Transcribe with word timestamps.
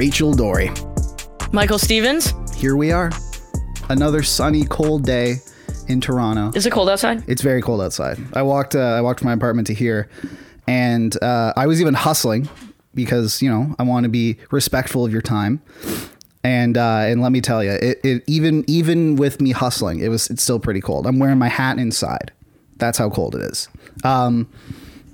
Rachel 0.00 0.32
Doerrie. 0.32 0.70
Michael 1.52 1.78
Stevens, 1.78 2.32
Here 2.56 2.74
we 2.74 2.90
are. 2.90 3.10
Another 3.90 4.22
sunny, 4.22 4.64
cold 4.64 5.04
day 5.04 5.34
in 5.88 6.00
Toronto. 6.00 6.56
is 6.56 6.64
it 6.64 6.72
cold 6.72 6.88
outside? 6.88 7.22
It's 7.28 7.42
very 7.42 7.60
cold 7.60 7.82
outside. 7.82 8.16
I 8.32 8.40
walked. 8.40 8.74
Uh, 8.74 8.78
I 8.78 9.02
walked 9.02 9.20
from 9.20 9.26
my 9.26 9.34
apartment 9.34 9.66
to 9.66 9.74
here, 9.74 10.08
and 10.66 11.22
uh, 11.22 11.52
I 11.54 11.66
was 11.66 11.82
even 11.82 11.92
hustling 11.92 12.48
because 12.94 13.42
you 13.42 13.50
know 13.50 13.76
I 13.78 13.82
want 13.82 14.04
to 14.04 14.08
be 14.08 14.38
respectful 14.50 15.04
of 15.04 15.12
your 15.12 15.20
time. 15.20 15.60
And 16.42 16.78
uh, 16.78 17.00
and 17.00 17.20
let 17.20 17.30
me 17.30 17.42
tell 17.42 17.62
you, 17.62 17.72
it, 17.72 18.00
it 18.02 18.24
even 18.26 18.64
even 18.68 19.16
with 19.16 19.38
me 19.42 19.50
hustling, 19.50 19.98
it 19.98 20.08
was 20.08 20.30
it's 20.30 20.42
still 20.42 20.58
pretty 20.60 20.80
cold. 20.80 21.06
I'm 21.06 21.18
wearing 21.18 21.38
my 21.38 21.48
hat 21.48 21.78
inside. 21.78 22.32
That's 22.78 22.96
how 22.96 23.10
cold 23.10 23.34
it 23.34 23.42
is. 23.42 23.68
Um, 24.02 24.48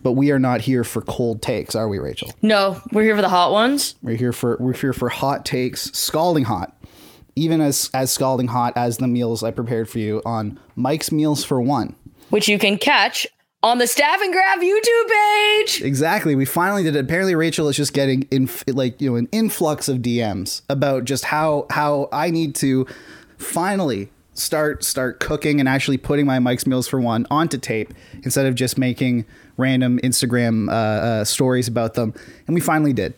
but 0.06 0.12
we 0.12 0.30
are 0.30 0.38
not 0.38 0.60
here 0.60 0.84
for 0.84 1.02
cold 1.02 1.42
takes, 1.42 1.74
are 1.74 1.88
we, 1.88 1.98
Rachel? 1.98 2.32
No, 2.40 2.80
we're 2.92 3.02
here 3.02 3.16
for 3.16 3.22
the 3.22 3.28
hot 3.28 3.50
ones. 3.50 3.96
We're 4.02 4.14
here 4.14 4.32
for 4.32 4.56
we're 4.60 4.72
here 4.72 4.92
for 4.92 5.08
hot 5.08 5.44
takes, 5.44 5.90
scalding 5.98 6.44
hot, 6.44 6.80
even 7.34 7.60
as 7.60 7.90
as 7.92 8.12
scalding 8.12 8.46
hot 8.46 8.72
as 8.76 8.98
the 8.98 9.08
meals 9.08 9.42
I 9.42 9.50
prepared 9.50 9.88
for 9.88 9.98
you 9.98 10.22
on 10.24 10.60
Mike's 10.76 11.10
Meals 11.10 11.42
for 11.42 11.60
One. 11.60 11.96
which 12.30 12.46
you 12.46 12.56
can 12.56 12.78
catch 12.78 13.26
on 13.64 13.78
the 13.78 13.88
Staff 13.88 14.22
and 14.22 14.32
Graph 14.32 14.60
YouTube 14.60 15.08
page. 15.08 15.82
Exactly. 15.82 16.36
We 16.36 16.44
finally 16.44 16.84
did 16.84 16.94
it. 16.94 17.00
Apparently, 17.00 17.34
Rachel 17.34 17.68
is 17.68 17.74
just 17.74 17.92
getting 17.92 18.28
in 18.30 18.48
like 18.68 19.00
you 19.00 19.10
know 19.10 19.16
an 19.16 19.28
influx 19.32 19.88
of 19.88 19.98
DMs 19.98 20.62
about 20.68 21.04
just 21.04 21.24
how 21.24 21.66
how 21.70 22.08
I 22.12 22.30
need 22.30 22.54
to 22.56 22.86
finally 23.38 24.10
start 24.38 24.84
start 24.84 25.20
cooking 25.20 25.60
and 25.60 25.68
actually 25.68 25.96
putting 25.98 26.26
my 26.26 26.38
Mike's 26.38 26.66
Meals 26.66 26.86
for 26.88 27.00
One 27.00 27.26
onto 27.30 27.58
tape 27.58 27.92
instead 28.22 28.46
of 28.46 28.54
just 28.54 28.78
making 28.78 29.24
random 29.56 29.98
Instagram 30.00 30.68
uh, 30.68 30.72
uh, 30.72 31.24
stories 31.24 31.68
about 31.68 31.94
them. 31.94 32.14
And 32.46 32.54
we 32.54 32.60
finally 32.60 32.92
did. 32.92 33.14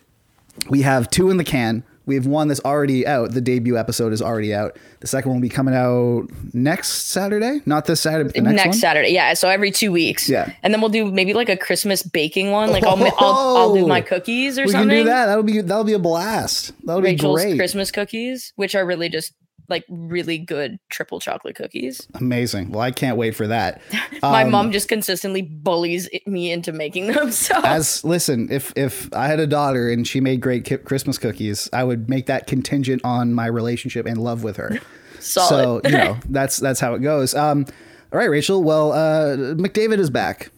We 0.69 0.83
have 0.83 1.11
two 1.11 1.31
in 1.31 1.37
the 1.37 1.45
can. 1.45 1.85
We 2.07 2.15
have 2.15 2.27
one 2.27 2.49
that's 2.49 2.61
already 2.65 3.07
out. 3.07 3.33
The 3.33 3.41
debut 3.43 3.77
episode 3.77 4.15
is 4.15 4.23
already 4.23 4.55
out. 4.55 4.79
The 5.01 5.07
second 5.07 5.31
one 5.31 5.41
will 5.41 5.43
be 5.43 5.51
coming 5.51 5.75
out 5.75 6.29
next 6.55 6.89
Saturday. 7.11 7.61
Not 7.67 7.85
this 7.85 8.01
Saturday, 8.01 8.29
but 8.31 8.35
the 8.35 8.41
next, 8.55 8.65
Next. 8.65 8.81
Saturday, 8.81 9.11
yeah. 9.11 9.35
So 9.35 9.51
every 9.51 9.71
two 9.71 9.93
weeks, 9.93 10.27
Yeah. 10.27 10.51
and 10.63 10.73
then 10.73 10.81
we'll 10.81 10.89
do 10.89 11.11
maybe 11.11 11.35
like 11.35 11.51
a 11.51 11.57
Christmas 11.57 12.03
baking 12.03 12.51
one. 12.51 12.71
Like 12.71 12.83
I'll 12.85 12.97
I'll, 13.19 13.57
I'll 13.59 13.75
do 13.75 13.87
my 13.87 14.01
cookies 14.01 14.59
or 14.59 14.65
we 14.65 14.73
something. 14.73 14.89
can 14.89 14.99
do 15.01 15.05
that. 15.05 15.27
That'll 15.27 15.43
be 15.43 15.61
that'll 15.61 15.85
be 15.85 15.93
a 15.93 15.99
blast. 15.99 16.73
That'll 16.87 17.03
Rachel's 17.03 17.43
be 17.43 17.49
great. 17.51 17.59
Christmas 17.59 17.91
cookies, 17.91 18.55
which 18.57 18.75
are 18.75 18.87
really 18.87 19.11
just 19.11 19.35
like 19.69 19.85
really 19.89 20.39
good 20.39 20.79
triple 20.89 21.21
chocolate 21.21 21.55
cookies. 21.57 22.07
Amazing. 22.15 22.71
Well, 22.71 22.81
I 22.81 22.91
can't 22.91 23.17
wait 23.17 23.35
for 23.37 23.47
that. 23.49 23.81
My 24.23 24.43
Um, 24.45 24.51
mom 24.51 24.73
just 24.73 24.89
consistently 24.89 25.43
bullies 25.43 26.09
me 26.27 26.51
into 26.51 26.73
making 26.73 27.09
them. 27.09 27.31
So 27.33 27.55
As 27.63 28.03
listen, 28.05 28.49
if 28.51 28.73
if 28.77 29.13
I 29.13 29.27
had 29.27 29.41
a 29.41 29.47
daughter 29.47 29.91
and 29.91 30.07
she 30.07 30.21
made 30.21 30.41
great 30.41 30.65
ki- 30.65 30.79
Christmas 30.79 31.19
cookies, 31.19 31.69
I 31.73 31.85
would 31.85 32.09
make 32.09 32.27
that 32.27 32.47
contingent 32.47 33.03
on 33.05 33.35
my 33.35 33.47
relationship 33.47 34.07
and 34.07 34.19
love 34.19 34.43
with 34.43 34.57
her. 34.57 34.81
solid. 35.21 35.83
So 35.85 35.89
you 35.91 35.97
know 35.97 36.17
that's 36.31 36.57
that's 36.57 36.81
how 36.81 36.95
it 36.95 37.01
goes. 37.01 37.35
Um, 37.35 37.67
all 38.13 38.19
right, 38.19 38.31
Rachel. 38.31 38.63
Well, 38.63 38.93
uh, 38.93 39.37
McDavid 39.57 39.99
is 39.99 40.09
back. 40.11 40.51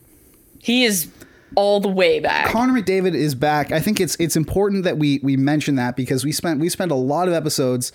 he 0.61 0.85
is 0.85 1.09
all 1.57 1.81
the 1.81 1.89
way 1.89 2.21
back. 2.21 2.47
Connor 2.47 2.81
McDavid 2.81 3.15
is 3.15 3.35
back. 3.35 3.73
I 3.73 3.81
think 3.81 4.01
it's 4.01 4.15
it's 4.21 4.37
important 4.37 4.85
that 4.85 4.99
we 4.99 5.19
we 5.25 5.37
mention 5.37 5.75
that 5.75 5.97
because 5.97 6.25
we 6.25 6.31
spent 6.31 6.61
we 6.61 6.69
spent 6.69 6.93
a 6.93 6.95
lot 6.95 7.27
of 7.27 7.35
episodes 7.35 7.91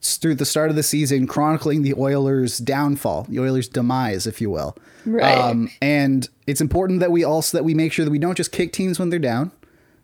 it's 0.00 0.16
through 0.16 0.34
the 0.34 0.46
start 0.46 0.70
of 0.70 0.76
the 0.76 0.82
season 0.82 1.26
chronicling 1.26 1.82
the 1.82 1.92
Oilers' 1.94 2.56
downfall, 2.56 3.26
the 3.28 3.38
Oilers' 3.38 3.68
demise, 3.68 4.26
if 4.26 4.40
you 4.40 4.48
will. 4.48 4.74
Right. 5.04 5.68
and 5.82 6.28
it's 6.46 6.60
important 6.62 7.00
that 7.00 7.10
we 7.10 7.22
also 7.22 7.58
that 7.58 7.64
we 7.64 7.74
make 7.74 7.92
sure 7.92 8.04
that 8.06 8.10
we 8.10 8.18
don't 8.18 8.34
just 8.34 8.50
kick 8.50 8.72
teams 8.72 8.98
when 8.98 9.10
they're 9.10 9.18
down. 9.18 9.52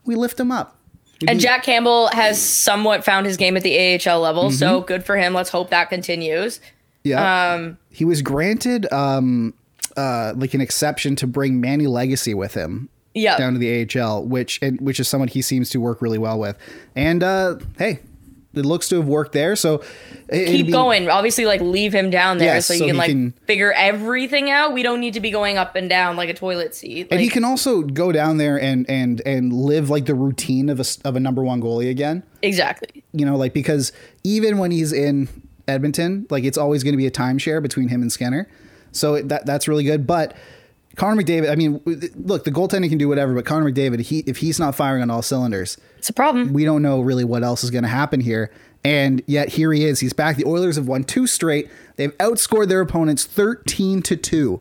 We 0.05 0.15
lift 0.15 0.37
them 0.37 0.53
up. 0.53 0.77
And 1.27 1.41
Jack 1.41 1.62
Campbell 1.62 2.09
has 2.09 2.41
somewhat 2.41 3.05
found 3.05 3.25
his 3.25 3.39
game 3.39 3.57
at 3.57 3.62
the 3.62 3.75
AHL 4.07 4.21
level, 4.21 4.51
so 4.51 4.79
Mm-hmm. 4.79 4.87
good 4.87 5.05
for 5.05 5.17
him. 5.17 5.33
Let's 5.33 5.49
hope 5.49 5.71
that 5.71 5.89
continues. 5.89 6.61
Yeah. 7.05 7.55
Um, 7.55 7.78
he 7.91 8.05
was 8.05 8.21
granted 8.21 8.93
um 8.93 9.55
uh 9.97 10.34
like 10.37 10.53
an 10.53 10.61
exception 10.61 11.17
to 11.17 11.27
bring 11.27 11.59
Manny 11.61 11.87
Legace 11.87 12.34
with 12.34 12.53
him 12.53 12.91
yeah. 13.15 13.39
down 13.39 13.55
to 13.55 13.59
the 13.59 13.89
AHL, 13.99 14.25
which 14.27 14.59
and 14.61 14.78
which 14.81 15.01
is 15.01 15.09
someone 15.09 15.28
he 15.28 15.41
seems 15.41 15.71
to 15.71 15.81
work 15.81 16.03
really 16.03 16.19
well 16.19 16.39
with. 16.39 16.59
And 16.95 17.23
uh 17.23 17.57
hey, 17.78 18.01
it 18.56 18.65
looks 18.65 18.89
to 18.89 18.97
have 18.97 19.06
worked 19.06 19.33
there. 19.33 19.55
So 19.56 19.83
it- 20.28 20.47
Keep 20.47 20.67
be- 20.67 20.72
going. 20.72 21.09
Obviously, 21.09 21.47
like 21.47 21.61
leave 21.61 21.94
him 21.94 22.11
down 22.11 22.39
there 22.39 22.55
Yes, 22.55 22.67
so 22.67 22.75
you 22.75 22.81
so 22.81 22.87
can 22.87 22.97
like 22.97 23.11
can- 23.11 23.34
figure 23.47 23.72
everything 23.72 24.50
out. 24.50 24.72
We 24.72 24.83
don't 24.83 25.00
need 25.00 25.15
to 25.15 25.21
be 25.21 25.31
going 25.31 25.56
up 25.59 25.77
and 25.77 25.89
down 25.89 26.17
like 26.17 26.28
a 26.28 26.34
toilet 26.34 26.75
seat. 26.75 27.09
And 27.11 27.21
he 27.21 27.28
can 27.28 27.45
also 27.45 27.83
go 27.83 28.12
down 28.12 28.39
there 28.39 28.61
and 28.61 28.89
and 28.89 29.21
and 29.27 29.53
live 29.53 29.91
like 29.91 30.06
the 30.06 30.15
routine 30.15 30.69
of 30.69 30.81
a 30.81 30.84
of 31.05 31.16
a 31.16 31.21
number 31.21 31.43
one 31.43 31.61
goalie 31.61 31.91
again. 31.91 32.22
exactly. 32.43 33.03
You 33.12 33.25
know, 33.27 33.37
like 33.37 33.53
because 33.53 33.93
even 34.25 34.59
when 34.59 34.71
he's 34.71 34.93
in 34.93 35.28
Edmonton, 35.69 36.27
like 36.31 36.45
it's 36.45 36.59
always 36.59 36.83
going 36.83 36.93
to 36.93 36.99
be 36.99 37.06
a 37.06 37.11
timeshare 37.11 37.61
between 37.62 37.89
him 37.89 38.03
and 38.03 38.11
Skinner. 38.12 38.49
So 38.93 39.21
that 39.22 39.47
that's 39.47 39.69
really 39.69 39.84
good. 39.84 40.06
But 40.06 40.34
Connor 40.97 41.23
McDavid, 41.23 41.51
I 41.51 41.55
mean, 41.57 41.81
look, 42.17 42.45
the 42.45 42.51
goaltending 42.51 42.89
can 42.89 42.99
do 42.99 43.09
whatever, 43.09 43.34
but 43.34 43.45
Connor 43.45 43.71
McDavid, 43.71 44.01
he 44.01 44.21
if 44.21 44.39
he's 44.39 44.59
not 44.59 44.75
firing 44.75 45.03
on 45.03 45.11
all 45.11 45.23
cylinders, 45.23 45.77
It's 45.99 46.09
a 46.09 46.12
problem. 46.12 46.53
we 46.53 46.65
don't 46.65 46.83
know 46.83 47.01
really 47.01 47.25
what 47.25 47.43
else 47.45 47.62
is 47.62 47.71
going 47.71 47.84
to 47.84 47.89
happen 47.89 48.21
here. 48.21 48.51
And 48.83 49.23
yet 49.27 49.49
here 49.51 49.73
he 49.73 49.84
is. 49.84 50.01
He's 50.01 50.12
back. 50.12 50.37
The 50.37 50.45
Oilers 50.47 50.77
have 50.77 50.87
won 50.89 51.05
two 51.05 51.27
straight. 51.27 51.69
They've 51.97 52.17
outscored 52.19 52.69
their 52.69 52.81
opponents 52.81 53.25
thirteen 53.25 54.01
to 54.03 54.17
two 54.17 54.61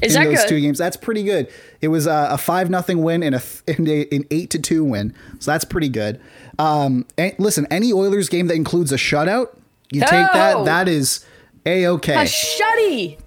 Is 0.00 0.14
in 0.14 0.22
that 0.22 0.28
those 0.28 0.40
good? 0.42 0.48
two 0.48 0.60
games. 0.60 0.78
That's 0.78 0.96
pretty 0.96 1.24
good. 1.24 1.48
It 1.80 1.88
was 1.88 2.06
a, 2.06 2.28
a 2.30 2.38
five 2.38 2.70
nothing 2.70 3.02
win 3.02 3.22
and 3.24 3.34
a 3.34 3.42
and 3.68 3.88
a, 3.88 4.06
an 4.14 4.24
eight 4.30 4.50
to 4.50 4.58
two 4.60 4.84
win. 4.84 5.12
So 5.40 5.50
that's 5.50 5.64
pretty 5.64 5.88
good. 5.88 6.20
Um, 6.58 7.04
listen, 7.38 7.66
any 7.70 7.92
Oilers 7.92 8.28
game 8.28 8.46
that 8.46 8.54
includes 8.54 8.92
a 8.92 8.96
shutout, 8.96 9.48
you 9.90 10.00
take 10.02 10.10
that. 10.10 10.56
Oh. 10.56 10.64
That 10.64 10.86
is 10.88 11.24
a 11.66 11.86
okay. 11.88 12.14
A 12.14 12.24
shutty. 12.26 13.18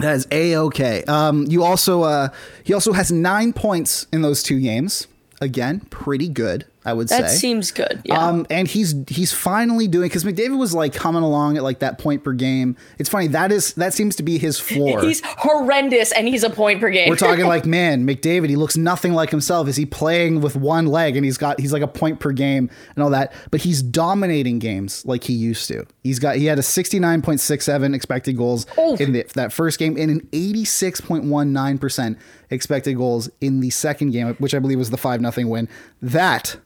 That 0.00 0.14
is 0.16 0.26
a 0.30 0.56
okay. 0.56 1.04
Um, 1.04 1.46
you 1.46 1.62
also 1.62 2.02
uh, 2.02 2.28
he 2.64 2.74
also 2.74 2.92
has 2.92 3.10
nine 3.10 3.52
points 3.52 4.06
in 4.12 4.22
those 4.22 4.42
two 4.42 4.60
games. 4.60 5.06
Again, 5.38 5.80
pretty 5.90 6.30
good, 6.30 6.64
I 6.82 6.94
would 6.94 7.08
That 7.08 7.16
say. 7.16 7.22
That 7.22 7.28
seems 7.30 7.70
good. 7.70 8.00
Yeah. 8.04 8.18
Um, 8.18 8.46
and 8.48 8.66
he's 8.66 8.94
he's 9.06 9.32
finally 9.32 9.86
doing 9.86 10.08
because 10.08 10.24
McDavid 10.24 10.56
was 10.56 10.72
like 10.74 10.94
coming 10.94 11.22
along 11.22 11.58
at 11.58 11.62
like 11.62 11.80
that 11.80 11.98
point 11.98 12.24
per 12.24 12.32
game. 12.32 12.74
It's 12.98 13.10
funny 13.10 13.26
that 13.28 13.52
is 13.52 13.74
that 13.74 13.92
seems 13.92 14.16
to 14.16 14.22
be 14.22 14.38
his 14.38 14.58
floor. 14.58 15.02
he's 15.02 15.20
horrendous 15.24 16.10
and 16.12 16.26
he's 16.26 16.42
a 16.42 16.48
point 16.48 16.80
per 16.80 16.88
game. 16.88 17.10
We're 17.10 17.16
talking 17.16 17.44
like, 17.46 17.66
man, 17.66 18.06
McDavid, 18.06 18.48
he 18.48 18.56
looks 18.56 18.78
nothing 18.78 19.12
like 19.12 19.28
himself. 19.30 19.68
Is 19.68 19.76
he 19.76 19.84
playing 19.84 20.40
with 20.40 20.56
one 20.56 20.86
leg 20.86 21.16
and 21.16 21.24
he's 21.24 21.36
got 21.36 21.60
he's 21.60 21.72
like 21.72 21.82
a 21.82 21.88
point 21.88 22.18
per 22.18 22.32
game 22.32 22.70
and 22.94 23.04
all 23.04 23.10
that, 23.10 23.34
but 23.50 23.60
he's 23.60 23.82
dominating 23.82 24.58
games 24.58 25.04
like 25.04 25.24
he 25.24 25.34
used 25.34 25.68
to. 25.68 25.84
He's 26.06 26.18
got 26.18 26.36
he 26.36 26.46
had 26.46 26.58
a 26.58 26.62
69.67 26.62 27.94
expected 27.94 28.36
goals 28.36 28.66
Oof. 28.78 29.00
in 29.00 29.12
the, 29.12 29.26
that 29.34 29.52
first 29.52 29.78
game 29.78 29.96
and 29.98 30.10
an 30.10 30.20
86.19% 30.32 32.16
expected 32.50 32.96
goals 32.96 33.28
in 33.40 33.60
the 33.60 33.70
second 33.70 34.12
game, 34.12 34.34
which 34.38 34.54
I 34.54 34.60
believe 34.60 34.78
was 34.78 34.90
the 34.90 34.96
5 34.96 35.20
nothing 35.20 35.48
win. 35.48 35.68
That 36.00 36.56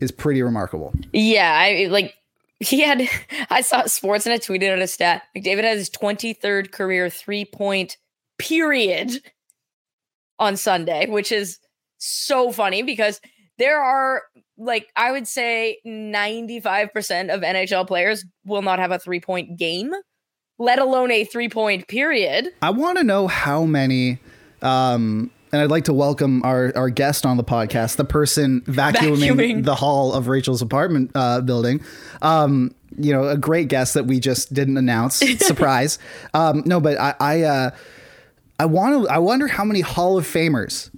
is 0.00 0.10
pretty 0.10 0.42
remarkable. 0.42 0.92
Yeah, 1.12 1.52
I 1.52 1.86
like 1.86 2.14
he 2.58 2.80
had 2.80 3.08
I 3.50 3.60
saw 3.60 3.86
sports 3.86 4.26
and 4.26 4.32
I 4.32 4.38
tweeted 4.38 4.72
out 4.72 4.80
a 4.80 4.86
stat. 4.88 5.22
McDavid 5.36 5.64
had 5.64 5.78
his 5.78 5.90
23rd 5.90 6.72
career 6.72 7.08
three 7.08 7.44
point 7.44 7.96
period 8.38 9.22
on 10.38 10.56
Sunday, 10.56 11.08
which 11.08 11.30
is 11.30 11.58
so 11.98 12.50
funny 12.50 12.82
because 12.82 13.20
there 13.58 13.80
are 13.80 14.22
like 14.60 14.88
I 14.94 15.10
would 15.10 15.26
say 15.26 15.78
95% 15.86 17.34
of 17.34 17.40
NHL 17.40 17.86
players 17.86 18.24
will 18.44 18.62
not 18.62 18.78
have 18.78 18.92
a 18.92 18.98
three 18.98 19.20
point 19.20 19.58
game, 19.58 19.92
let 20.58 20.78
alone 20.78 21.10
a 21.10 21.24
three 21.24 21.48
point 21.48 21.88
period. 21.88 22.48
I 22.62 22.70
want 22.70 22.98
to 22.98 23.04
know 23.04 23.26
how 23.26 23.64
many. 23.64 24.18
Um, 24.62 25.30
and 25.52 25.62
I'd 25.62 25.70
like 25.70 25.84
to 25.84 25.92
welcome 25.92 26.44
our, 26.44 26.72
our 26.76 26.90
guest 26.90 27.26
on 27.26 27.36
the 27.36 27.42
podcast, 27.42 27.96
the 27.96 28.04
person 28.04 28.60
vacuuming, 28.62 29.32
Vacuuming. 29.32 29.64
the 29.64 29.74
hall 29.74 30.12
of 30.12 30.28
Rachel's 30.28 30.62
apartment 30.62 31.10
uh, 31.14 31.40
building. 31.40 31.82
Um, 32.22 32.72
you 32.96 33.12
know, 33.12 33.28
a 33.28 33.36
great 33.36 33.68
guest 33.68 33.94
that 33.94 34.06
we 34.06 34.20
just 34.20 34.52
didn't 34.52 34.76
announce. 34.76 35.16
Surprise. 35.38 35.98
Um, 36.34 36.62
no, 36.66 36.80
but 36.80 37.00
I 37.00 37.14
I, 37.18 37.42
uh, 37.42 37.70
I 38.58 38.66
want 38.66 39.06
to. 39.06 39.10
I 39.10 39.18
wonder 39.18 39.48
how 39.48 39.64
many 39.64 39.80
Hall 39.80 40.18
of 40.18 40.26
Famers 40.26 40.89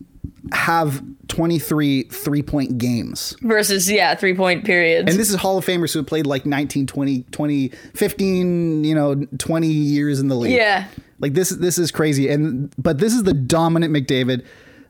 have 0.50 1.02
23 1.28 2.04
three 2.04 2.42
point 2.42 2.78
games. 2.78 3.36
Versus 3.42 3.90
yeah, 3.90 4.14
three 4.14 4.34
point 4.34 4.64
periods. 4.64 5.08
And 5.10 5.18
this 5.18 5.30
is 5.30 5.36
Hall 5.36 5.56
of 5.58 5.64
Famers 5.64 5.92
who 5.92 6.00
have 6.00 6.06
played 6.06 6.26
like 6.26 6.44
19, 6.44 6.86
20, 6.86 7.22
20, 7.30 7.68
15, 7.94 8.84
you 8.84 8.94
know, 8.94 9.14
20 9.38 9.66
years 9.68 10.18
in 10.18 10.28
the 10.28 10.34
league. 10.34 10.52
yeah. 10.52 10.88
Like 11.20 11.34
this 11.34 11.50
this 11.50 11.78
is 11.78 11.92
crazy. 11.92 12.28
And 12.28 12.74
but 12.76 12.98
this 12.98 13.14
is 13.14 13.22
the 13.22 13.34
dominant 13.34 13.94
McDavid 13.94 14.44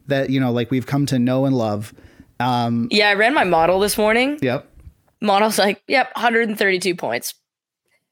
that, 0.07 0.31
you 0.31 0.41
know, 0.41 0.51
like 0.51 0.71
we've 0.71 0.87
come 0.87 1.05
to 1.07 1.19
know 1.19 1.45
and 1.45 1.55
love. 1.55 1.93
Um 2.41 2.89
Yeah, 2.91 3.11
I 3.11 3.15
ran 3.15 3.35
my 3.35 3.45
model 3.45 3.79
this 3.81 3.99
morning. 3.99 4.39
yep. 4.41 4.69
Model's 5.21 5.59
like, 5.59 5.83
yep, 5.87 6.11
132 6.17 6.95
points. 6.97 7.35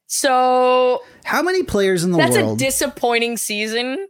So 0.07 1.01
How 1.23 1.41
many 1.41 1.63
players 1.63 2.03
in 2.03 2.11
the 2.11 2.17
world? 2.17 2.31
that's 2.31 2.41
world 2.43 2.61
a 2.61 2.63
disappointing 2.63 3.37
season. 3.37 4.07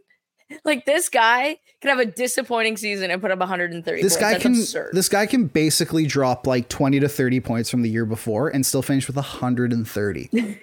Like 0.64 0.84
this 0.84 1.08
guy 1.08 1.56
can 1.82 1.90
have 1.90 1.98
a 1.98 2.10
disappointing 2.10 2.76
season 2.76 3.10
and 3.10 3.20
put 3.20 3.30
up 3.30 3.38
130. 3.40 4.02
this 4.02 4.12
points. 4.14 4.20
guy 4.20 4.30
That's 4.32 4.42
can 4.42 4.52
absurd. 4.54 4.90
this 4.94 5.08
guy 5.08 5.26
can 5.26 5.46
basically 5.48 6.06
drop 6.06 6.46
like 6.46 6.68
20 6.68 7.00
to 7.00 7.08
30 7.08 7.40
points 7.40 7.68
from 7.68 7.82
the 7.82 7.90
year 7.90 8.06
before 8.06 8.48
and 8.48 8.64
still 8.64 8.82
finish 8.82 9.06
with 9.06 9.16
130. 9.16 10.30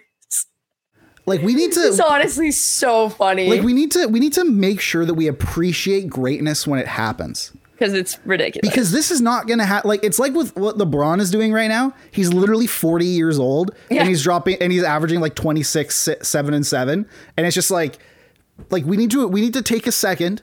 like 1.26 1.42
we 1.42 1.54
need 1.54 1.72
to 1.74 1.80
It's 1.82 2.00
honestly 2.00 2.52
so 2.52 3.10
funny 3.10 3.50
like 3.50 3.62
we 3.62 3.74
need 3.74 3.92
to 3.92 4.08
we 4.08 4.20
need 4.20 4.34
to 4.34 4.44
make 4.46 4.80
sure 4.82 5.06
that 5.06 5.14
we 5.14 5.28
appreciate 5.28 6.08
greatness 6.10 6.66
when 6.66 6.80
it 6.80 6.88
happens. 6.88 7.52
because 7.74 7.94
it's 7.94 8.18
ridiculous. 8.26 8.68
because 8.68 8.92
this 8.92 9.12
is 9.12 9.22
not 9.22 9.48
gonna 9.48 9.66
happen. 9.66 9.90
Like 9.90 10.04
it's 10.04 10.18
like 10.20 10.34
with 10.34 10.56
what 10.56 10.78
LeBron 10.78 11.20
is 11.20 11.30
doing 11.32 11.52
right 11.54 11.68
now. 11.68 11.94
He's 12.12 12.34
literally 12.34 12.68
forty 12.68 13.06
years 13.06 13.38
old, 13.40 13.72
Yeah. 13.90 14.00
and 14.02 14.10
he's 14.10 14.24
dropping, 14.24 14.58
and 14.62 14.72
he's 14.72 14.84
averaging 14.84 15.20
like 15.20 15.36
twenty 15.36 15.64
six, 15.64 16.10
seven 16.22 16.54
and 16.54 16.66
seven, 16.66 17.06
and 17.38 17.46
it's 17.46 17.56
just 17.56 17.70
like, 17.72 18.00
like 18.72 18.86
we 18.86 18.98
need 18.98 19.12
to 19.12 19.28
we 19.28 19.42
need 19.42 19.54
to 19.54 19.62
take 19.62 19.86
a 19.88 19.92
second 19.92 20.42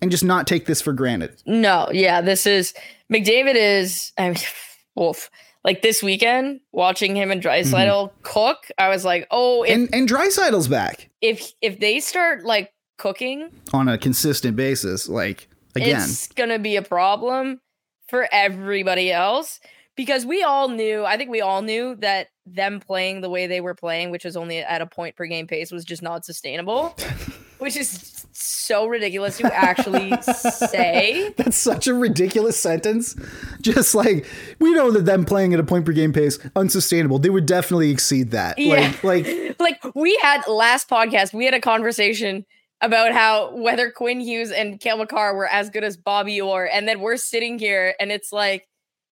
and 0.00 0.10
just 0.10 0.24
not 0.24 0.46
take 0.46 0.66
this 0.66 0.80
for 0.80 0.92
granted. 0.92 1.42
No, 1.46 1.88
yeah, 1.92 2.20
this 2.20 2.46
is 2.46 2.74
McDavid 3.12 3.54
is 3.54 4.12
I 4.18 4.30
mean 4.30 4.38
wolf. 4.94 5.30
Like 5.64 5.82
this 5.82 6.00
weekend, 6.00 6.60
watching 6.70 7.16
him 7.16 7.32
and 7.32 7.42
Draisaitl 7.42 8.10
mm-hmm. 8.10 8.22
cook, 8.22 8.68
I 8.78 8.88
was 8.88 9.04
like, 9.04 9.26
oh, 9.32 9.64
if, 9.64 9.74
And 9.74 9.92
and 9.92 10.08
Draisaitl's 10.08 10.68
back 10.68 11.10
if 11.20 11.50
if 11.60 11.80
they 11.80 11.98
start 11.98 12.44
like 12.44 12.72
cooking, 12.98 13.50
on 13.72 13.88
a 13.88 13.98
consistent 13.98 14.56
basis. 14.56 15.08
Like 15.08 15.48
again, 15.74 16.02
it's 16.02 16.28
gonna 16.28 16.58
be 16.58 16.76
a 16.76 16.82
problem 16.82 17.60
for 18.08 18.28
everybody 18.30 19.12
else 19.12 19.60
because 19.96 20.24
we 20.24 20.42
all 20.42 20.68
knew. 20.68 21.04
I 21.04 21.16
think 21.16 21.30
we 21.30 21.40
all 21.40 21.62
knew 21.62 21.96
that 21.96 22.28
them 22.44 22.80
playing 22.80 23.20
the 23.20 23.30
way 23.30 23.46
they 23.46 23.60
were 23.60 23.74
playing, 23.74 24.10
which 24.10 24.24
was 24.24 24.36
only 24.36 24.58
at 24.58 24.80
a 24.80 24.86
point 24.86 25.16
per 25.16 25.26
game 25.26 25.46
pace, 25.46 25.72
was 25.72 25.84
just 25.84 26.02
not 26.02 26.24
sustainable. 26.24 26.96
which 27.66 27.76
is 27.76 28.24
so 28.32 28.86
ridiculous 28.86 29.38
to 29.38 29.52
actually 29.52 30.12
say. 30.22 31.34
that's 31.36 31.56
such 31.56 31.88
a 31.88 31.94
ridiculous 31.94 32.56
sentence. 32.56 33.16
Just 33.60 33.92
like 33.92 34.24
we 34.60 34.72
know 34.72 34.92
that 34.92 35.04
them 35.04 35.24
playing 35.24 35.52
at 35.52 35.58
a 35.58 35.64
point 35.64 35.84
per 35.84 35.90
game 35.90 36.12
pace 36.12 36.38
unsustainable. 36.54 37.18
They 37.18 37.28
would 37.28 37.44
definitely 37.44 37.90
exceed 37.90 38.30
that. 38.30 38.56
Yeah. 38.56 38.94
Like 39.02 39.02
like 39.02 39.56
like 39.58 39.94
we 39.96 40.16
had 40.22 40.46
last 40.46 40.88
podcast, 40.88 41.34
we 41.34 41.44
had 41.44 41.54
a 41.54 41.60
conversation 41.60 42.46
about 42.80 43.10
how 43.12 43.52
whether 43.56 43.90
Quinn 43.90 44.20
Hughes 44.20 44.52
and 44.52 44.78
Cale 44.78 44.98
Makar 44.98 45.34
were 45.34 45.48
as 45.48 45.68
good 45.68 45.82
as 45.82 45.96
Bobby 45.96 46.40
Orr, 46.40 46.68
and 46.72 46.86
then 46.86 47.00
we're 47.00 47.16
sitting 47.16 47.58
here 47.58 47.96
and 47.98 48.12
it's 48.12 48.30
like, 48.30 48.68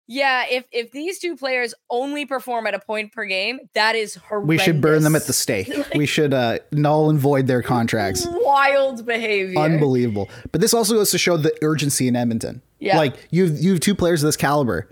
yeah, 0.07 0.45
if 0.51 0.65
if 0.73 0.91
these 0.91 1.19
two 1.19 1.37
players 1.37 1.75
only 1.89 2.27
perform 2.27 2.67
at 2.67 2.75
a 2.75 2.79
point 2.79 3.13
per 3.13 3.25
game, 3.25 3.61
that 3.75 3.95
is 3.95 4.17
horrendous. 4.17 4.49
we 4.49 4.59
should 4.59 4.81
burn 4.81 5.03
them 5.03 5.15
at 5.15 5.27
the 5.27 5.33
stake. 5.33 5.73
we 5.95 6.07
should 6.07 6.35
uh, 6.35 6.59
null 6.73 7.09
and 7.11 7.19
void 7.19 7.47
their 7.47 7.63
contracts. 7.63 8.27
wild 8.29 9.07
behavior. 9.07 9.59
Unbelievable. 9.59 10.29
But 10.51 10.61
this 10.61 10.75
also 10.75 10.95
goes 10.95 11.11
to 11.13 11.19
show 11.19 11.37
the 11.37 11.57
urgency 11.63 12.09
in 12.09 12.17
Edmonton. 12.17 12.63
Yeah. 12.79 12.97
Like 12.97 13.15
you 13.31 13.47
have 13.47 13.61
you 13.61 13.71
have 13.73 13.81
two 13.81 13.95
players 13.95 14.23
of 14.23 14.29
this 14.29 14.37
caliber. 14.37 14.89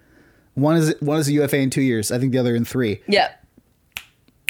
One 0.54 0.76
is 0.76 0.94
one 1.00 1.18
is 1.18 1.28
a 1.28 1.32
UFA 1.32 1.58
in 1.58 1.70
two 1.70 1.82
years. 1.82 2.12
I 2.12 2.18
think 2.18 2.32
the 2.32 2.38
other 2.38 2.54
in 2.54 2.64
three. 2.64 3.02
Yeah. 3.08 3.32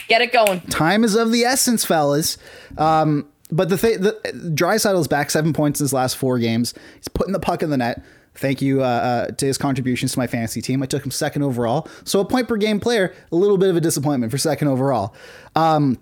Get 0.09 0.23
it 0.23 0.33
going. 0.33 0.61
Time 0.63 1.05
is 1.05 1.15
of 1.15 1.31
the 1.31 1.45
essence, 1.45 1.85
fellas. 1.85 2.37
Um, 2.77 3.29
but 3.53 3.69
the 3.69 3.79
thing, 3.79 4.01
the 4.01 4.13
Draisaitl's 4.55 5.09
back 5.09 5.31
seven 5.31 5.53
points 5.53 5.81
in 5.81 5.85
his 5.85 5.93
last 5.93 6.17
four 6.17 6.39
games. 6.39 6.75
He's 6.97 7.09
putting 7.09 7.33
the 7.33 7.41
puck 7.41 7.63
in 7.63 7.71
the 7.71 7.77
net. 7.77 8.03
Thank 8.41 8.63
you 8.63 8.83
uh, 8.83 8.87
uh, 8.87 9.27
to 9.33 9.47
his 9.47 9.59
contributions 9.59 10.13
to 10.15 10.19
my 10.19 10.27
fantasy 10.27 10.63
team. 10.63 10.83
I 10.83 10.87
took 10.87 11.05
him 11.05 11.11
second 11.11 11.43
overall. 11.43 11.87
So 12.05 12.21
a 12.21 12.25
point 12.25 12.49
per 12.49 12.57
game 12.57 12.81
player, 12.81 13.15
a 13.31 13.37
little 13.37 13.59
bit 13.59 13.69
of 13.69 13.77
a 13.77 13.81
disappointment 13.81 14.33
for 14.33 14.39
second 14.39 14.69
overall, 14.69 15.15
um, 15.55 15.99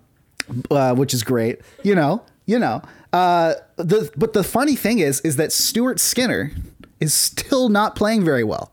uh, 0.71 0.95
which 0.95 1.13
is 1.13 1.23
great. 1.23 1.59
You 1.83 1.95
know, 1.95 2.23
you 2.45 2.57
know. 2.59 2.81
Uh, 3.11 3.55
the 3.75 4.09
but 4.15 4.33
the 4.33 4.43
funny 4.43 4.75
thing 4.75 4.99
is, 4.99 5.19
is 5.21 5.35
that 5.35 5.51
Stuart 5.51 5.99
Skinner 5.99 6.51
is 6.99 7.13
still 7.13 7.67
not 7.69 7.95
playing 7.95 8.23
very 8.23 8.43
well, 8.43 8.71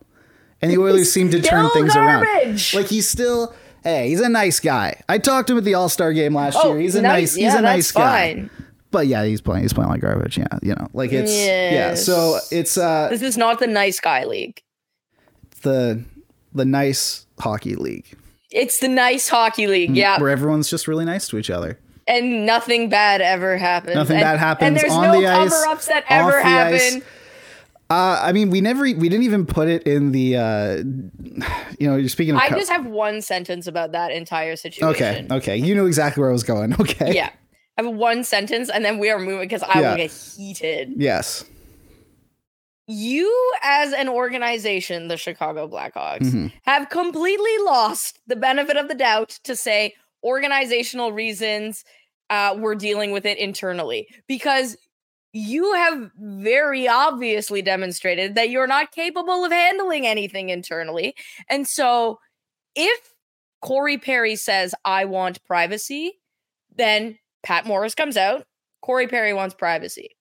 and 0.62 0.70
the 0.70 0.78
Oilers 0.78 1.10
seem 1.12 1.30
to 1.30 1.40
turn 1.40 1.68
things 1.70 1.94
garbage. 1.94 2.74
around. 2.74 2.74
Like 2.82 2.86
he's 2.90 3.08
still. 3.08 3.54
Hey, 3.82 4.08
he's 4.08 4.20
a 4.20 4.28
nice 4.28 4.58
guy. 4.58 5.00
I 5.08 5.18
talked 5.18 5.46
to 5.46 5.52
him 5.54 5.58
at 5.58 5.64
the 5.64 5.74
All 5.74 5.88
Star 5.88 6.12
game 6.12 6.34
last 6.34 6.58
Oh, 6.60 6.72
year. 6.72 6.80
He's 6.80 6.96
a 6.96 7.02
nice. 7.02 7.10
nice. 7.12 7.34
He's 7.34 7.44
Yeah, 7.44 7.58
a 7.58 7.62
nice 7.62 7.92
guy. 7.92 8.34
fine. 8.34 8.50
But 8.96 9.08
yeah, 9.08 9.24
he's 9.26 9.42
playing. 9.42 9.60
He's 9.62 9.74
playing 9.74 9.90
like 9.90 10.00
garbage. 10.00 10.38
Yeah, 10.38 10.46
you 10.62 10.74
know, 10.74 10.88
like 10.94 11.12
it's 11.12 11.30
yeah. 11.36 11.94
So 11.94 12.38
it's 12.50 12.78
uh 12.78 13.08
This 13.10 13.20
is 13.20 13.36
not 13.36 13.58
the 13.58 13.66
nice 13.66 14.00
guy 14.00 14.24
league. 14.24 14.62
the 15.62 16.02
the 16.54 16.64
nice 16.64 17.26
hockey 17.38 17.74
league 17.76 18.06
It's 18.50 18.78
the 18.78 18.88
nice 18.88 19.28
hockey 19.28 19.66
league. 19.66 19.94
Yeah. 19.94 20.18
where 20.18 20.30
everyone's 20.30 20.70
just 20.70 20.88
really 20.88 21.04
nice 21.04 21.28
to 21.28 21.36
each 21.36 21.50
other. 21.50 21.78
and 22.08 22.46
nothing 22.46 22.88
bad 22.88 23.20
ever 23.20 23.58
happens. 23.58 23.96
Nothing 23.96 24.16
and, 24.16 24.24
bad 24.24 24.38
happens 24.38 24.66
And 24.68 24.76
there's 24.78 24.92
on 24.92 25.02
no 25.12 25.20
the 25.20 25.26
ice, 25.26 25.50
cover-ups 25.50 25.86
that 25.88 26.04
ever 26.08 26.40
happen. 26.40 27.02
Uh, 27.90 28.18
I 28.22 28.32
mean, 28.32 28.50
we 28.50 28.60
never, 28.60 28.82
we 28.82 29.08
didn't 29.08 29.24
even 29.24 29.44
put 29.46 29.68
it 29.68 29.82
in 29.86 30.10
the, 30.12 30.36
uh, 30.36 30.76
you 31.78 31.86
know, 31.86 31.96
you're 31.96 32.08
speaking 32.08 32.34
of. 32.34 32.40
I 32.40 32.48
co- 32.48 32.56
just 32.56 32.70
have 32.72 32.86
one 32.86 33.20
sentence 33.22 33.66
about 33.66 33.92
that 33.92 34.10
entire 34.12 34.56
situation. 34.56 34.88
okay, 34.88 35.26
Okay. 35.30 35.56
you 35.56 35.74
knew 35.74 35.86
exactly 35.86 36.20
where 36.22 36.30
I 36.30 36.32
was 36.32 36.42
going. 36.42 36.74
Okay. 36.80 37.12
Yeah. 37.14 37.30
I 37.76 37.82
have 37.82 37.92
one 37.94 38.24
sentence 38.24 38.70
and 38.70 38.84
then 38.84 38.98
we 38.98 39.10
are 39.10 39.18
moving 39.18 39.40
because 39.48 39.62
I 39.62 39.80
Yeah. 39.80 39.90
will 39.90 39.96
get 39.96 40.10
heated. 40.10 40.94
Yes. 40.96 41.44
You, 42.88 43.52
as 43.62 43.92
an 43.92 44.08
organization, 44.08 45.08
the 45.08 45.16
Chicago 45.16 45.66
Blackhawks, 45.68 46.20
Mhm. 46.30 46.52
have 46.62 46.88
completely 46.88 47.58
lost 47.58 48.20
the 48.26 48.36
benefit 48.36 48.76
of 48.76 48.88
the 48.88 48.94
doubt 48.94 49.30
to 49.44 49.56
say 49.56 49.94
organizational 50.24 51.12
reasons 51.12 51.84
uh, 52.28 52.54
we're 52.58 52.74
dealing 52.74 53.12
with 53.12 53.24
it 53.24 53.38
internally 53.38 54.08
because 54.26 54.76
you 55.32 55.74
have 55.74 56.10
very 56.18 56.88
obviously 56.88 57.62
demonstrated 57.62 58.34
that 58.34 58.50
you're 58.50 58.66
not 58.66 58.90
capable 58.90 59.44
of 59.44 59.52
handling 59.52 60.06
anything 60.06 60.48
internally. 60.48 61.14
And 61.48 61.68
so 61.68 62.18
if 62.74 63.14
Corey 63.62 63.96
Perry 63.98 64.34
says, 64.34 64.74
I 64.84 65.04
want 65.04 65.44
privacy, 65.44 66.18
then 66.74 67.18
Pat 67.46 67.64
Morris 67.64 67.94
comes 67.94 68.16
out. 68.16 68.44
Corey 68.82 69.06
Perry 69.06 69.32
wants 69.32 69.54
privacy. 69.54 70.16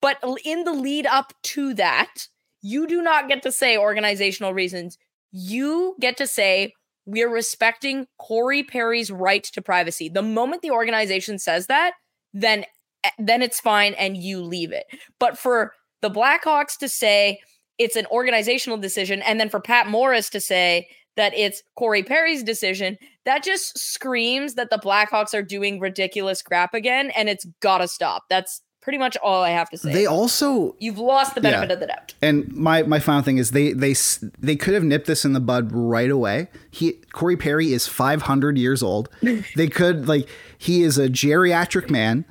But 0.00 0.18
in 0.44 0.62
the 0.62 0.72
lead 0.72 1.04
up 1.04 1.32
to 1.42 1.74
that, 1.74 2.28
you 2.62 2.86
do 2.86 3.02
not 3.02 3.28
get 3.28 3.42
to 3.42 3.50
say 3.50 3.76
organizational 3.76 4.54
reasons. 4.54 4.96
You 5.32 5.96
get 6.00 6.16
to 6.18 6.28
say, 6.28 6.72
we're 7.06 7.28
respecting 7.28 8.06
Corey 8.18 8.62
Perry's 8.62 9.10
right 9.10 9.42
to 9.42 9.60
privacy. 9.60 10.08
The 10.08 10.22
moment 10.22 10.62
the 10.62 10.70
organization 10.70 11.40
says 11.40 11.66
that, 11.66 11.94
then 12.32 12.64
eh, 13.02 13.10
then 13.18 13.42
it's 13.42 13.58
fine 13.58 13.94
and 13.94 14.16
you 14.16 14.40
leave 14.40 14.70
it. 14.70 14.84
But 15.18 15.36
for 15.36 15.72
the 16.02 16.10
Blackhawks 16.10 16.78
to 16.78 16.88
say 16.88 17.40
it's 17.78 17.96
an 17.96 18.06
organizational 18.12 18.78
decision, 18.78 19.22
and 19.22 19.40
then 19.40 19.48
for 19.48 19.60
Pat 19.60 19.88
Morris 19.88 20.30
to 20.30 20.40
say 20.40 20.86
that 21.16 21.32
it's 21.36 21.62
Corey 21.76 22.02
Perry's 22.02 22.42
decision, 22.42 22.96
that 23.24 23.42
just 23.42 23.78
screams 23.78 24.54
that 24.54 24.70
the 24.70 24.78
Blackhawks 24.78 25.34
are 25.34 25.42
doing 25.42 25.80
ridiculous 25.80 26.42
crap 26.42 26.74
again, 26.74 27.10
and 27.16 27.28
it's 27.28 27.44
gotta 27.60 27.88
stop. 27.88 28.24
That's 28.28 28.62
pretty 28.80 28.96
much 28.98 29.14
all 29.22 29.42
I 29.42 29.50
have 29.50 29.68
to 29.70 29.76
say. 29.78 29.92
They 29.92 30.06
also 30.06 30.74
You've 30.78 30.98
lost 30.98 31.34
the 31.34 31.40
benefit 31.42 31.68
Yeah. 31.68 31.74
of 31.74 31.80
the 31.80 31.86
doubt. 31.88 32.14
And 32.22 32.50
my 32.54 32.82
my 32.84 32.98
final 32.98 33.22
thing 33.22 33.36
is 33.38 33.50
they 33.50 33.72
they 33.74 33.94
they 34.38 34.56
could 34.56 34.72
have 34.74 34.84
nipped 34.84 35.06
this 35.06 35.24
in 35.24 35.34
the 35.34 35.40
bud 35.40 35.70
right 35.72 36.10
away. 36.10 36.48
He 36.70 36.92
Corey 37.12 37.36
Perry 37.36 37.72
is 37.74 37.86
500 37.86 38.56
years 38.56 38.82
old. 38.82 39.10
they 39.56 39.68
could 39.68 40.08
like 40.08 40.28
he 40.56 40.82
is 40.82 40.96
a 40.96 41.08
geriatric 41.08 41.90
man. 41.90 42.24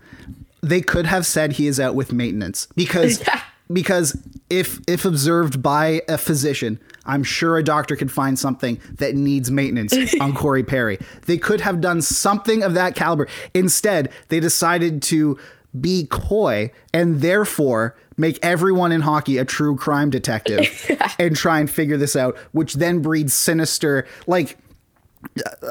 They 0.62 0.82
could 0.82 1.06
have 1.06 1.26
said 1.26 1.54
he 1.54 1.68
is 1.68 1.80
out 1.80 1.94
with 1.96 2.12
maintenance 2.12 2.68
because 2.76 3.24
because 3.72 4.18
if 4.50 4.80
if 4.88 5.06
observed 5.06 5.62
by 5.62 6.02
a 6.10 6.18
physician, 6.18 6.80
I'm 7.10 7.24
sure 7.24 7.58
a 7.58 7.64
doctor 7.64 7.96
could 7.96 8.12
find 8.12 8.38
something 8.38 8.80
that 8.96 9.16
needs 9.16 9.50
maintenance 9.50 9.96
on 10.22 10.34
Corey 10.34 10.64
Perry. 10.64 11.00
They 11.26 11.38
could 11.38 11.62
have 11.62 11.82
done 11.82 12.02
something 12.02 12.62
of 12.62 12.76
that 12.76 12.96
caliber. 12.96 13.28
Instead, 13.54 14.12
they 14.28 14.40
decided 14.40 15.02
to 15.04 15.38
be 15.80 16.06
coy 16.08 16.72
and 16.94 17.22
therefore 17.22 17.96
make 18.18 18.38
everyone 18.44 18.92
in 18.92 19.02
hockey 19.02 19.38
a 19.38 19.46
true 19.46 19.76
crime 19.76 20.10
detective 20.10 20.86
and 21.20 21.36
try 21.36 21.60
and 21.60 21.70
figure 21.70 21.98
this 21.98 22.16
out, 22.16 22.38
which 22.52 22.76
then 22.76 23.02
breeds 23.02 23.34
sinister 23.34 24.08
like 24.28 24.58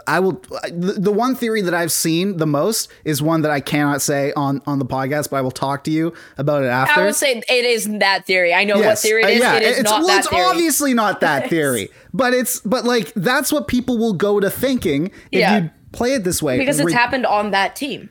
I 0.07 0.21
will. 0.21 0.33
The, 0.71 1.11
one 1.13 1.35
theory 1.35 1.63
that 1.63 1.73
I've 1.75 1.93
seen 1.93 2.37
the 2.37 2.47
most 2.47 2.91
is 3.05 3.23
one 3.23 3.43
that 3.43 3.51
I 3.51 3.61
cannot 3.61 4.03
say 4.03 4.33
on 4.35 4.61
on 4.67 4.79
the 4.79 4.85
podcast, 4.85 5.31
but 5.31 5.37
I 5.37 5.41
will 5.41 5.51
talk 5.51 5.85
to 5.85 5.91
you 5.91 6.13
about 6.37 6.65
it 6.65 6.69
after. 6.69 7.01
I 7.01 7.07
would 7.07 7.15
say 7.15 7.43
it 7.49 7.65
is 7.65 7.87
that 7.99 8.27
theory. 8.27 8.53
I 8.53 8.65
know 8.65 8.75
what 8.77 8.83
Yes. 8.85 9.03
theory 9.03 9.25
Uh, 9.25 9.29
it 9.29 9.33
is. 9.35 9.41
yeah, 9.41 9.55
it 9.57 9.63
is 9.63 9.79
it's, 9.79 9.91
not 9.91 10.01
well, 10.01 10.07
that 10.09 10.19
it's 10.21 10.29
theory. 10.29 10.43
obviously 10.43 10.95
not 10.95 11.21
that 11.21 11.49
theory, 11.51 11.89
but 12.13 12.35
it's 12.35 12.61
but 12.61 12.85
like 12.85 13.13
that's 13.15 13.51
what 13.53 13.69
people 13.69 13.97
will 13.99 14.13
go 14.13 14.39
to 14.39 14.51
thinking 14.51 15.07
if 15.33 15.41
Yeah. 15.41 15.59
you 15.59 15.71
play 15.93 16.13
it 16.15 16.25
this 16.25 16.43
way 16.43 16.59
because 16.59 16.79
it's 16.79 16.87
Re- 16.87 16.93
happened 16.93 17.25
on 17.27 17.51
that 17.53 17.75
team. 17.75 18.11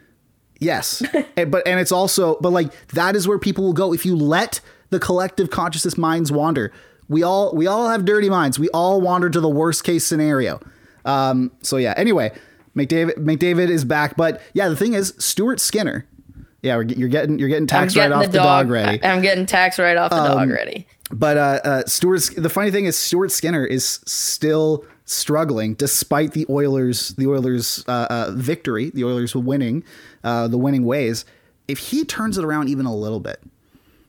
Yes, 0.60 1.04
And- 1.36 1.52
but 1.52 1.68
and 1.68 1.80
it's 1.80 1.92
also 1.92 2.38
but 2.42 2.50
like 2.52 2.72
that 2.90 3.16
is 3.16 3.28
where 3.28 3.38
people 3.40 3.64
will 3.64 3.74
go 3.74 3.94
if 3.94 4.06
you 4.08 4.16
let 4.16 4.60
the 4.90 5.00
collective 5.00 5.50
consciousness 5.52 5.98
minds 5.98 6.32
wander. 6.32 6.72
We 7.08 7.22
all 7.24 7.54
we 7.56 7.68
all 7.68 7.90
have 7.90 8.06
dirty 8.06 8.30
minds. 8.30 8.58
We 8.60 8.70
all 8.70 9.00
wander 9.02 9.30
to 9.30 9.40
the 9.40 9.50
worst 9.50 9.84
case 9.84 10.06
scenario. 10.06 10.60
Um, 11.08 11.52
so 11.64 11.78
yeah. 11.78 11.94
Anyway, 11.98 12.32
McDavid 12.76 13.16
McDavid 13.16 13.70
is 13.70 13.84
back, 13.86 14.16
but 14.16 14.42
yeah, 14.54 14.70
the 14.70 14.76
thing 14.76 14.94
is 14.94 15.14
Stuart 15.18 15.60
Skinner. 15.60 16.06
Yeah, 16.62 16.76
we're, 16.76 16.84
you're 16.84 17.08
getting 17.10 17.40
you're 17.40 17.50
getting 17.50 17.68
taxed 17.68 17.96
right 17.96 18.12
off 18.12 18.26
the 18.32 18.40
dog, 18.40 18.70
ready. 18.70 19.02
Um, 19.02 19.10
I- 19.10 19.14
I'm 19.16 19.22
getting 19.22 19.46
tax 19.46 19.80
right 19.80 19.96
off 19.98 20.12
the 20.12 20.18
dog 20.18 20.50
ready. 20.50 20.86
But 21.10 21.38
uh, 21.38 21.60
uh, 21.64 21.84
Stuart, 21.86 22.30
the 22.36 22.50
funny 22.50 22.70
thing 22.70 22.86
is, 22.86 22.98
Stuart 22.98 23.32
Skinner 23.32 23.66
is 23.66 24.02
still 24.06 24.84
struggling 25.06 25.74
despite 25.76 26.34
the 26.34 26.46
Oilers, 26.50 27.10
the 27.16 27.28
Oilers' 27.28 27.86
uh, 27.88 28.08
uh, 28.10 28.32
victory, 28.36 28.90
the 28.90 29.06
Oilers 29.06 29.34
winning, 29.34 29.86
uh, 30.26 30.50
the 30.50 30.58
winning 30.58 30.84
ways. 30.84 31.24
If 31.70 31.78
he 31.80 32.04
turns 32.04 32.38
it 32.38 32.44
around 32.44 32.68
even 32.68 32.86
a 32.86 32.94
little 32.94 33.22
bit, 33.22 33.42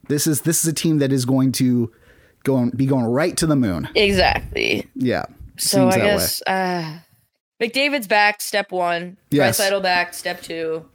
this 0.08 0.26
is 0.26 0.40
this 0.40 0.64
is 0.64 0.68
a 0.68 0.72
team 0.72 0.98
that 0.98 1.12
is 1.12 1.24
going 1.24 1.52
to 1.52 1.92
go 2.42 2.68
be 2.74 2.86
going 2.86 3.04
right 3.04 3.36
to 3.36 3.46
the 3.46 3.56
moon. 3.56 3.88
Exactly. 3.94 4.88
Yeah. 4.96 5.26
So 5.58 5.88
I 5.88 5.90
that 5.90 5.98
way. 5.98 6.06
guess 6.06 6.42
uh, 6.46 6.98
McDavid's 7.60 8.06
back. 8.06 8.40
Step 8.40 8.72
one. 8.72 9.16
Yes. 9.30 9.60
Draisaitl 9.60 9.82
back. 9.82 10.14
Step 10.14 10.40
two. 10.42 10.86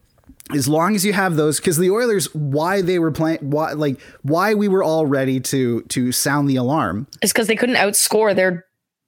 as 0.54 0.68
long 0.68 0.96
as 0.96 1.06
you 1.06 1.14
have 1.14 1.36
those 1.36 1.60
because 1.60 1.78
the 1.78 1.90
oilers 1.90 2.34
why 2.34 2.82
they 2.82 3.00
were 3.00 3.12
playing 3.12 3.40
why 3.42 3.72
like 3.74 4.00
why 4.24 4.54
we 4.54 4.68
were 4.68 4.84
all 4.84 5.06
ready 5.06 5.40
to 5.40 5.82
to 5.84 6.12
sound 6.12 6.50
the 6.50 6.56
alarm 6.56 7.08
is 7.22 7.32
because 7.32 7.48
they 7.48 7.56
couldn't 7.56 7.76
outscore 7.76 8.36
their 8.36 8.66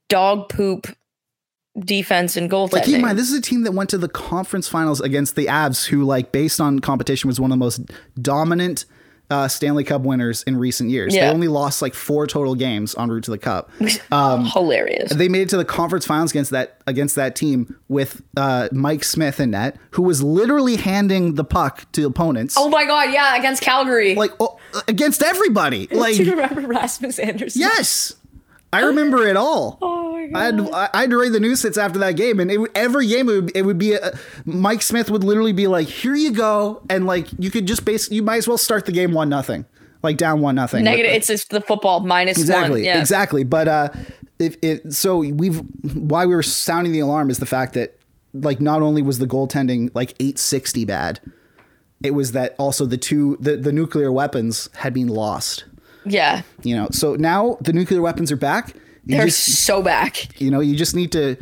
dog 0.08 0.50
poop 0.50 0.88
defense 1.80 2.38
and 2.38 2.50
goaltending. 2.50 2.74
Like 2.74 2.84
keep 2.86 2.96
in 2.96 3.02
mind, 3.02 3.18
this 3.20 3.30
is 3.30 3.38
a 3.38 3.42
team 3.42 3.64
that 3.64 3.74
went 3.74 3.90
to 3.90 3.98
the 3.98 4.08
conference 4.08 4.68
finals 4.68 5.02
against 5.02 5.36
the 5.36 5.48
Avs, 5.48 5.86
who, 5.88 6.06
like, 6.06 6.32
based 6.32 6.62
on 6.62 6.80
competition, 6.80 7.28
was 7.28 7.38
one 7.38 7.52
of 7.52 7.58
the 7.58 7.64
most 7.64 7.82
dominant 8.22 8.86
uh, 9.30 9.48
Stanley 9.48 9.84
Cup 9.84 10.02
winners 10.02 10.44
in 10.44 10.58
recent 10.58 10.90
years. 10.90 11.14
They 11.14 11.22
only 11.28 11.48
lost 11.48 11.82
like 11.82 11.94
four 11.94 12.28
total 12.28 12.56
games 12.56 12.96
en 12.98 13.10
route 13.10 13.24
to 13.26 13.32
the 13.32 13.38
cup. 13.38 13.70
Hilarious. 14.12 15.14
They 15.14 15.30
made 15.30 15.42
it 15.44 15.50
to 15.50 15.58
the 15.58 15.66
conference 15.66 16.06
finals 16.06 16.32
against 16.32 16.52
that 16.52 16.82
against 16.88 17.16
that 17.16 17.36
team 17.36 17.76
with 17.88 18.22
uh, 18.38 18.70
Mike 18.72 19.04
Smith 19.04 19.40
in 19.40 19.52
net, 19.52 19.78
who 19.92 20.04
was 20.04 20.22
literally 20.22 20.76
handing 20.76 21.36
the 21.36 21.44
puck 21.44 21.92
to 21.94 22.06
opponents, 22.06 22.56
oh 22.58 22.70
my 22.70 22.86
god, 22.86 23.12
yeah, 23.12 23.36
against 23.36 23.62
Calgary. 23.62 24.16
like 24.16 24.32
oh, 24.40 24.58
against 24.88 25.22
everybody. 25.24 25.88
Like 25.96 26.18
Do 26.18 26.24
you 26.26 26.32
remember 26.32 26.62
Rasmus 26.68 27.20
Anderson? 27.20 27.62
yes, 27.62 28.16
I 28.76 28.82
remember 28.82 29.28
it 29.28 29.38
all. 29.38 29.80
Oh 29.96 30.30
my 30.32 30.58
god. 30.58 30.60
I'd 30.60 30.74
I 30.74 30.90
I 30.94 31.02
had 31.02 31.10
to 31.12 31.18
read 31.18 31.34
the 31.34 31.40
news 31.40 31.62
hits 31.62 31.78
after 31.78 32.00
that 32.00 32.16
game, 32.16 32.40
and 32.40 32.50
it, 32.50 32.60
every 32.74 33.06
game 33.06 33.30
it 33.30 33.34
would, 33.34 33.52
it 33.56 33.62
would 33.64 33.78
be 33.78 33.94
a, 33.94 34.18
Mike 34.46 34.82
Smith 34.82 35.12
would 35.12 35.24
literally 35.24 35.52
be 35.52 35.68
like, 35.68 35.88
"Here 35.88 36.16
you 36.16 36.32
go," 36.32 36.82
and 36.90 37.06
like 37.06 37.28
you 37.38 37.52
could 37.52 37.68
just 37.68 37.86
base 37.86 38.10
you 38.10 38.24
might 38.24 38.38
as 38.38 38.48
well 38.48 38.58
start 38.58 38.86
the 38.86 38.92
game 38.92 39.12
one 39.12 39.30
nothing, 39.30 39.66
like 40.02 40.18
down 40.18 40.42
one 40.42 40.56
nothing. 40.56 40.84
Negative. 40.84 41.12
It's 41.12 41.28
just 41.28 41.50
the 41.52 41.62
football 41.62 42.00
minus 42.00 42.40
exactly, 42.40 42.82
one. 42.82 42.86
Yeah. 42.86 43.00
exactly. 43.00 43.44
But 43.44 43.68
uh, 43.68 43.90
if 44.40 44.58
it 44.64 44.94
so 44.94 45.18
we've 45.18 45.60
why 45.94 46.26
we 46.26 46.34
were 46.34 46.44
sounding 46.44 46.94
the 46.94 47.02
alarm 47.02 47.30
is 47.30 47.38
the 47.38 47.46
fact 47.46 47.74
that 47.74 48.00
like 48.34 48.60
not 48.60 48.82
only 48.82 49.02
was 49.02 49.20
the 49.20 49.28
goaltending 49.28 49.92
like 49.94 50.16
eight 50.20 50.40
sixty 50.40 50.86
bad, 50.86 51.20
it 52.04 52.12
was 52.12 52.32
that 52.32 52.56
also 52.58 52.86
the 52.86 52.98
two 52.98 53.38
the 53.40 53.58
the 53.58 53.72
nuclear 53.72 54.12
weapons 54.12 54.70
had 54.76 54.94
been 54.94 55.08
lost. 55.08 55.66
Yeah. 56.06 56.42
You 56.64 56.76
know, 56.76 56.88
so 56.92 57.16
now 57.16 57.58
the 57.62 57.74
nuclear 57.74 58.02
weapons 58.02 58.32
are 58.32 58.36
back. 58.38 58.74
You 59.06 59.18
They're 59.18 59.26
just- 59.28 59.64
so 59.66 59.82
back. 59.82 60.40
you 60.42 60.50
know, 60.52 60.60
you 60.62 60.76
just 60.76 60.96
need 60.96 61.12
to 61.14 61.38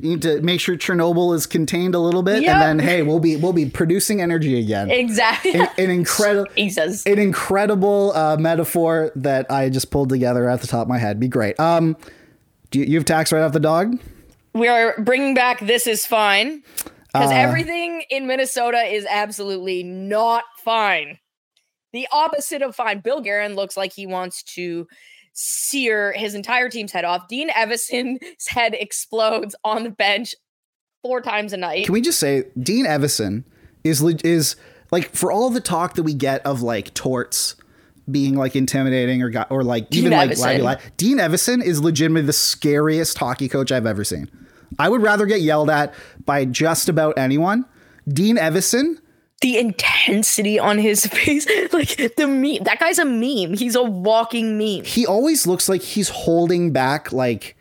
you 0.00 0.10
need 0.10 0.22
to 0.22 0.40
make 0.42 0.60
sure 0.60 0.76
Chernobyl 0.76 1.34
is 1.34 1.44
contained 1.46 1.94
a 1.96 1.98
little 1.98 2.22
bit, 2.22 2.42
Yep. 2.42 2.54
and 2.54 2.62
then 2.80 2.86
hey, 2.86 3.02
we'll 3.02 3.18
be 3.18 3.34
we'll 3.36 3.52
be 3.52 3.66
producing 3.66 4.20
energy 4.22 4.58
again. 4.60 4.90
Exactly. 4.90 5.54
An, 5.54 5.68
an 5.76 5.90
incredible, 5.90 6.46
an 6.56 7.18
incredible 7.18 8.12
uh, 8.14 8.36
metaphor 8.36 9.10
that 9.16 9.50
I 9.50 9.68
just 9.70 9.90
pulled 9.90 10.08
together 10.08 10.48
at 10.48 10.60
the 10.60 10.66
top 10.68 10.82
of 10.82 10.88
my 10.88 10.98
head. 10.98 11.18
Be 11.18 11.28
great. 11.28 11.58
Um, 11.58 11.96
do 12.70 12.78
you, 12.78 12.84
you 12.84 12.94
have 12.96 13.04
tax 13.04 13.32
right 13.32 13.42
off 13.42 13.52
the 13.52 13.60
dog? 13.60 13.98
we 14.54 14.68
are 14.68 14.94
bringing 15.00 15.34
back 15.34 15.60
This 15.60 15.86
Is 15.86 16.04
Fine 16.06 16.62
because 17.12 17.30
Uh. 17.30 17.34
everything 17.34 18.04
in 18.10 18.26
Minnesota 18.26 18.78
is 18.84 19.04
absolutely 19.10 19.82
not 19.82 20.44
fine. 20.62 21.18
The 21.92 22.08
opposite 22.10 22.62
of 22.62 22.74
fine. 22.74 23.00
Bill 23.00 23.20
Guerin 23.20 23.54
looks 23.54 23.76
like 23.76 23.92
he 23.92 24.06
wants 24.06 24.42
to 24.54 24.86
sear 25.34 26.12
his 26.12 26.34
entire 26.34 26.68
team's 26.68 26.92
head 26.92 27.04
off. 27.04 27.28
Dean 27.28 27.50
Evason's 27.50 28.46
head 28.48 28.74
explodes 28.74 29.54
on 29.64 29.84
the 29.84 29.90
bench 29.90 30.34
four 31.02 31.20
times 31.20 31.52
a 31.52 31.56
night. 31.56 31.86
Can 31.86 31.92
we 31.92 32.00
just 32.00 32.18
say 32.18 32.44
Dean 32.58 32.86
Evason 32.86 33.44
is 33.84 34.02
is 34.24 34.56
like 34.90 35.10
for 35.14 35.32
all 35.32 35.50
the 35.50 35.60
talk 35.60 35.94
that 35.94 36.02
we 36.02 36.14
get 36.14 36.44
of 36.46 36.62
like 36.62 36.94
torts 36.94 37.56
being 38.10 38.36
like 38.36 38.56
intimidating 38.56 39.22
or 39.22 39.30
got 39.30 39.50
or 39.50 39.62
like 39.62 39.88
Dean 39.90 40.06
even 40.06 40.12
like 40.18 40.30
Evason. 40.30 40.60
labula- 40.60 40.80
Dean 40.96 41.18
Evason 41.18 41.62
is 41.62 41.80
legitimately 41.80 42.26
the 42.26 42.32
scariest 42.32 43.16
hockey 43.18 43.48
coach 43.48 43.70
I've 43.72 43.86
ever 43.86 44.04
seen. 44.04 44.30
I 44.78 44.88
would 44.88 45.02
rather 45.02 45.26
get 45.26 45.40
yelled 45.40 45.70
at 45.70 45.94
by 46.24 46.44
just 46.44 46.88
about 46.88 47.18
anyone. 47.18 47.66
Dean 48.08 48.36
Evason, 48.36 48.98
the 49.42 49.58
intensity 49.58 50.58
on 50.58 50.78
his 50.78 51.04
face, 51.06 51.46
like 51.72 51.96
the 52.16 52.26
meme. 52.26 52.62
That 52.64 52.78
guy's 52.80 52.98
a 52.98 53.04
meme. 53.04 53.54
He's 53.54 53.74
a 53.74 53.82
walking 53.82 54.56
meme. 54.56 54.84
he 54.84 55.06
always 55.06 55.46
looks 55.46 55.68
like 55.68 55.82
he's 55.82 56.08
holding 56.08 56.72
back 56.72 57.12
like 57.12 57.56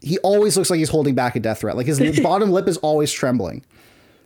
he 0.00 0.18
always 0.18 0.56
looks 0.56 0.70
like 0.70 0.78
he's 0.78 0.90
holding 0.90 1.14
back 1.14 1.34
a 1.34 1.40
death 1.40 1.60
threat. 1.60 1.76
Like 1.76 1.86
his 1.86 2.20
bottom 2.22 2.50
lip 2.50 2.68
is 2.68 2.76
always 2.78 3.10
trembling. 3.10 3.64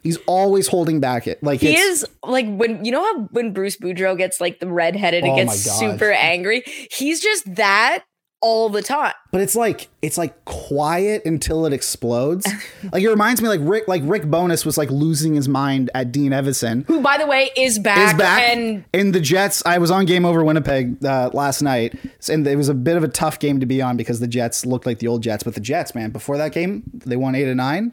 He's 0.03 0.19
always 0.27 0.67
holding 0.67 0.99
back 0.99 1.29
it. 1.29 1.43
Like 1.45 1.61
He 1.61 1.77
is 1.77 2.05
like 2.25 2.47
when 2.47 2.85
you 2.85 2.91
know 2.91 3.03
how 3.03 3.21
when 3.31 3.53
Bruce 3.53 3.77
Boudreau 3.77 4.19
gets 4.19 4.41
like 4.41 4.59
the 4.59 4.67
redheaded 4.67 5.25
Oh 5.25 5.39
and 5.39 5.49
gets 5.49 5.63
super 5.63 6.11
angry. 6.11 6.65
He's 6.91 7.21
just 7.21 7.55
that 7.55 8.05
all 8.43 8.69
the 8.69 8.83
time. 8.83 9.15
but 9.31 9.41
it's 9.41 9.55
like 9.57 9.89
it's 10.03 10.19
like 10.19 10.45
quiet 10.45 11.25
until 11.25 11.65
it 11.65 11.73
explodes. 11.73 12.47
like 12.93 13.03
it 13.03 13.09
reminds 13.09 13.41
me 13.41 13.49
like 13.49 13.61
Rick 13.63 13.89
like 13.89 14.03
Rick 14.05 14.25
Bowness 14.25 14.67
was 14.67 14.77
like 14.77 14.91
losing 14.91 15.35
his 15.35 15.49
mind 15.49 15.91
at 15.95 16.13
Dean 16.13 16.33
Evason. 16.33 16.85
Who, 16.87 17.01
by 17.01 17.17
the 17.19 17.27
way, 17.27 17.51
is 17.57 17.79
back, 17.79 18.13
Is 18.13 18.19
back 18.19 18.43
and 18.43 18.85
in 18.93 19.13
the 19.13 19.21
Jets. 19.21 19.63
I 19.65 19.79
was 19.79 19.91
on 19.91 20.05
Game 20.05 20.25
Over 20.25 20.45
Winnipeg 20.45 21.05
uh, 21.05 21.31
last 21.33 21.63
night, 21.63 21.99
and 22.29 22.47
it 22.47 22.57
was 22.57 22.69
a 22.69 22.75
bit 22.75 22.97
of 22.97 23.05
a 23.05 23.09
tough 23.09 23.39
game 23.39 23.61
to 23.61 23.67
be 23.67 23.81
on 23.81 23.97
because 23.97 24.21
the 24.21 24.29
Jets 24.29 24.67
looked 24.67 24.87
like 24.87 24.99
the 24.99 25.07
old 25.07 25.23
Jets. 25.23 25.45
But 25.45 25.55
the 25.55 25.61
Jets, 25.61 25.95
man, 25.95 26.11
before 26.11 26.37
that 26.37 26.53
game, 26.53 26.83
they 26.93 27.17
won 27.17 27.35
eight 27.35 27.45
to 27.45 27.55
nine. 27.55 27.93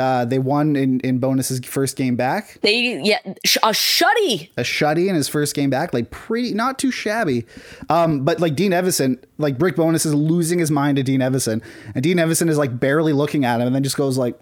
Uh, 0.00 0.24
they 0.24 0.38
won 0.38 0.74
in 0.76 0.98
in 1.00 1.18
Bowness's 1.18 1.60
first 1.64 1.96
game 1.96 2.16
back. 2.16 2.58
they 2.62 3.00
yeah 3.02 3.18
sh- 3.44 3.58
a 3.62 3.68
shutty. 3.68 4.48
a 4.56 4.62
shutty 4.62 5.08
in 5.08 5.14
his 5.14 5.28
first 5.28 5.54
game 5.54 5.68
back, 5.70 5.92
like 5.94 6.10
pretty 6.10 6.54
not 6.54 6.78
too 6.78 6.90
shabby. 6.90 7.44
Um, 7.88 8.24
but 8.24 8.40
like 8.40 8.56
Dean 8.56 8.72
Evason, 8.72 9.22
like 9.38 9.58
Brick 9.58 9.76
Bowness 9.76 10.06
is 10.06 10.14
losing 10.14 10.58
his 10.58 10.70
mind 10.70 10.96
to 10.96 11.02
Dean 11.02 11.20
Evason, 11.20 11.62
and 11.94 12.02
Dean 12.02 12.16
Evason 12.16 12.48
is 12.48 12.56
like 12.58 12.80
barely 12.80 13.12
looking 13.12 13.44
at 13.44 13.60
him, 13.60 13.66
and 13.66 13.74
then 13.76 13.82
just 13.82 13.96
goes 13.96 14.16
like, 14.16 14.38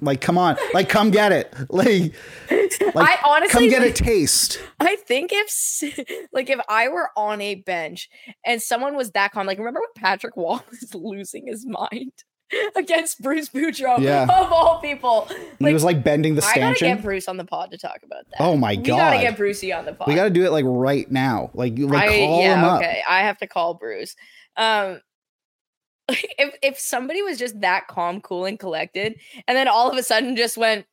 like 0.00 0.20
come 0.20 0.38
on, 0.38 0.56
like 0.72 0.88
come 0.88 1.10
get 1.10 1.32
it, 1.32 1.54
like, 1.70 2.14
like 2.50 2.96
I 2.96 3.18
honestly- 3.26 3.48
come 3.52 3.68
get 3.68 3.82
a 3.82 3.92
taste. 3.92 4.58
I 4.80 4.96
think 4.96 5.30
if 5.32 6.28
like 6.32 6.48
if 6.50 6.60
I 6.68 6.88
were 6.88 7.10
on 7.16 7.40
a 7.40 7.56
bench 7.56 8.08
and 8.44 8.60
someone 8.62 8.96
was 8.96 9.10
that 9.12 9.32
calm, 9.32 9.46
like 9.46 9.58
remember 9.58 9.80
when 9.80 10.02
Patrick 10.02 10.36
Roy 10.36 10.58
was 10.70 10.94
losing 10.94 11.46
his 11.46 11.66
mind 11.66 12.12
against 12.76 13.20
Bruce 13.22 13.48
Boudreau 13.48 13.98
Yeah. 14.00 14.22
of 14.24 14.52
all 14.52 14.80
people. 14.80 15.26
And 15.58 15.66
he 15.68 15.72
was 15.72 15.84
like 15.84 16.04
bending 16.04 16.34
the 16.34 16.42
stanchion. 16.42 16.62
I 16.64 16.72
gotta 16.72 16.84
get 16.96 17.02
Bruce 17.02 17.28
on 17.28 17.36
the 17.36 17.44
pod 17.44 17.70
to 17.72 17.78
talk 17.78 18.00
about 18.04 18.24
that. 18.30 18.40
Oh 18.40 18.56
my 18.56 18.76
god, 18.76 18.82
We 18.84 18.88
gotta 18.90 19.18
get 19.20 19.36
Brucey 19.36 19.72
on 19.72 19.84
the 19.84 19.92
pod. 19.94 20.08
we 20.08 20.14
got 20.14 20.24
to 20.24 20.30
do 20.30 20.44
it 20.44 20.50
like 20.52 20.64
right 20.66 21.10
now, 21.10 21.50
like 21.54 21.74
like 21.78 22.10
I, 22.10 22.18
call 22.18 22.40
yeah, 22.40 22.58
him 22.58 22.64
up. 22.64 22.80
okay. 22.80 23.02
I 23.08 23.20
have 23.20 23.38
to 23.38 23.46
call 23.46 23.74
Bruce. 23.74 24.14
Um, 24.56 25.00
if 26.08 26.54
if 26.62 26.78
somebody 26.78 27.22
was 27.22 27.38
just 27.38 27.60
that 27.62 27.86
calm, 27.88 28.20
cool, 28.20 28.44
and 28.44 28.58
collected, 28.58 29.18
and 29.48 29.56
then 29.56 29.68
all 29.68 29.90
of 29.90 29.96
a 29.96 30.02
sudden 30.02 30.36
just 30.36 30.56
went, 30.58 30.84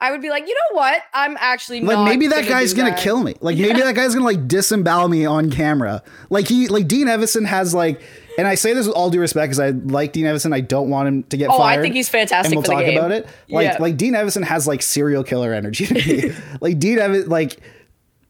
I 0.00 0.12
would 0.12 0.22
be 0.22 0.30
like, 0.30 0.46
you 0.46 0.54
know 0.54 0.76
what? 0.76 1.02
I'm 1.12 1.36
actually 1.40 1.80
Like 1.80 1.96
not 1.96 2.04
maybe 2.04 2.26
that 2.28 2.42
gonna 2.42 2.48
guy's 2.50 2.74
gonna 2.74 2.90
that." 2.90 3.00
kill 3.00 3.22
me. 3.22 3.34
Like 3.40 3.56
maybe 3.58 3.80
that 3.80 3.94
guy's 3.94 4.14
gonna 4.14 4.26
like 4.26 4.46
disembowel 4.46 5.08
me 5.08 5.24
on 5.24 5.50
camera. 5.50 6.02
Like 6.30 6.46
he 6.46 6.68
like 6.68 6.86
Dean 6.86 7.06
Evason 7.08 7.46
has 7.46 7.74
like, 7.74 8.00
and 8.38 8.46
I 8.46 8.54
say 8.54 8.72
this 8.72 8.86
with 8.86 8.96
all 8.96 9.10
due 9.10 9.20
respect 9.20 9.50
because 9.50 9.60
I 9.60 9.70
like 9.70 10.12
Dean 10.12 10.24
Evason. 10.24 10.54
I 10.54 10.60
don't 10.60 10.88
want 10.88 11.08
him 11.08 11.22
to 11.24 11.36
get 11.36 11.50
Oh, 11.50 11.60
I 11.60 11.78
think 11.80 11.94
he's 11.94 12.08
fantastic 12.08 12.46
And 12.46 12.56
we'll 12.56 12.62
talk 12.62 12.84
game. 12.84 12.96
about 12.96 13.12
it. 13.12 13.26
Like 13.50 13.64
Yeah. 13.72 13.76
like 13.80 13.96
Dean 13.98 14.14
Evason 14.14 14.44
has 14.44 14.66
like 14.66 14.80
serial 14.80 15.24
killer 15.24 15.52
energy 15.52 15.86
to 15.86 15.94
me. 15.94 16.32
like 16.60 16.78
Dean 16.78 16.98
Evason 16.98 17.28
like. 17.28 17.60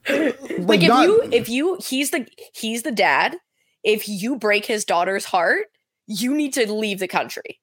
Like, 0.09 0.39
Like 0.59 0.81
if 0.83 0.89
not, 0.89 1.05
you 1.05 1.29
if 1.31 1.49
you 1.49 1.79
he's 1.87 2.11
the 2.11 2.27
he's 2.55 2.83
the 2.83 2.91
dad. 2.93 3.37
If 3.85 4.09
you 4.09 4.37
break 4.37 4.65
his 4.65 4.85
daughter's 4.85 5.27
heart, 5.27 5.67
you 6.07 6.35
need 6.35 6.55
to 6.55 6.71
leave 6.73 6.99
the 6.99 7.09
country. 7.09 7.61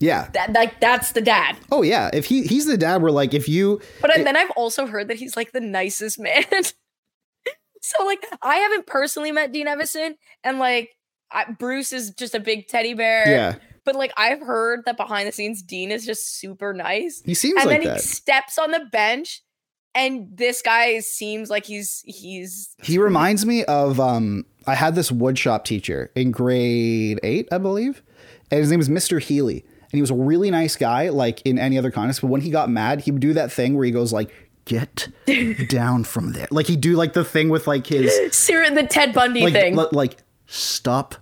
Yeah. 0.00 0.28
That 0.32 0.52
like 0.54 0.80
that's 0.80 1.12
the 1.12 1.20
dad. 1.20 1.56
Oh 1.70 1.82
yeah. 1.82 2.08
If 2.12 2.24
he 2.26 2.42
he's 2.44 2.66
the 2.66 2.78
dad 2.78 3.02
where 3.02 3.12
like 3.12 3.34
if 3.34 3.48
you 3.48 3.80
But 4.00 4.10
then 4.16 4.36
I've 4.36 4.50
also 4.52 4.86
heard 4.86 5.08
that 5.08 5.18
he's 5.18 5.36
like 5.36 5.52
the 5.52 5.60
nicest 5.60 6.18
man. 6.18 6.44
so 7.82 8.04
like 8.04 8.24
I 8.42 8.56
haven't 8.56 8.86
personally 8.86 9.30
met 9.32 9.52
Dean 9.52 9.66
Evason, 9.66 10.14
and 10.42 10.58
like 10.58 10.90
I, 11.32 11.44
Bruce 11.52 11.92
is 11.92 12.10
just 12.10 12.34
a 12.34 12.40
big 12.40 12.68
teddy 12.68 12.94
bear. 12.94 13.28
yeah 13.28 13.54
But 13.84 13.94
like 13.96 14.12
I've 14.16 14.40
heard 14.40 14.80
that 14.86 14.96
behind 14.96 15.26
the 15.28 15.32
scenes, 15.32 15.62
Dean 15.62 15.90
is 15.90 16.04
just 16.06 16.38
super 16.38 16.72
nice. 16.72 17.22
he 17.24 17.34
seems 17.34 17.60
and 17.60 17.70
like 17.70 17.80
then 17.82 17.88
that. 17.88 18.00
he 18.00 18.06
steps 18.06 18.58
on 18.58 18.70
the 18.70 18.80
bench, 18.92 19.42
and 19.94 20.28
this 20.34 20.62
guy 20.62 21.00
seems 21.00 21.50
like 21.50 21.66
he's 21.66 22.02
he's 22.06 22.74
He 22.82 22.98
reminds 22.98 23.44
me 23.46 23.64
of 23.64 23.98
um 24.00 24.46
I 24.66 24.74
had 24.74 24.94
this 24.94 25.10
woodshop 25.10 25.64
teacher 25.64 26.10
in 26.14 26.30
grade 26.30 27.18
8, 27.24 27.48
I 27.50 27.58
believe. 27.58 28.02
And 28.50 28.60
his 28.60 28.70
name 28.70 28.78
was 28.78 28.88
Mr. 28.88 29.20
Healy. 29.20 29.62
And 29.64 29.98
he 29.98 30.00
was 30.00 30.10
a 30.10 30.14
really 30.14 30.50
nice 30.50 30.76
guy 30.76 31.08
like 31.08 31.42
in 31.42 31.58
any 31.58 31.76
other 31.78 31.90
context, 31.90 32.20
but 32.20 32.28
when 32.28 32.40
he 32.42 32.50
got 32.50 32.70
mad, 32.70 33.00
he 33.00 33.10
would 33.10 33.20
do 33.20 33.32
that 33.34 33.50
thing 33.52 33.74
where 33.74 33.84
he 33.84 33.90
goes 33.90 34.12
like 34.12 34.30
get 34.64 35.08
down 35.68 36.04
from 36.04 36.32
there. 36.32 36.46
Like 36.52 36.66
he'd 36.68 36.80
do 36.80 36.94
like 36.94 37.12
the 37.14 37.24
thing 37.24 37.48
with 37.48 37.66
like 37.66 37.86
his 37.88 38.12
Sir, 38.36 38.70
the 38.70 38.84
Ted 38.86 39.12
Bundy 39.12 39.42
like 39.42 39.52
thing. 39.52 39.74
li- 39.76 39.86
like 39.90 40.16
stop 40.52 41.16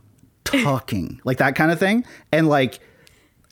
talking. 0.45 1.21
like 1.25 1.39
that 1.39 1.55
kind 1.55 1.71
of 1.71 1.79
thing. 1.79 2.05
And 2.33 2.49
like 2.49 2.81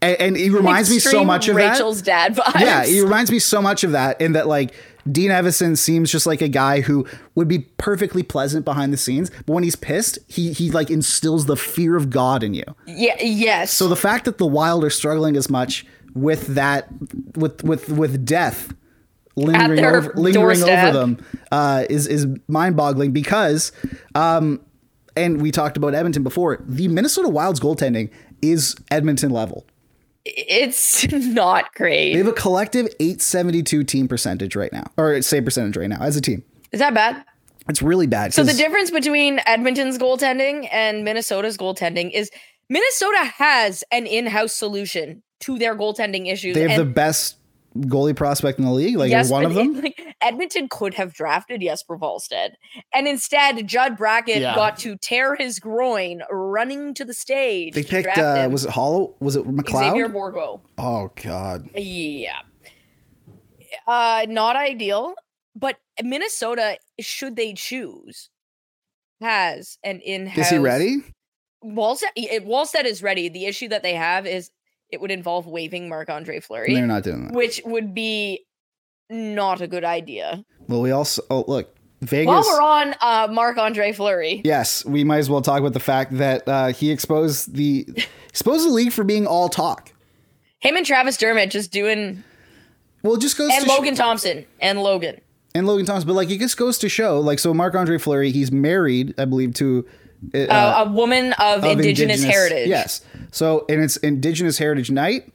and, 0.00 0.20
and 0.20 0.36
he 0.36 0.50
reminds 0.50 0.90
me 0.90 0.98
so 0.98 1.24
much 1.24 1.48
of 1.48 1.56
that. 1.56 1.72
Rachel's 1.72 2.02
dad 2.02 2.36
vibes. 2.36 2.60
Yeah, 2.60 2.84
he 2.84 3.00
reminds 3.00 3.30
me 3.30 3.38
so 3.38 3.60
much 3.60 3.82
of 3.84 3.92
that 3.92 4.20
in 4.20 4.32
that 4.32 4.46
like 4.46 4.72
Dean 5.10 5.30
Evason 5.30 5.76
seems 5.76 6.12
just 6.12 6.26
like 6.26 6.40
a 6.40 6.48
guy 6.48 6.82
who 6.82 7.06
would 7.34 7.48
be 7.48 7.60
perfectly 7.78 8.22
pleasant 8.22 8.64
behind 8.64 8.92
the 8.92 8.96
scenes, 8.96 9.30
but 9.46 9.54
when 9.54 9.64
he's 9.64 9.76
pissed, 9.76 10.18
he 10.28 10.52
he 10.52 10.70
like 10.70 10.90
instills 10.90 11.46
the 11.46 11.56
fear 11.56 11.96
of 11.96 12.10
God 12.10 12.42
in 12.42 12.54
you. 12.54 12.64
yeah, 12.86 13.16
yes. 13.20 13.72
So 13.72 13.88
the 13.88 13.96
fact 13.96 14.24
that 14.26 14.38
the 14.38 14.46
Wild 14.46 14.84
are 14.84 14.90
struggling 14.90 15.36
as 15.36 15.50
much 15.50 15.84
with 16.14 16.48
that 16.48 16.88
with 17.36 17.64
with 17.64 17.88
with 17.88 18.24
death 18.24 18.72
lingering 19.36 19.84
over 19.84 20.12
lingering 20.14 20.60
doorstep. 20.60 20.94
over 20.94 20.98
them 20.98 21.24
uh, 21.52 21.84
is 21.88 22.06
is 22.06 22.26
mind-boggling 22.48 23.12
because 23.12 23.72
um 24.14 24.60
and 25.18 25.40
we 25.42 25.50
talked 25.50 25.76
about 25.76 25.94
Edmonton 25.94 26.22
before, 26.22 26.62
the 26.66 26.88
Minnesota 26.88 27.28
Wild's 27.28 27.60
goaltending 27.60 28.10
is 28.42 28.76
Edmonton 28.90 29.30
level. 29.30 29.66
it's 30.24 31.10
not 31.12 31.74
great. 31.74 32.12
They 32.12 32.18
have 32.18 32.28
a 32.28 32.32
collective 32.32 32.86
872 33.00 33.84
team 33.84 34.08
percentage 34.08 34.56
right 34.56 34.72
now, 34.72 34.90
or 34.96 35.20
save 35.22 35.44
percentage 35.44 35.76
right 35.76 35.88
now 35.88 36.00
as 36.00 36.16
a 36.16 36.20
team. 36.20 36.44
Is 36.72 36.80
that 36.80 36.94
bad? 36.94 37.24
It's 37.68 37.82
really 37.82 38.06
bad. 38.06 38.32
So 38.32 38.44
the 38.44 38.54
difference 38.54 38.90
between 38.90 39.40
Edmonton's 39.44 39.98
goaltending 39.98 40.68
and 40.72 41.04
Minnesota's 41.04 41.58
goaltending 41.58 42.10
is 42.12 42.30
Minnesota 42.70 43.24
has 43.36 43.84
an 43.90 44.06
in-house 44.06 44.54
solution 44.54 45.22
to 45.40 45.58
their 45.58 45.76
goaltending 45.76 46.30
issues. 46.32 46.54
they 46.54 46.68
have 46.68 46.78
the 46.78 46.84
best 46.84 47.37
goalie 47.82 48.14
prospect 48.16 48.58
in 48.58 48.64
the 48.64 48.70
league. 48.72 48.96
Like 48.96 49.10
yes, 49.10 49.30
one 49.30 49.44
of 49.44 49.54
them. 49.54 49.76
it- 49.76 49.82
like, 49.84 50.16
Edmonton 50.20 50.68
could 50.68 50.94
have 50.94 51.12
drafted 51.14 51.60
Jesper 51.60 51.96
Wallstedt, 51.96 52.50
and 52.92 53.06
instead 53.06 53.66
Judd 53.66 53.96
Brackett 53.96 54.40
Yeah. 54.40 54.54
got 54.54 54.76
to 54.78 54.96
tear 54.96 55.36
his 55.36 55.58
groin 55.58 56.22
running 56.30 56.92
to 56.94 57.04
the 57.04 57.14
stage. 57.14 57.74
They 57.74 57.84
picked. 57.84 58.18
Uh, 58.18 58.48
was 58.50 58.64
it 58.64 58.70
Hollow? 58.70 59.14
Was 59.20 59.36
it 59.36 59.44
McLeod? 59.46 59.90
Xavier? 59.90 60.08
Bourgault. 60.08 60.60
Oh 60.76 61.10
God. 61.22 61.68
Yeah. 61.74 62.38
Uh 63.86 64.26
not 64.28 64.56
ideal, 64.56 65.14
but 65.54 65.76
Minnesota, 66.02 66.78
should 67.00 67.36
they 67.36 67.52
choose, 67.54 68.30
has 69.20 69.78
an 69.84 70.00
in-house 70.00 70.38
Is 70.46 70.50
he 70.50 70.58
ready? 70.58 70.96
Wallstedt, 71.64 72.16
Wallstedt 72.46 72.84
is 72.84 73.02
ready. 73.02 73.28
The 73.28 73.46
issue 73.46 73.68
that 73.68 73.82
they 73.82 73.94
have 73.94 74.26
is 74.26 74.50
it 74.90 75.00
would 75.00 75.10
involve 75.10 75.46
waiving 75.46 75.88
Marc 75.88 76.08
Andre 76.10 76.40
Fleury, 76.40 76.74
They're 76.74 76.86
not 76.86 77.02
doing 77.02 77.26
that. 77.28 77.34
which 77.34 77.60
would 77.64 77.94
be 77.94 78.44
not 79.10 79.60
a 79.60 79.66
good 79.66 79.84
idea. 79.84 80.44
Well, 80.68 80.80
we 80.82 80.90
also. 80.90 81.22
Oh, 81.30 81.44
look, 81.48 81.74
Vegas. 82.00 82.26
While 82.26 82.42
we're 82.42 82.60
on 82.62 82.94
uh, 83.00 83.28
Marc 83.30 83.56
Andre 83.58 83.92
Fleury, 83.92 84.42
yes, 84.44 84.84
we 84.84 85.04
might 85.04 85.18
as 85.18 85.30
well 85.30 85.42
talk 85.42 85.60
about 85.60 85.72
the 85.72 85.80
fact 85.80 86.16
that 86.18 86.46
uh, 86.48 86.68
he 86.68 86.90
exposed 86.90 87.54
the 87.54 87.86
exposed 88.28 88.66
the 88.66 88.70
league 88.72 88.92
for 88.92 89.04
being 89.04 89.26
all 89.26 89.48
talk. 89.48 89.92
him 90.60 90.76
and 90.76 90.84
Travis 90.86 91.16
Dermott 91.16 91.50
just 91.50 91.72
doing, 91.72 92.22
Well, 93.02 93.16
just 93.16 93.36
goes 93.38 93.50
and 93.52 93.64
to 93.64 93.66
sh- 93.66 93.68
Logan 93.78 93.94
Thompson 93.94 94.46
and 94.60 94.82
Logan. 94.82 95.20
and 95.54 95.66
Logan 95.66 95.86
Thompson, 95.86 96.06
but 96.06 96.14
like 96.14 96.30
it 96.30 96.38
just 96.38 96.56
goes 96.56 96.78
to 96.78 96.88
show, 96.88 97.18
like, 97.20 97.38
so 97.38 97.52
Marc 97.54 97.74
Andre 97.74 97.96
Fleury, 97.98 98.30
he's 98.30 98.52
married, 98.52 99.14
I 99.18 99.24
believe, 99.24 99.54
to 99.54 99.86
uh, 100.34 100.38
Uh, 100.38 100.84
a 100.86 100.90
woman 100.90 101.32
of, 101.34 101.64
of 101.64 101.72
indigenous, 101.72 102.22
heritage. 102.22 102.68
Yes. 102.68 103.00
So, 103.30 103.64
and 103.68 103.82
it's 103.82 103.96
Indigenous 103.98 104.58
Heritage 104.58 104.90
Night 104.90 105.32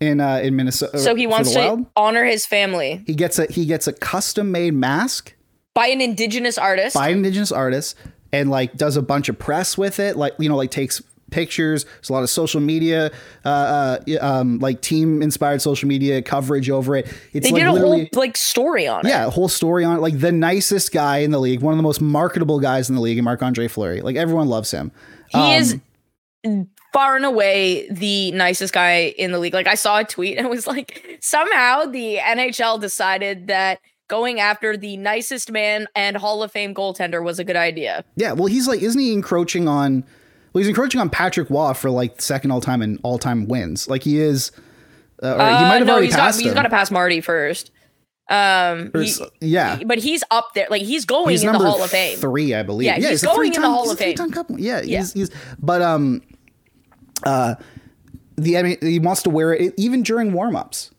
in 0.00 0.20
uh, 0.20 0.40
in 0.42 0.56
Minnesota. 0.56 0.98
So 0.98 1.14
he 1.14 1.26
wants 1.26 1.52
to 1.52 1.58
Wild. 1.58 1.86
honor 1.96 2.24
his 2.24 2.46
family 2.46 3.02
He 3.06 3.14
gets 3.14 3.38
a 3.38 3.46
he 3.46 3.66
gets 3.66 3.86
a 3.86 3.92
custom 3.92 4.50
made 4.50 4.74
mask 4.74 5.34
by 5.74 5.86
an 5.88 6.00
indigenous 6.00 6.58
artist. 6.58 6.94
by 6.94 7.08
an 7.08 7.18
Indigenous 7.18 7.52
artist, 7.52 7.96
and 8.32 8.50
like 8.50 8.76
does 8.76 8.96
a 8.96 9.02
bunch 9.02 9.28
of 9.28 9.38
press 9.38 9.76
with 9.78 9.98
it. 9.98 10.16
Like 10.16 10.34
you 10.38 10.48
know, 10.48 10.56
like 10.56 10.70
takes 10.70 11.02
pictures. 11.32 11.84
There's 11.84 12.10
a 12.10 12.12
lot 12.12 12.22
of 12.22 12.30
social 12.30 12.60
media, 12.60 13.10
uh, 13.44 13.48
uh, 13.48 13.98
um, 14.20 14.58
like 14.60 14.80
team 14.82 15.20
inspired 15.22 15.60
social 15.62 15.88
media 15.88 16.22
coverage 16.22 16.70
over 16.70 16.94
it. 16.94 17.06
It's 17.32 17.46
they 17.46 17.52
like 17.52 17.62
did 17.62 17.68
a 17.68 17.72
whole 17.80 18.06
like 18.12 18.36
story 18.36 18.86
on 18.86 19.04
it. 19.04 19.08
yeah, 19.08 19.26
a 19.26 19.30
whole 19.30 19.48
story 19.48 19.84
on 19.84 19.96
it. 19.96 20.00
Like 20.00 20.20
the 20.20 20.30
nicest 20.32 20.92
guy 20.92 21.18
in 21.18 21.30
the 21.32 21.40
league, 21.40 21.60
one 21.60 21.72
of 21.72 21.78
the 21.78 21.82
most 21.82 22.00
marketable 22.00 22.60
guys 22.60 22.88
in 22.88 22.94
the 22.94 23.00
league, 23.00 23.20
Marc 23.22 23.42
Andre 23.42 23.66
Fleury. 23.66 24.00
Like 24.02 24.16
everyone 24.16 24.48
loves 24.48 24.70
him. 24.70 24.92
He 25.30 25.38
Um, 25.38 25.52
is 25.52 25.78
far 26.92 27.16
and 27.16 27.24
away 27.24 27.88
the 27.90 28.32
nicest 28.32 28.74
guy 28.74 29.14
in 29.16 29.32
the 29.32 29.38
league. 29.38 29.54
Like 29.54 29.66
I 29.66 29.74
saw 29.74 30.00
a 30.00 30.04
tweet 30.04 30.36
and 30.36 30.46
it 30.46 30.50
was 30.50 30.66
like 30.66 31.18
somehow 31.20 31.86
the 31.86 32.18
NHL 32.18 32.80
decided 32.80 33.46
that 33.46 33.78
going 34.08 34.40
after 34.40 34.76
the 34.76 34.96
nicest 34.98 35.50
man 35.50 35.86
and 35.96 36.16
Hall 36.18 36.42
of 36.42 36.52
Fame 36.52 36.74
goaltender 36.74 37.24
was 37.24 37.38
a 37.38 37.44
good 37.44 37.56
idea. 37.56 38.04
Yeah, 38.16 38.32
well, 38.32 38.46
he's 38.46 38.68
like, 38.68 38.82
isn't 38.82 39.00
he 39.00 39.12
encroaching 39.12 39.68
on? 39.68 40.04
Well, 40.52 40.60
he's 40.60 40.68
encroaching 40.68 41.00
on 41.00 41.08
Patrick 41.10 41.48
Roy 41.50 41.72
for 41.72 41.90
like 41.90 42.20
second 42.20 42.50
all 42.50 42.60
time 42.60 42.82
and 42.82 42.98
all 43.02 43.18
time 43.18 43.46
wins. 43.48 43.88
Like 43.88 44.02
he 44.02 44.18
is. 44.20 44.52
Uh, 45.22 45.28
or 45.28 45.34
he 45.34 45.40
Uh, 45.40 45.62
might 45.68 45.78
have 45.78 45.86
no, 45.86 45.92
already 45.92 46.06
he's 46.08 46.16
got 46.16 46.22
passed 46.22 46.40
he's 46.40 46.48
him. 46.48 46.54
got 46.54 46.62
to 46.62 46.68
pass 46.70 46.90
Marty 46.90 47.20
first. 47.20 47.70
Um, 48.30 48.90
he- 48.94 49.14
yeah, 49.40 49.80
but 49.84 49.98
he's 49.98 50.24
up 50.30 50.50
there. 50.54 50.66
Like 50.70 50.82
he's 50.82 51.04
going 51.04 51.30
he's 51.30 51.42
in 51.44 51.52
the 51.52 51.58
Hall 51.58 51.82
of 51.82 51.90
Fame. 51.90 52.16
three, 52.18 52.54
I 52.54 52.62
believe. 52.62 52.86
Yeah, 52.86 52.96
he's 52.96 53.22
a 53.22 53.26
going 53.26 53.52
in 53.54 53.60
the 53.60 53.68
Hall 53.68 53.82
he's 53.84 53.92
of 53.92 53.98
Fame. 53.98 54.08
three-time 54.16 54.30
couple. 54.30 54.58
Yeah, 54.60 54.80
Yeah. 54.82 54.98
he's 55.00 55.12
he's. 55.12 55.30
But 55.58 55.82
um, 55.82 56.22
uh, 57.24 57.56
the 58.36 58.58
I 58.58 58.62
mean, 58.62 58.78
he 58.80 58.98
wants 58.98 59.22
to 59.24 59.30
wear 59.30 59.52
it 59.52 59.74
even 59.76 60.02
during 60.02 60.32
warm-ups. 60.32 60.90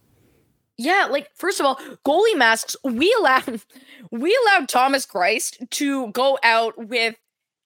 Yeah, 0.77 1.07
like 1.09 1.29
first 1.35 1.59
of 1.59 1.65
all, 1.65 1.79
goalie 2.05 2.37
masks. 2.37 2.75
We 2.83 3.13
allowed 3.19 3.61
we 4.11 4.37
allowed 4.45 4.69
Thomas 4.69 5.05
Greiss 5.05 5.57
to 5.71 6.07
go 6.11 6.37
out 6.43 6.77
with 6.77 7.15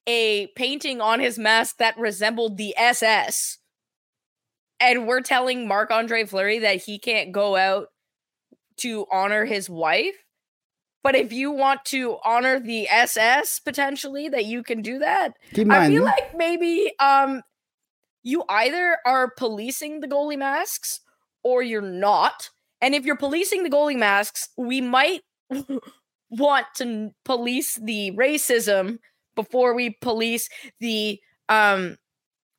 a 0.07 0.47
painting 0.55 1.01
on 1.01 1.19
his 1.19 1.37
mask 1.37 1.77
that 1.77 1.97
resembled 1.97 2.57
the 2.57 2.73
SS. 2.77 3.59
And 4.79 5.07
we're 5.07 5.21
telling 5.21 5.67
Marc 5.67 5.91
Andre 5.91 6.25
Fleury 6.25 6.59
that 6.59 6.83
he 6.83 6.97
can't 6.97 7.31
go 7.31 7.55
out 7.55 7.87
to 8.77 9.05
honor 9.11 9.45
his 9.45 9.69
wife. 9.69 10.15
But 11.03 11.15
if 11.15 11.31
you 11.31 11.51
want 11.51 11.85
to 11.85 12.17
honor 12.23 12.59
the 12.59 12.87
SS 12.89 13.59
potentially, 13.59 14.29
that 14.29 14.45
you 14.45 14.63
can 14.63 14.81
do 14.81 14.99
that. 14.99 15.33
Keep 15.53 15.71
I 15.71 15.79
mind, 15.79 15.93
feel 15.93 16.03
like 16.03 16.35
maybe 16.35 16.91
um 16.99 17.41
you 18.23 18.43
either 18.49 18.97
are 19.05 19.31
policing 19.31 20.01
the 20.01 20.07
goalie 20.07 20.37
masks 20.37 20.99
or 21.43 21.63
you're 21.63 21.81
not. 21.81 22.49
And 22.81 22.93
if 22.93 23.05
you're 23.05 23.15
policing 23.15 23.63
the 23.63 23.69
goalie 23.69 23.97
masks, 23.97 24.49
we 24.57 24.81
might 24.81 25.21
want 26.29 26.65
to 26.75 27.11
police 27.23 27.75
the 27.75 28.11
racism 28.11 28.99
before 29.37 29.73
we 29.73 29.91
police 30.01 30.49
the 30.81 31.17
um 31.47 31.95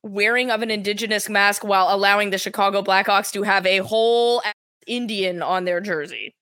wearing 0.01 0.49
of 0.49 0.63
an 0.63 0.71
indigenous 0.71 1.29
mask 1.29 1.63
while 1.63 1.93
allowing 1.93 2.31
the 2.31 2.37
Chicago 2.39 2.81
Blackhawks 2.81 3.31
to 3.33 3.43
have 3.43 3.67
a 3.67 3.77
whole 3.79 4.41
Indian 4.87 5.43
on 5.43 5.65
their 5.65 5.79
jersey. 5.81 6.33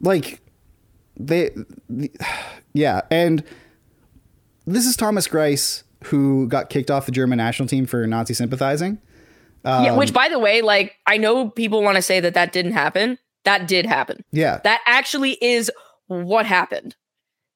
like 0.00 0.40
they 1.16 1.50
the, 1.88 2.08
yeah 2.74 3.00
and 3.10 3.42
this 4.66 4.86
is 4.86 4.96
Thomas 4.96 5.26
Greiss 5.26 5.82
who 6.04 6.46
got 6.46 6.70
kicked 6.70 6.92
off 6.92 7.06
the 7.06 7.10
german 7.10 7.38
national 7.38 7.66
team 7.66 7.84
for 7.86 8.06
nazi 8.06 8.32
sympathizing 8.34 8.98
yeah, 9.64 9.90
Um, 9.90 9.96
which 9.96 10.12
by 10.14 10.28
the 10.28 10.38
way, 10.38 10.62
like 10.62 10.94
I 11.06 11.16
know 11.18 11.50
people 11.50 11.82
want 11.82 11.96
to 11.96 12.02
say 12.02 12.20
that 12.20 12.34
that 12.34 12.52
didn't 12.52 12.72
happen. 12.72 13.18
That 13.44 13.66
did 13.66 13.84
happen. 13.86 14.24
yeah 14.30 14.60
That 14.64 14.80
actually 14.86 15.32
is 15.42 15.70
what 16.06 16.46
happened. 16.46 16.94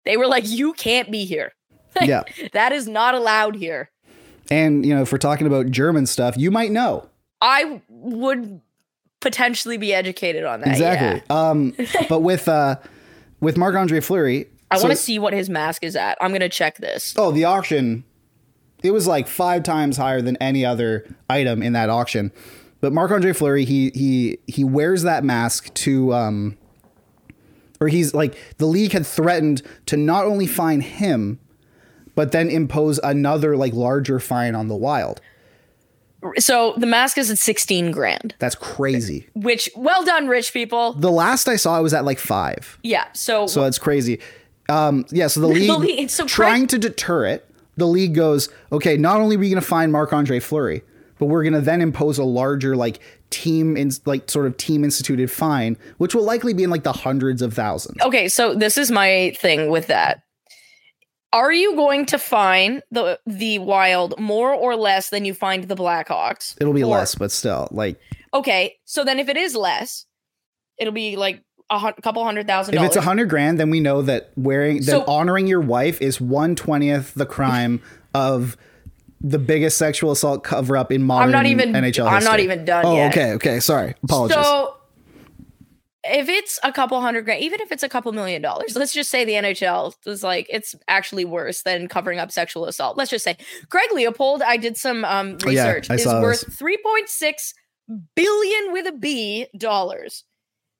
They 0.04 0.16
were 0.16 0.26
like, 0.26 0.44
you 0.46 0.72
can't 0.74 1.10
be 1.10 1.24
here. 1.24 1.52
Yeah 2.00 2.22
That 2.52 2.72
is 2.72 2.88
not 2.88 3.14
allowed 3.14 3.56
here. 3.56 3.90
and 4.50 4.84
you 4.86 4.94
know 4.94 5.02
if 5.02 5.12
we're 5.12 5.18
talking 5.18 5.46
about 5.46 5.70
german 5.70 6.06
stuff 6.06 6.36
you 6.36 6.50
might 6.50 6.70
know 6.70 7.08
I 7.40 7.80
would 7.88 8.60
potentially 9.20 9.76
be 9.76 9.92
educated 9.92 10.44
on 10.44 10.60
that. 10.60 10.68
exactly 10.70 11.22
yeah. 11.28 11.50
um 11.50 11.74
but 12.08 12.20
with 12.20 12.48
uh 12.48 12.76
with 13.40 13.56
marc 13.56 13.74
andre 13.74 14.00
fleury 14.00 14.46
I 14.70 14.76
so- 14.78 14.84
want 14.84 14.96
to 14.96 15.02
see 15.02 15.18
what 15.18 15.32
his 15.34 15.50
mask 15.50 15.84
is 15.84 15.96
at. 15.96 16.16
I'm 16.20 16.30
going 16.30 16.40
to 16.40 16.48
check 16.48 16.78
this. 16.78 17.14
oh 17.18 17.30
the 17.30 17.44
auction 17.44 18.04
it 18.82 18.90
was 18.90 19.06
like 19.06 19.28
five 19.28 19.62
times 19.62 19.96
higher 19.96 20.20
than 20.22 20.36
any 20.38 20.64
other 20.64 21.06
item 21.30 21.62
in 21.62 21.72
that 21.74 21.88
auction 21.90 22.32
but 22.80 22.92
Marc 22.92 23.12
Andre 23.12 23.32
Fleury, 23.32 23.64
he 23.64 23.90
he 23.94 24.38
he 24.48 24.64
wears 24.64 25.04
that 25.04 25.22
mask 25.22 25.72
to 25.74 26.12
um, 26.12 26.58
or 27.80 27.86
he's 27.86 28.12
like 28.12 28.34
the 28.58 28.66
league 28.66 28.90
had 28.90 29.06
threatened 29.06 29.62
to 29.86 29.96
not 29.96 30.24
only 30.26 30.48
fine 30.48 30.80
him, 30.80 31.38
but 32.14 32.32
then 32.32 32.48
impose 32.50 32.98
another 33.02 33.56
like 33.56 33.72
larger 33.72 34.18
fine 34.20 34.54
on 34.54 34.68
the 34.68 34.76
Wild. 34.76 35.20
So 36.38 36.74
the 36.76 36.86
mask 36.86 37.18
is 37.18 37.30
at 37.32 37.38
16 37.38 37.90
grand, 37.90 38.36
That's 38.38 38.54
crazy. 38.54 39.28
which 39.34 39.68
well 39.74 40.04
done, 40.04 40.28
rich 40.28 40.52
people. 40.52 40.92
The 40.92 41.10
last 41.10 41.48
I 41.48 41.56
saw, 41.56 41.78
it 41.78 41.82
was 41.82 41.92
at 41.92 42.04
like 42.04 42.20
five. 42.20 42.78
Yeah. 42.84 43.06
So, 43.12 43.48
So 43.48 43.62
that's 43.62 43.78
crazy. 43.78 44.20
Um, 44.68 45.04
yeah, 45.10 45.26
so 45.26 45.40
the 45.40 45.46
league, 45.48 45.70
league- 45.80 46.10
so 46.10 46.24
trying 46.24 46.68
to 46.68 46.78
deter 46.78 47.26
it, 47.26 47.48
the 47.76 47.86
league 47.86 48.14
goes, 48.14 48.48
okay, 48.70 48.96
not 48.96 49.20
only 49.20 49.34
are 49.34 49.38
we 49.40 49.48
going 49.50 49.60
to 49.60 49.66
find 49.66 49.90
Marc 49.90 50.12
Andre 50.12 50.38
Fleury, 50.38 50.82
but 51.18 51.26
we're 51.26 51.42
going 51.42 51.54
to 51.54 51.60
then 51.60 51.80
impose 51.80 52.18
a 52.18 52.24
larger 52.24 52.76
like 52.76 53.00
team 53.30 53.76
in 53.76 53.90
like 54.04 54.30
sort 54.30 54.46
of 54.46 54.56
team 54.56 54.84
instituted 54.84 55.28
fine, 55.28 55.76
which 55.98 56.14
will 56.14 56.22
likely 56.24 56.54
be 56.54 56.62
in 56.62 56.70
like 56.70 56.84
the 56.84 56.92
hundreds 56.92 57.42
of 57.42 57.52
thousands. 57.54 57.96
okay, 58.02 58.28
so 58.28 58.54
this 58.54 58.78
is 58.78 58.92
my 58.92 59.34
thing 59.40 59.70
with 59.70 59.88
that. 59.88 60.22
Are 61.32 61.52
you 61.52 61.74
going 61.76 62.06
to 62.06 62.18
find 62.18 62.82
the 62.90 63.18
the 63.26 63.58
Wild 63.58 64.18
more 64.18 64.52
or 64.52 64.76
less 64.76 65.08
than 65.10 65.24
you 65.24 65.32
find 65.34 65.64
the 65.64 65.74
Blackhawks? 65.76 66.54
It'll 66.60 66.72
be 66.74 66.82
Or- 66.82 66.88
less, 66.88 67.14
but 67.14 67.30
still, 67.32 67.68
like 67.70 67.98
Okay, 68.34 68.74
so 68.84 69.04
then 69.04 69.18
if 69.18 69.28
it 69.28 69.36
is 69.36 69.54
less, 69.54 70.06
it'll 70.78 70.92
be 70.92 71.16
like 71.16 71.42
a 71.70 71.92
couple 72.02 72.22
hundred 72.24 72.46
thousand 72.46 72.74
if 72.74 72.82
it's 72.82 72.96
a 72.96 73.00
hundred 73.00 73.30
grand, 73.30 73.58
then 73.58 73.70
we 73.70 73.80
know 73.80 74.02
that 74.02 74.30
wearing 74.36 74.78
that 74.78 74.84
So- 74.84 75.04
honoring 75.06 75.46
your 75.46 75.60
wife 75.60 76.00
is 76.02 76.20
one 76.20 76.54
twentieth 76.54 77.14
the 77.14 77.26
crime 77.26 77.80
of 78.14 78.56
the 79.24 79.38
biggest 79.38 79.78
sexual 79.78 80.10
assault 80.10 80.42
cover 80.44 80.76
up 80.76 80.90
in 80.92 81.02
modern 81.02 81.30
not 81.30 81.46
even- 81.46 81.72
NHL. 81.72 82.08
I'm 82.08 82.24
not 82.24 82.40
even 82.40 82.64
done 82.64 82.84
Oh, 82.84 82.96
yet. 82.96 83.12
okay, 83.12 83.32
okay, 83.34 83.60
sorry, 83.60 83.94
apologies. 84.02 84.34
So 84.36 84.74
if 86.04 86.28
it's 86.28 86.58
a 86.64 86.72
couple 86.72 87.00
hundred 87.00 87.24
grand, 87.24 87.42
even 87.42 87.60
if 87.60 87.70
it's 87.70 87.82
a 87.82 87.88
couple 87.88 88.12
million 88.12 88.42
dollars, 88.42 88.74
let's 88.76 88.92
just 88.92 89.10
say 89.10 89.24
the 89.24 89.32
NHL 89.34 89.94
is 90.06 90.22
like 90.22 90.46
it's 90.50 90.74
actually 90.88 91.24
worse 91.24 91.62
than 91.62 91.88
covering 91.88 92.18
up 92.18 92.32
sexual 92.32 92.64
assault. 92.66 92.96
Let's 92.96 93.10
just 93.10 93.24
say 93.24 93.36
Craig 93.68 93.88
Leipold, 93.92 94.42
I 94.42 94.56
did 94.56 94.76
some 94.76 95.04
um, 95.04 95.38
Oh, 95.46 95.50
yeah, 95.50 95.72
research, 95.72 95.90
is 95.90 96.06
worth 96.06 96.44
this. 96.44 96.56
three 96.56 96.78
point 96.84 97.08
six 97.08 97.54
billion 98.16 98.72
with 98.72 98.86
a 98.86 98.92
B 98.92 99.46
dollars. 99.56 100.24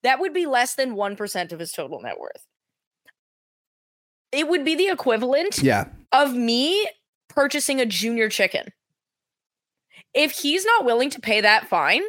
That 0.02 0.18
would 0.18 0.32
be 0.34 0.46
less 0.46 0.74
than 0.74 0.94
one 0.94 1.14
percent 1.14 1.52
of 1.52 1.60
his 1.60 1.70
total 1.72 2.00
net 2.00 2.18
worth. 2.18 2.44
It 4.32 4.48
would 4.48 4.64
be 4.64 4.74
the 4.74 4.88
equivalent 4.88 5.58
yeah, 5.62 5.88
of 6.10 6.34
me 6.34 6.88
purchasing 7.28 7.80
a 7.80 7.86
junior 7.86 8.28
chicken. 8.28 8.68
If 10.14 10.32
he's 10.32 10.64
not 10.64 10.84
willing 10.84 11.10
to 11.10 11.20
pay 11.20 11.40
that 11.42 11.68
fine, 11.68 12.02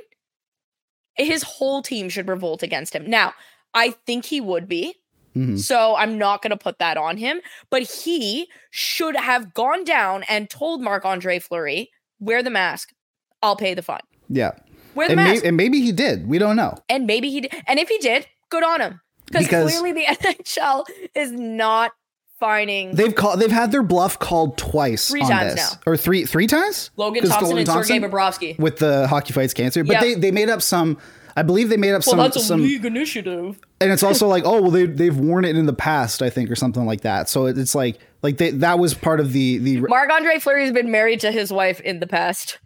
his 1.16 1.44
whole 1.44 1.82
team 1.82 2.10
should 2.10 2.28
revolt 2.28 2.64
against 2.64 2.94
him. 2.96 3.10
Now, 3.10 3.34
I 3.74 3.92
think 4.06 4.26
he 4.26 4.42
would 4.42 4.68
be. 4.68 4.96
Mhm. 5.36 5.58
So 5.60 5.96
I'm 5.96 6.18
not 6.20 6.42
going 6.44 6.52
to 6.52 6.58
put 6.58 6.78
that 6.80 6.96
on 6.96 7.18
him, 7.18 7.42
but 7.72 7.82
he 7.82 8.48
should 8.70 9.16
have 9.16 9.54
gone 9.56 9.84
down 9.84 10.24
and 10.30 10.48
told 10.50 10.82
Marc 10.82 11.06
Andre 11.06 11.40
Fleury, 11.40 11.90
wear 12.20 12.44
the 12.44 12.52
mask. 12.52 12.90
I'll 13.42 13.56
pay 13.56 13.74
the 13.74 13.82
fine. 13.82 14.00
yeah. 14.30 14.52
Wear 14.96 15.08
the 15.08 15.14
and, 15.14 15.24
may- 15.24 15.32
mask. 15.34 15.46
and 15.46 15.58
maybe 15.58 15.82
he 15.82 15.92
did. 15.92 16.28
We 16.28 16.38
don't 16.38 16.56
know. 16.56 16.76
and 16.88 17.08
maybe 17.08 17.32
he 17.32 17.42
did. 17.42 17.52
And 17.68 17.80
if 17.80 17.90
he 17.90 17.98
did, 17.98 18.28
good 18.50 18.64
on 18.64 18.80
him. 18.80 19.02
Because- 19.32 19.72
clearly 19.72 19.92
the 19.92 20.06
NHL 20.24 20.86
is 21.16 21.32
not 21.32 21.94
fining 22.40 22.96
They've 22.96 23.14
called. 23.14 23.40
They've 23.40 23.52
had 23.52 23.72
their 23.72 23.84
bluff 23.84 24.20
called 24.20 24.58
twice. 24.58 25.08
Three 25.10 25.22
on 25.22 25.30
times 25.30 25.56
this. 25.56 25.72
now. 25.74 25.80
or 25.86 25.98
three 25.98 26.26
three 26.26 26.48
times. 26.48 26.92
Logan 26.98 27.24
Thompson 27.24 27.44
Logan 27.50 27.58
and 27.60 27.68
Sergei 27.68 28.00
Thompson 28.00 28.12
Bobrovsky. 28.12 28.60
with 28.60 28.78
the 28.78 29.08
hockey 29.08 29.34
fights 29.34 29.54
cancer. 29.54 29.84
But 29.84 29.94
Yep. 29.94 30.02
they 30.02 30.14
they 30.16 30.32
made 30.32 30.50
up 30.50 30.62
some. 30.62 30.98
I 31.36 31.42
believe 31.42 31.70
they 31.70 31.78
made 31.78 31.94
up 31.94 32.04
some 32.04 32.20
That's 32.20 32.36
a 32.36 32.42
some, 32.42 32.64
initiative. 32.64 33.60
and 33.82 33.92
it's 33.92 34.04
also 34.04 34.28
like 34.36 34.44
oh 34.46 34.62
well 34.62 34.72
they 34.72 34.86
they've 34.86 35.18
worn 35.18 35.46
it 35.46 35.56
in 35.58 35.66
the 35.66 35.74
past 35.74 36.22
I 36.22 36.30
think 36.30 36.52
or 36.52 36.56
something 36.56 36.86
like 36.86 37.02
that. 37.02 37.28
So 37.30 37.46
it's 37.48 37.74
like 37.76 37.98
like 38.22 38.38
they, 38.38 38.52
that 38.52 38.78
was 38.80 38.94
part 38.94 39.20
of 39.20 39.34
the 39.34 39.58
the 39.58 39.82
Marc 39.82 40.12
Andre 40.12 40.38
Fleury 40.40 40.64
has 40.64 40.72
been 40.72 40.92
married 40.92 41.20
to 41.22 41.32
his 41.32 41.52
wife 41.52 41.80
in 41.82 42.00
the 42.00 42.08
past. 42.08 42.60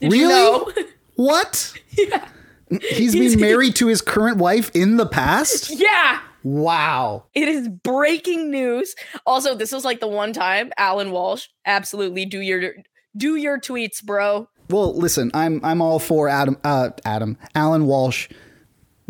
Did 0.00 0.12
you 0.12 0.28
Really? 0.28 0.34
know? 0.34 0.72
what. 1.16 1.72
He's 2.90 3.14
been 3.14 3.40
married 3.40 3.74
to 3.76 3.88
his 3.88 4.00
current 4.00 4.36
wife 4.38 4.70
in 4.74 4.96
the 4.96 5.06
past. 5.06 5.70
yeah. 5.78 6.20
Wow. 6.42 7.24
It 7.34 7.48
is 7.48 7.68
breaking 7.68 8.50
news. 8.50 8.94
Also, 9.26 9.54
this 9.54 9.72
was 9.72 9.84
like 9.84 10.00
the 10.00 10.08
one 10.08 10.32
time 10.32 10.72
Allan 10.78 11.10
Walsh 11.10 11.48
absolutely 11.66 12.24
do 12.24 12.40
your 12.40 12.74
do 13.16 13.36
your 13.36 13.58
tweets, 13.58 14.02
bro. 14.02 14.48
Well, 14.68 14.96
listen, 14.96 15.30
I'm 15.34 15.64
I'm 15.64 15.82
all 15.82 15.98
for 15.98 16.28
Adam 16.28 16.56
uh 16.64 16.90
Adam 17.04 17.36
Allan 17.54 17.86
Walsh 17.86 18.28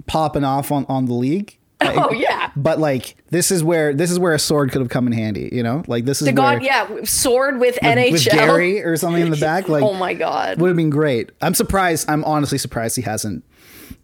popping 0.07 0.45
off 0.45 0.73
on 0.73 0.87
on 0.89 1.07
the 1.07 1.15
league. 1.15 1.57
Oh 1.83 2.13
yeah. 2.13 2.51
But 2.57 2.79
like 2.79 3.17
this 3.31 3.51
is 3.51 3.65
where 3.65 3.95
this 3.95 4.11
is 4.11 4.19
where 4.19 4.35
a 4.35 4.39
sword 4.39 4.71
could 4.71 4.83
have 4.83 4.91
come 4.91 5.07
in 5.07 5.15
handy, 5.15 5.49
you 5.51 5.63
know? 5.63 5.83
Like 5.87 6.05
this 6.05 6.21
is 6.21 6.27
The 6.27 6.33
god, 6.33 6.63
yeah, 6.63 6.87
sword 7.05 7.59
with, 7.59 7.77
with, 7.77 7.83
NHL. 7.83 8.13
with 8.13 8.25
Gary 8.27 8.83
or 8.83 8.99
something 8.99 9.23
in 9.23 9.31
the 9.31 9.39
back. 9.39 9.67
Like 9.69 9.83
oh 9.83 9.95
my 9.95 10.13
god. 10.13 10.61
would 10.61 10.69
have 10.69 10.77
been 10.77 10.91
great. 10.91 11.31
I'm 11.41 11.55
surprised. 11.55 12.11
I'm 12.11 12.23
honestly 12.25 12.59
surprised 12.59 12.97
he 12.97 13.03
hasn't 13.03 13.45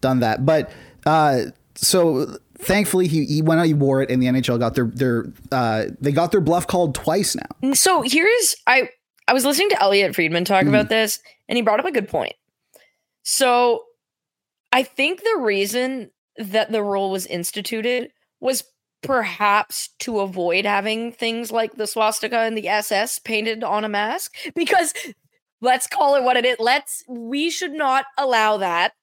done 0.01 0.21
that. 0.21 0.43
But 0.43 0.71
uh, 1.05 1.41
so 1.75 2.37
thankfully 2.59 3.07
he, 3.07 3.25
he 3.25 3.41
went 3.41 3.59
out, 3.59 3.67
he 3.67 3.73
wore 3.73 4.01
it, 4.01 4.11
and 4.11 4.21
the 4.21 4.27
NHL 4.27 4.59
got 4.59 4.75
their 4.75 4.85
their 4.85 5.33
uh, 5.51 5.85
they 5.99 6.11
got 6.11 6.31
their 6.31 6.41
bluff 6.41 6.67
called 6.67 6.95
twice 6.95 7.35
now. 7.35 7.73
So 7.73 8.01
here's 8.01 8.55
I 8.65 8.89
I 9.27 9.33
was 9.33 9.45
listening 9.45 9.69
to 9.69 9.81
Elliotte 9.81 10.15
Friedman 10.15 10.45
talk 10.45 10.65
about 10.65 10.89
this, 10.89 11.19
and 11.49 11.57
he 11.57 11.61
brought 11.61 11.79
up 11.79 11.85
a 11.85 11.91
good 11.91 12.07
point. 12.07 12.33
So 13.23 13.83
I 14.71 14.83
think 14.83 15.21
the 15.21 15.39
reason 15.41 16.11
that 16.37 16.71
the 16.71 16.83
rule 16.83 17.11
was 17.11 17.25
instituted 17.25 18.11
was 18.39 18.63
perhaps 19.01 19.89
to 19.99 20.19
avoid 20.19 20.65
having 20.65 21.11
things 21.11 21.51
like 21.51 21.73
the 21.75 21.87
swastika 21.87 22.39
and 22.39 22.57
the 22.57 22.67
SS 22.67 23.19
painted 23.19 23.63
on 23.63 23.83
a 23.83 23.89
mask 23.89 24.35
because 24.55 24.93
let's 25.61 25.87
call 25.87 26.15
it 26.15 26.23
what 26.23 26.37
it 26.37 26.45
is. 26.45 26.57
Let's 26.59 27.03
we 27.07 27.49
should 27.49 27.73
not 27.73 28.05
allow 28.17 28.57
that 28.57 28.93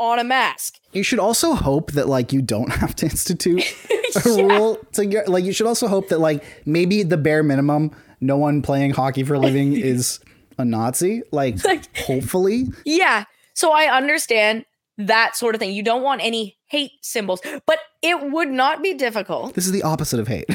on 0.00 0.18
a 0.18 0.24
mask. 0.24 0.78
You 0.92 1.02
should 1.04 1.18
also 1.20 1.54
hope 1.54 1.92
that 1.92 2.08
like 2.08 2.32
you 2.32 2.42
don't 2.42 2.70
have 2.82 2.96
to 2.96 3.06
institute 3.06 3.62
a 4.24 4.28
Yeah. 4.28 4.42
rule 4.42 4.78
to 4.94 5.04
get 5.06 5.28
like 5.28 5.44
you 5.44 5.52
should 5.52 5.66
also 5.68 5.86
hope 5.86 6.08
that 6.08 6.18
like 6.18 6.42
maybe 6.66 7.02
the 7.04 7.16
bare 7.16 7.42
minimum 7.44 7.92
no 8.20 8.36
one 8.36 8.62
playing 8.62 8.90
hockey 8.92 9.22
for 9.22 9.34
a 9.34 9.38
living 9.38 9.72
is 9.76 10.18
a 10.58 10.64
Nazi. 10.64 11.22
Like 11.30 11.62
Like- 11.64 11.96
hopefully. 11.98 12.66
Yeah. 12.84 13.24
So 13.54 13.72
I 13.72 13.94
understand 13.94 14.64
that 14.98 15.36
sort 15.36 15.54
of 15.54 15.58
thing. 15.60 15.72
You 15.72 15.82
don't 15.82 16.02
want 16.02 16.20
any 16.22 16.58
hate 16.66 16.92
symbols, 17.02 17.40
but 17.66 17.78
it 18.02 18.30
would 18.32 18.48
not 18.50 18.82
be 18.82 18.94
difficult. 18.94 19.54
This 19.54 19.66
is 19.66 19.72
the 19.72 19.82
opposite 19.82 20.18
of 20.20 20.28
hate. 20.28 20.48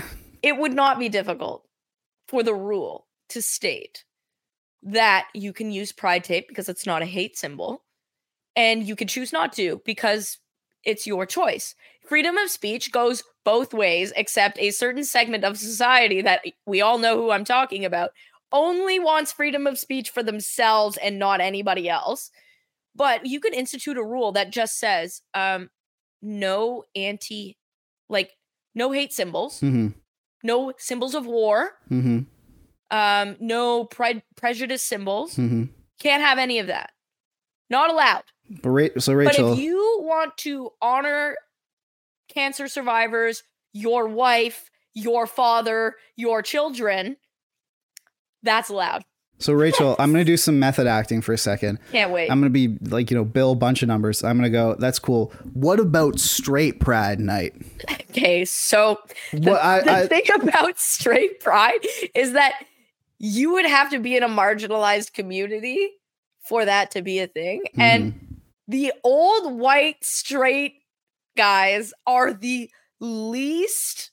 It 0.44 0.58
would 0.58 0.74
not 0.74 1.00
be 1.00 1.10
difficult 1.10 1.64
for 2.28 2.44
the 2.44 2.54
rule 2.54 3.08
to 3.30 3.42
state 3.42 4.04
that 4.84 5.28
you 5.34 5.52
can 5.54 5.72
use 5.72 5.92
pride 5.92 6.24
tape 6.24 6.48
because 6.48 6.70
it's 6.70 6.86
not 6.86 7.02
a 7.02 7.06
hate 7.06 7.36
symbol 7.38 7.84
and 8.56 8.88
you 8.88 8.96
can 8.96 9.08
choose 9.08 9.34
not 9.34 9.54
to 9.54 9.82
because 9.86 10.38
it's 10.84 11.08
your 11.08 11.26
choice. 11.26 11.76
Freedom 12.08 12.38
of 12.38 12.50
speech 12.50 12.92
goes 12.92 13.24
both 13.44 13.74
ways, 13.74 14.14
except 14.16 14.60
a 14.60 14.72
certain 14.72 15.04
segment 15.04 15.44
of 15.44 15.58
society 15.58 16.22
that 16.22 16.42
we 16.66 16.82
all 16.82 16.98
know 16.98 17.18
who 17.18 17.32
I'm 17.32 17.46
talking 17.46 17.86
about 17.86 18.12
only 18.52 19.00
wants 19.00 19.32
freedom 19.32 19.68
of 19.68 19.78
speech 19.78 20.10
for 20.10 20.24
themselves 20.24 20.98
and 20.98 21.20
not 21.20 21.42
anybody 21.42 21.90
else. 21.90 22.32
But 22.96 23.26
you 23.26 23.40
could 23.40 23.54
institute 23.54 23.98
a 23.98 24.04
rule 24.04 24.32
that 24.34 24.52
just 24.52 24.80
says 24.80 25.22
um, 25.34 25.70
no 26.22 26.84
anti, 26.96 27.58
like, 28.08 28.32
no 28.74 28.92
hate 28.92 29.12
symbols, 29.12 29.60
mm-hmm. 29.60 29.90
no 30.44 30.74
symbols 30.78 31.16
of 31.16 31.26
war, 31.26 31.72
mm-hmm. 31.92 32.20
um, 32.92 33.36
no 33.40 33.86
pre- 33.86 34.24
prejudice 34.38 34.84
symbols. 34.84 35.36
Mm-hmm. 35.36 35.66
Can't 36.00 36.24
have 36.24 36.38
any 36.38 36.60
of 36.60 36.68
that. 36.68 36.92
Not 37.70 37.90
allowed. 37.92 38.24
But 38.62 38.70
Ra- 38.70 38.88
so 39.00 39.14
Rachel, 39.14 39.50
But 39.50 39.54
if 39.58 39.60
you 39.64 40.00
want 40.04 40.38
to 40.40 40.72
honor 40.82 41.36
cancer 42.34 42.68
survivors, 42.68 43.44
your 43.74 44.08
wife, 44.08 44.70
your 44.94 45.26
father, 45.28 45.96
your 46.16 46.42
children, 46.42 47.18
that's 48.44 48.70
allowed. 48.70 49.04
so 49.40 49.52
Rachel, 49.54 49.96
I'm 50.00 50.12
gonna 50.12 50.24
do 50.24 50.38
some 50.38 50.60
method 50.60 50.86
acting 50.88 51.22
for 51.22 51.34
a 51.34 51.38
second. 51.38 51.80
Can't 51.92 52.12
wait. 52.12 52.30
I'm 52.30 52.40
gonna 52.40 52.52
be 52.52 52.78
like, 52.84 53.10
you 53.10 53.18
know, 53.18 53.26
Bill, 53.26 53.56
bunch 53.56 53.82
of 53.82 53.88
numbers. 53.88 54.24
I'm 54.24 54.38
gonna 54.38 54.50
go. 54.50 54.76
That's 54.78 55.00
cool. 55.00 55.34
What 55.54 55.80
about 55.80 56.20
straight 56.20 56.80
Pride 56.80 57.20
Night? 57.20 57.54
okay, 58.12 58.46
so 58.46 59.00
the, 59.34 59.52
I, 59.54 59.82
the 59.82 59.92
I 59.92 60.08
thing 60.08 60.24
about 60.40 60.80
straight 60.80 61.40
pride 61.42 61.80
is 62.14 62.34
that 62.34 62.54
you 63.18 63.54
would 63.54 63.66
have 63.66 63.90
to 63.90 64.00
be 64.00 64.16
in 64.16 64.24
a 64.24 64.30
marginalized 64.30 65.14
community 65.14 65.90
for 66.48 66.66
that 66.66 66.92
to 66.92 67.02
be 67.02 67.20
a 67.20 67.28
thing. 67.28 67.62
Mm-hmm. 67.68 67.82
And 67.82 68.40
the 68.68 68.94
old 69.04 69.60
white 69.60 70.04
straight 70.04 70.76
guys 71.38 71.94
are 72.08 72.34
the 72.34 72.70
least 73.00 74.12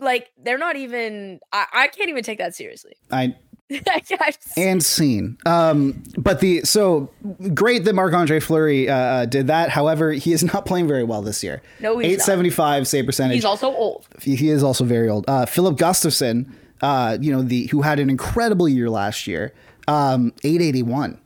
like 0.00 0.30
they're 0.36 0.58
not 0.58 0.76
even 0.76 1.40
I, 1.52 1.66
I 1.72 1.88
can't 1.88 2.08
even 2.08 2.24
take 2.24 2.38
that 2.38 2.54
seriously. 2.54 2.94
I 3.10 3.36
and 4.56 4.82
seen. 4.82 5.38
Um, 5.46 6.02
but 6.18 6.40
the 6.40 6.62
so 6.62 7.10
great 7.54 7.84
that 7.84 7.94
Marc 7.94 8.12
Andre 8.12 8.40
Fleury 8.40 8.88
uh, 8.88 8.94
uh, 8.94 9.24
did 9.26 9.46
that. 9.46 9.70
However, 9.70 10.12
he 10.12 10.32
is 10.32 10.42
not 10.42 10.66
playing 10.66 10.88
very 10.88 11.04
well 11.04 11.22
this 11.22 11.42
year. 11.42 11.62
No, 11.80 11.98
he's 11.98 12.08
not. 12.08 12.12
eight 12.12 12.20
seventy 12.20 12.50
five 12.50 12.86
save 12.86 13.06
percentage. 13.06 13.36
He's 13.36 13.44
also 13.44 13.72
old. 13.72 14.06
he, 14.20 14.36
he 14.36 14.50
is 14.50 14.62
also 14.62 14.84
very 14.84 15.08
old. 15.08 15.24
Uh, 15.28 15.46
Filip 15.46 15.76
Gustavsson, 15.76 16.52
uh, 16.82 17.16
you 17.20 17.32
know 17.32 17.42
the 17.42 17.66
who 17.68 17.82
had 17.82 17.98
an 17.98 18.10
incredible 18.10 18.68
year 18.68 18.90
last 18.90 19.26
year. 19.26 19.54
Um, 19.88 20.32
eight 20.44 20.60
eighty 20.60 20.82
one. 20.82 21.20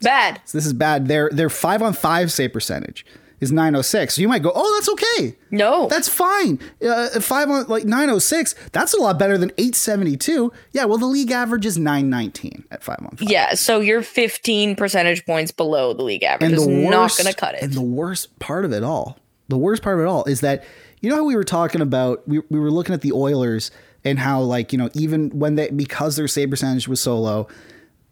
Bad. 0.00 0.40
So 0.44 0.58
this 0.58 0.66
is 0.66 0.72
bad. 0.72 1.08
Their 1.08 1.30
their 1.32 1.48
five 1.50 1.82
on 1.82 1.92
five 1.94 2.30
save 2.30 2.52
percentage 2.52 3.06
is 3.40 3.50
nine 3.52 3.74
oh 3.74 3.82
six. 3.82 4.14
So 4.14 4.22
you 4.22 4.28
might 4.28 4.42
go, 4.42 4.52
oh, 4.54 4.74
that's 4.74 4.88
okay. 4.90 5.36
No. 5.50 5.88
That's 5.88 6.08
fine. 6.08 6.58
Uh, 6.86 7.20
five 7.20 7.50
on 7.50 7.66
like 7.66 7.84
906, 7.84 8.54
that's 8.72 8.94
a 8.94 9.00
lot 9.00 9.18
better 9.18 9.36
than 9.36 9.50
872. 9.58 10.52
Yeah, 10.72 10.84
well, 10.86 10.96
the 10.98 11.04
league 11.06 11.30
average 11.30 11.66
is 11.66 11.76
919 11.76 12.64
at 12.70 12.82
five 12.82 12.96
on 13.00 13.16
five. 13.16 13.28
yeah. 13.28 13.52
So 13.54 13.80
you're 13.80 14.02
15 14.02 14.74
percentage 14.76 15.24
points 15.26 15.50
below 15.52 15.92
the 15.92 16.02
league 16.02 16.22
average. 16.22 16.50
And 16.50 16.54
It's 16.54 16.64
the 16.66 16.72
not 16.72 17.02
worst, 17.02 17.18
going 17.22 17.32
to 17.32 17.38
cut 17.38 17.54
it. 17.56 17.62
And 17.62 17.72
the 17.74 17.82
worst 17.82 18.38
part 18.38 18.64
of 18.64 18.72
it 18.72 18.82
all, 18.82 19.18
the 19.48 19.58
worst 19.58 19.82
part 19.82 19.98
of 19.98 20.04
it 20.04 20.08
all 20.08 20.24
is 20.24 20.40
that, 20.40 20.64
you 21.02 21.10
know 21.10 21.16
how 21.16 21.24
we 21.24 21.36
were 21.36 21.44
talking 21.44 21.82
about, 21.82 22.26
we, 22.26 22.40
we 22.50 22.58
were 22.58 22.70
looking 22.70 22.94
at 22.94 23.02
the 23.02 23.12
Oilers 23.12 23.70
and 24.02 24.18
how, 24.18 24.40
like, 24.40 24.72
you 24.72 24.78
know, 24.78 24.88
even 24.94 25.28
when 25.30 25.56
they, 25.56 25.68
because 25.70 26.16
their 26.16 26.28
save 26.28 26.48
percentage 26.50 26.88
was 26.88 27.00
so 27.02 27.18
low, 27.18 27.48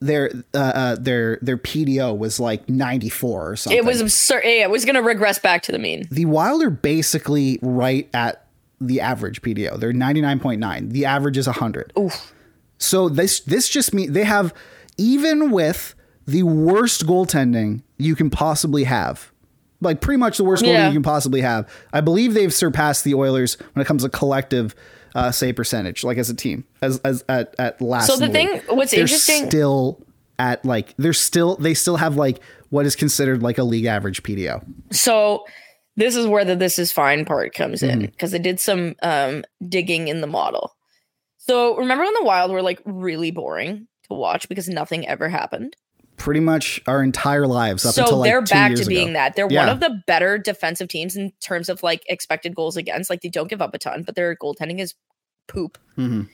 their 0.00 0.30
uh, 0.52 0.58
uh 0.58 0.96
their 0.96 1.38
their 1.40 1.56
PDO 1.56 2.16
was 2.16 2.38
like 2.38 2.68
94 2.68 3.50
or 3.50 3.56
something. 3.56 3.78
it 3.78 3.84
was 3.84 4.00
absurd. 4.00 4.42
Yeah, 4.44 4.64
it 4.64 4.70
was 4.70 4.84
going 4.84 4.96
to 4.96 5.02
regress 5.02 5.38
back 5.38 5.62
to 5.62 5.72
the 5.72 5.78
mean. 5.78 6.06
the 6.10 6.24
Wild 6.26 6.62
are 6.62 6.70
basically 6.70 7.58
right 7.62 8.08
at 8.12 8.46
the 8.80 9.00
average 9.00 9.42
PDO. 9.42 9.78
They're 9.78 9.92
99.9. 9.92 10.90
The 10.90 11.04
average 11.04 11.38
is 11.38 11.46
100. 11.46 11.92
Oof. 11.98 12.32
So 12.78 13.08
this 13.08 13.40
this 13.40 13.68
just 13.68 13.94
means 13.94 14.12
they 14.12 14.24
have 14.24 14.52
even 14.98 15.50
with 15.50 15.94
the 16.26 16.42
worst 16.42 17.06
goaltending 17.06 17.82
you 17.98 18.14
can 18.14 18.30
possibly 18.30 18.84
have. 18.84 19.30
Like 19.80 20.00
pretty 20.00 20.18
much 20.18 20.36
the 20.38 20.44
worst 20.44 20.62
goaltending 20.62 20.88
you 20.88 20.94
can 20.94 21.02
possibly 21.02 21.40
have. 21.40 21.68
I 21.92 22.00
believe 22.00 22.34
they've 22.34 22.52
surpassed 22.52 23.04
the 23.04 23.14
Oilers 23.14 23.56
when 23.72 23.82
it 23.82 23.86
comes 23.86 24.02
to 24.02 24.08
collective 24.08 24.74
uh, 25.14 25.30
save 25.30 25.56
percentage, 25.56 26.02
like 26.04 26.18
as 26.18 26.30
a 26.30 26.34
team, 26.34 26.64
as 26.82 26.98
as 27.00 27.24
at, 27.28 27.54
at 27.58 27.80
last. 27.80 28.06
So 28.08 28.16
the 28.16 28.26
league. 28.26 28.32
thing- 28.32 28.76
what's 28.76 28.90
They're 28.90 29.00
interesting- 29.00 29.46
still 29.48 30.04
at 30.38 30.64
like 30.64 30.94
they're 30.96 31.12
still 31.12 31.56
they 31.56 31.74
still 31.74 31.96
have 31.96 32.16
like 32.16 32.40
what 32.70 32.86
is 32.86 32.96
considered 32.96 33.42
like 33.42 33.56
a 33.58 33.62
league 33.62 33.84
average 33.84 34.22
PDO. 34.24 34.64
So 34.92 35.44
this 35.96 36.16
is 36.16 36.26
where 36.26 36.44
the 36.44 36.56
this 36.56 36.78
is 36.78 36.92
fine 36.92 37.24
part 37.24 37.54
comes 37.54 37.82
in 37.82 37.98
Mm-hmm. 38.00 38.06
because 38.06 38.34
I 38.34 38.38
did 38.38 38.58
some 38.58 38.96
um, 39.02 39.44
digging 39.68 40.08
in 40.08 40.20
the 40.20 40.26
model. 40.26 40.74
So 41.38 41.76
remember 41.76 42.04
when 42.04 42.14
the 42.14 42.24
Wild 42.24 42.50
were 42.50 42.62
like 42.62 42.80
really 42.84 43.30
boring 43.30 43.86
to 44.08 44.14
watch 44.14 44.48
because 44.48 44.68
nothing 44.68 45.06
ever 45.06 45.28
happened? 45.28 45.76
Pretty 46.16 46.40
much 46.40 46.80
our 46.86 47.02
entire 47.02 47.46
lives 47.46 47.84
up 47.84 47.94
so 47.94 48.02
until 48.02 48.18
like 48.18 48.30
they're 48.30 48.42
back 48.42 48.74
to 48.74 48.84
being 48.86 49.08
ago. 49.08 49.14
that. 49.14 49.36
They're 49.36 49.46
one 49.46 49.68
of 49.68 49.80
the 49.80 50.02
better 50.06 50.38
defensive 50.38 50.88
teams 50.88 51.16
in 51.16 51.32
terms 51.40 51.68
of 51.68 51.82
like 51.82 52.02
expected 52.08 52.54
goals 52.54 52.76
against. 52.76 53.10
Like 53.10 53.20
they 53.20 53.28
don't 53.28 53.48
give 53.48 53.60
up 53.60 53.74
a 53.74 53.78
ton, 53.78 54.02
but 54.02 54.14
their 54.14 54.34
goaltending 54.36 54.78
is 54.80 54.94
poop. 55.48 55.78
Mhm. 55.98 56.28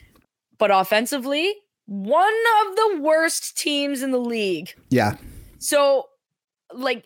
But 0.58 0.70
offensively, 0.70 1.54
one 1.86 2.34
of 2.66 2.76
the 2.76 2.98
worst 3.00 3.56
teams 3.58 4.02
in 4.02 4.10
the 4.10 4.18
league. 4.20 4.74
Yeah, 4.90 5.16
So, 5.58 6.06
like, 6.72 7.04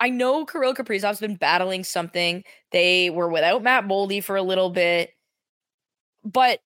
I 0.00 0.10
know 0.10 0.44
Kirill 0.44 0.74
Kaprizov's 0.74 1.18
been 1.20 1.36
battling 1.36 1.82
something. 1.82 2.44
They 2.72 3.10
were 3.10 3.28
without 3.28 3.62
Matt 3.62 3.84
Boldy 3.86 4.22
for 4.22 4.36
a 4.36 4.42
little 4.42 4.70
bit, 4.70 5.10
but 6.24 6.60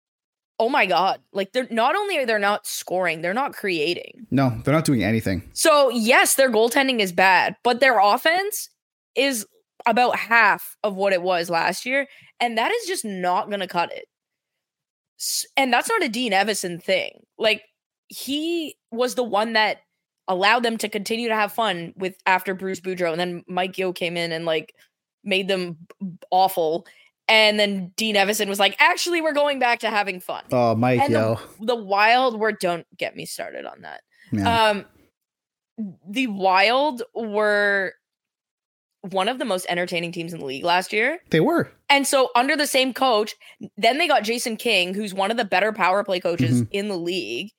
oh 0.58 0.68
my 0.68 0.86
god, 0.86 1.20
like 1.32 1.52
they're 1.52 1.66
not 1.70 1.96
only 1.96 2.18
are 2.18 2.26
they 2.26 2.38
not 2.38 2.66
scoring, 2.66 3.22
they're 3.22 3.34
not 3.34 3.52
creating. 3.52 4.26
no, 4.30 4.60
they're 4.64 4.74
not 4.74 4.84
doing 4.84 5.02
anything. 5.02 5.48
So 5.52 5.90
yes, 5.90 6.34
their 6.34 6.50
goaltending 6.50 7.00
is 7.00 7.12
bad, 7.12 7.56
but 7.62 7.80
their 7.80 7.98
offense 7.98 8.68
is 9.14 9.46
about 9.86 10.16
half 10.16 10.76
of 10.84 10.94
what 10.94 11.12
it 11.12 11.22
was 11.22 11.50
last 11.50 11.84
year, 11.86 12.06
and 12.40 12.56
that 12.58 12.70
is 12.72 12.86
just 12.86 13.04
not 13.04 13.48
going 13.48 13.60
to 13.60 13.66
cut 13.66 13.92
it. 13.92 14.06
And 15.56 15.72
that's 15.72 15.88
not 15.88 16.02
a 16.02 16.08
Dean 16.08 16.32
Evason 16.32 16.82
thing. 16.82 17.22
Like 17.38 17.62
he 18.08 18.76
was 18.90 19.14
the 19.14 19.22
one 19.22 19.54
that 19.54 19.78
allowed 20.28 20.62
them 20.62 20.76
to 20.78 20.88
continue 20.88 21.28
to 21.28 21.34
have 21.34 21.52
fun 21.52 21.92
with 21.96 22.16
after 22.26 22.54
Bruce 22.54 22.80
Boudreau, 22.80 23.10
and 23.10 23.20
then 23.20 23.44
Mike 23.48 23.76
Yeo 23.78 23.92
came 23.92 24.16
in 24.16 24.32
and 24.32 24.44
like 24.44 24.74
made 25.24 25.48
them 25.48 25.76
awful. 26.30 26.86
And 27.28 27.58
then 27.58 27.92
Dean 27.96 28.16
Evason 28.16 28.48
was 28.48 28.58
like, 28.58 28.76
"Actually, 28.78 29.20
we're 29.22 29.32
going 29.32 29.58
back 29.58 29.80
to 29.80 29.90
having 29.90 30.20
fun." 30.20 30.44
Oh, 30.50 30.74
Mike, 30.74 31.00
and 31.00 31.12
yo, 31.12 31.38
the, 31.60 31.66
the 31.66 31.76
Wild 31.76 32.38
were 32.38 32.52
don't 32.52 32.86
get 32.96 33.16
me 33.16 33.26
started 33.26 33.64
on 33.64 33.82
that. 33.82 34.02
yeah. 34.32 34.70
Um, 34.70 34.84
the 36.08 36.26
Wild 36.26 37.02
were 37.14 37.94
one 39.02 39.28
of 39.28 39.38
the 39.38 39.44
most 39.44 39.66
entertaining 39.68 40.12
teams 40.12 40.32
in 40.32 40.38
the 40.40 40.46
league 40.46 40.64
last 40.64 40.92
year. 40.92 41.18
they 41.30 41.40
were. 41.40 41.72
And 41.88 42.06
so 42.06 42.30
under 42.36 42.56
the 42.56 42.66
same 42.66 42.94
coach, 42.94 43.34
then 43.76 43.98
they 43.98 44.06
got 44.06 44.22
Jason 44.22 44.56
King, 44.56 44.94
who's 44.94 45.12
one 45.12 45.30
of 45.30 45.36
the 45.36 45.44
better 45.44 45.72
power 45.72 46.04
play 46.04 46.20
coaches 46.20 46.64
in 46.70 46.88
the 46.88 46.96
league. 46.96 47.50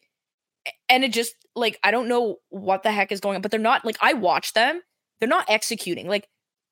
And 0.88 1.04
it 1.04 1.12
just 1.12 1.36
like 1.56 1.80
I 1.84 1.92
don't 1.92 2.08
know 2.08 2.38
what 2.50 2.84
the 2.84 2.92
heck 2.92 3.12
is 3.12 3.20
going 3.20 3.36
on, 3.36 3.42
but 3.42 3.52
they're 3.52 3.60
not 3.60 3.84
like 3.86 3.98
I 4.02 4.14
watch 4.14 4.54
them, 4.54 4.82
they're 5.20 5.28
not 5.30 5.50
executing. 5.50 6.08
Like 6.08 6.28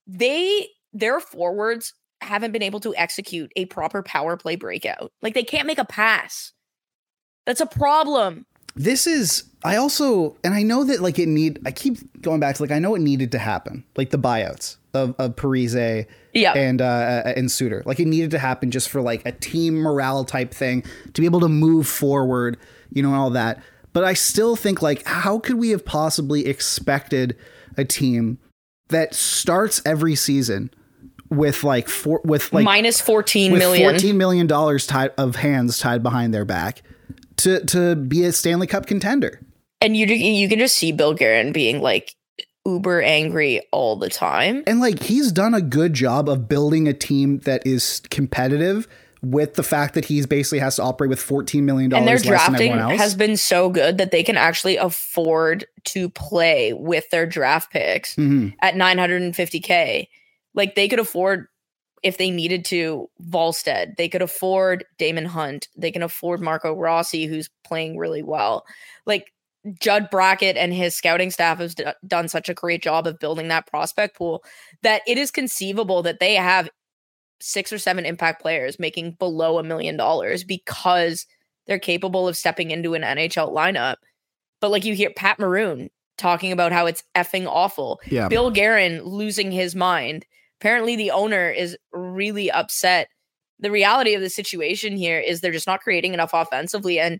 they 0.08 0.68
their 0.94 1.20
forwards 1.20 1.94
haven't 2.22 2.52
been 2.52 2.62
able 2.62 2.80
to 2.82 2.96
execute 2.96 3.52
a 3.56 3.66
proper 3.66 4.04
power 4.04 4.38
play 4.38 4.56
breakout. 4.56 5.12
Like 5.22 5.34
they 5.34 5.44
can't 5.44 5.68
make 5.68 5.78
a 5.80 5.86
pass. 5.86 6.54
That's 7.46 7.62
a 7.62 7.66
problem. 7.66 8.46
This 8.76 9.08
is. 9.08 9.46
I 9.64 9.76
also, 9.76 10.38
and 10.44 10.54
I 10.54 10.64
know 10.64 10.84
that 10.86 11.02
like 11.02 11.20
it 11.20 11.28
need. 11.28 11.60
I 11.66 11.72
keep 11.72 12.22
going 12.22 12.40
back 12.40 12.56
to 12.56 12.64
like 12.64 12.72
I 12.72 12.80
know 12.80 12.96
it 12.96 13.02
needed 13.02 13.32
to 13.34 13.38
happen, 13.38 13.84
like 13.98 14.12
the 14.12 14.18
buyouts 14.18 14.78
of 14.94 15.14
of 15.20 15.36
Parise 15.36 16.06
Yeah. 16.34 16.54
and 16.54 16.82
uh 16.82 17.24
and 17.36 17.52
Suter. 17.52 17.84
Like 17.86 18.00
it 18.00 18.08
needed 18.08 18.32
to 18.32 18.40
happen 18.40 18.72
just 18.72 18.90
for 18.90 19.02
like 19.02 19.26
a 19.26 19.32
team 19.34 19.76
morale 19.76 20.24
type 20.24 20.54
thing 20.54 20.84
to 21.14 21.22
be 21.22 21.26
able 21.26 21.42
to 21.42 21.50
move 21.50 21.88
forward, 21.88 22.58
you 22.92 23.04
know, 23.04 23.10
and 23.10 23.18
all 23.18 23.30
that. 23.32 23.62
But 23.94 24.04
I 24.06 24.14
still 24.14 24.56
think 24.56 24.82
like 24.82 25.06
how 25.06 25.40
could 25.40 25.56
we 25.56 25.70
have 25.70 25.84
possibly 25.86 26.46
expected 26.48 27.36
a 27.78 27.84
team 27.84 28.40
that 28.90 29.14
starts 29.14 29.82
every 29.86 30.16
season 30.16 30.72
with 31.32 31.64
like 31.64 31.88
four 31.88 32.22
with 32.24 32.54
like 32.54 32.64
Minus 32.66 33.02
14 33.02 33.52
with 33.54 33.60
million. 33.60 33.90
fourteen 33.90 34.18
million 34.18 34.46
dollars 34.46 34.86
tied 34.86 35.12
of 35.18 35.38
hands 35.38 35.80
tied 35.80 36.04
behind 36.04 36.34
their 36.34 36.46
back 36.46 36.84
to 37.38 37.66
to 37.66 37.96
be 37.96 38.24
a 38.26 38.32
Stanley 38.32 38.68
Cup 38.68 38.86
contender. 38.86 39.40
and 39.82 39.98
you 39.98 40.06
you 40.06 40.48
can 40.48 40.60
just 40.60 40.78
see 40.78 40.92
Bill 40.92 41.14
Guerin 41.16 41.52
being 41.54 41.82
like 41.82 42.14
uber 42.66 43.02
angry 43.02 43.60
all 43.72 43.96
the 43.96 44.10
time. 44.10 44.64
And 44.68 44.80
like 44.80 45.02
he's 45.02 45.32
done 45.32 45.56
a 45.56 45.62
good 45.62 45.94
job 45.94 46.30
of 46.30 46.48
building 46.48 46.88
a 46.88 46.94
team 46.94 47.40
that 47.40 47.66
is 47.66 48.02
competitive 48.12 48.88
with 49.24 49.54
the 49.54 49.64
fact 49.64 49.94
that 49.96 50.06
he's 50.06 50.26
basically 50.28 50.60
has 50.60 50.76
to 50.76 50.84
operate 50.84 51.10
with 51.10 51.20
fourteen 51.20 51.66
million 51.66 51.90
dollars 51.90 52.02
And 52.02 52.08
their 52.10 52.24
drafting 52.24 52.72
has 52.74 53.16
been 53.16 53.38
so 53.38 53.70
good 53.70 53.98
that 54.00 54.12
they 54.12 54.22
can 54.24 54.36
actually 54.38 54.78
afford 54.78 55.66
to 55.86 56.10
play 56.10 56.74
with 56.74 57.10
their 57.10 57.26
draft 57.26 57.72
picks 57.72 58.16
Mhm. 58.18 58.54
at 58.62 58.76
950k. 58.76 60.08
Like 60.54 60.76
they 60.76 60.88
could 60.88 61.00
afford 61.00 61.48
if 62.04 62.18
they 62.18 62.32
needed 62.32 62.66
to 62.66 63.08
Wallstedt, 63.30 63.96
they 63.98 64.10
could 64.10 64.22
afford 64.24 64.86
Daemon 64.98 65.26
Hunt, 65.26 65.68
they 65.78 65.92
can 65.92 66.02
afford 66.02 66.42
Marco 66.42 66.74
Rossi 66.74 67.26
who's 67.26 67.50
playing 67.64 67.98
really 67.98 68.24
well. 68.24 68.66
Like 69.06 69.32
Judd 69.80 70.10
Brackett 70.10 70.58
and 70.58 70.74
his 70.74 70.96
scouting 70.96 71.30
staff 71.30 71.60
has 71.60 71.76
d- 71.76 71.86
done 72.08 72.28
such 72.28 72.50
a 72.50 72.54
great 72.54 72.82
job 72.82 73.06
of 73.06 73.20
building 73.20 73.50
that 73.50 73.68
prospect 73.68 74.18
pool 74.18 74.44
that 74.82 75.04
it 75.08 75.18
is 75.18 75.30
conceivable 75.30 76.02
that 76.02 76.20
they 76.20 76.34
have 76.36 76.70
six 77.40 77.72
or 77.72 77.78
seven 77.78 78.06
impact 78.06 78.42
players 78.42 78.80
making 78.80 79.12
below 79.14 79.60
a 79.60 79.64
million 79.64 79.98
dollars 79.98 80.44
because 80.44 81.26
they're 81.68 81.80
capable 81.80 82.28
of 82.28 82.38
stepping 82.38 82.72
into 82.72 82.94
an 82.94 83.04
NHL 83.04 83.54
lineup. 83.54 83.98
But 84.60 84.72
like 84.72 84.86
you 84.86 84.96
hear 84.96 85.12
Pat 85.16 85.40
Maroon 85.40 85.90
talking 86.18 86.52
about 86.52 86.72
how 86.72 86.86
it's 86.86 87.04
effing 87.16 87.48
awful. 87.48 88.00
Yeah. 88.08 88.28
Bill 88.28 88.52
Guerin 88.52 89.04
losing 89.04 89.52
his 89.52 89.76
mind. 89.76 90.26
Apparently 90.62 90.96
the 90.96 91.10
owner 91.12 91.50
is 91.50 91.76
really 91.92 92.52
upset. 92.52 93.08
The 93.60 93.72
reality 93.72 94.14
of 94.14 94.22
the 94.22 94.30
situation 94.30 94.96
here 94.96 95.20
is 95.20 95.42
they're 95.42 95.52
just 95.52 95.66
not 95.68 95.82
creating 95.82 96.14
enough 96.14 96.32
offensively 96.34 97.00
and 97.00 97.20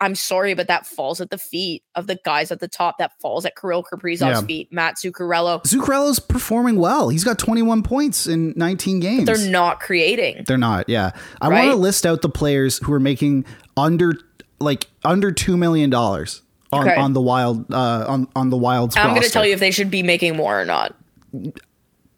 I'm 0.00 0.16
sorry, 0.16 0.54
but 0.54 0.66
that 0.68 0.86
falls 0.86 1.20
at 1.20 1.30
the 1.30 1.38
feet 1.38 1.82
of 1.94 2.08
the 2.08 2.18
guys 2.24 2.50
at 2.50 2.58
the 2.60 2.66
top. 2.68 2.98
That 2.98 3.12
falls 3.22 3.46
at 3.46 3.52
Kirill 3.56 3.84
Kaprizov's 3.84 4.20
Yeah. 4.20 4.40
feet, 4.42 4.68
Matt 4.72 4.96
Zuccarello. 4.96 5.62
Zuccarello's 5.62 6.18
performing 6.18 6.76
well. 6.76 7.08
He's 7.10 7.22
got 7.24 7.38
21 7.38 7.82
points 7.84 8.26
in 8.26 8.52
19 8.56 8.98
games. 9.00 9.24
They're 9.24 9.50
not 9.50 9.78
creating. 9.80 10.44
They're 10.46 10.58
not. 10.58 10.88
Yeah. 10.88 11.12
I 11.40 11.48
want 11.48 11.70
to 11.70 11.76
list 11.76 12.04
out 12.04 12.22
the 12.22 12.28
players 12.28 12.78
who 12.78 12.92
are 12.92 13.00
making 13.00 13.44
under 13.76 14.14
like 14.60 14.86
under 15.04 15.30
2 15.30 15.56
million 15.56 15.90
dollars 15.90 16.42
on, 16.72 16.88
Okay. 16.88 17.00
on 17.00 17.12
the 17.12 17.20
wild 17.22 17.72
uh 17.72 18.04
on 18.08 18.28
on 18.34 18.50
the 18.50 18.56
wild 18.56 18.96
I'm 18.98 19.10
going 19.10 19.22
to 19.22 19.30
tell 19.30 19.46
you 19.46 19.52
if 19.54 19.60
they 19.60 19.70
should 19.70 19.90
be 19.90 20.02
making 20.02 20.36
more 20.36 20.60
or 20.60 20.64
not. 20.64 20.94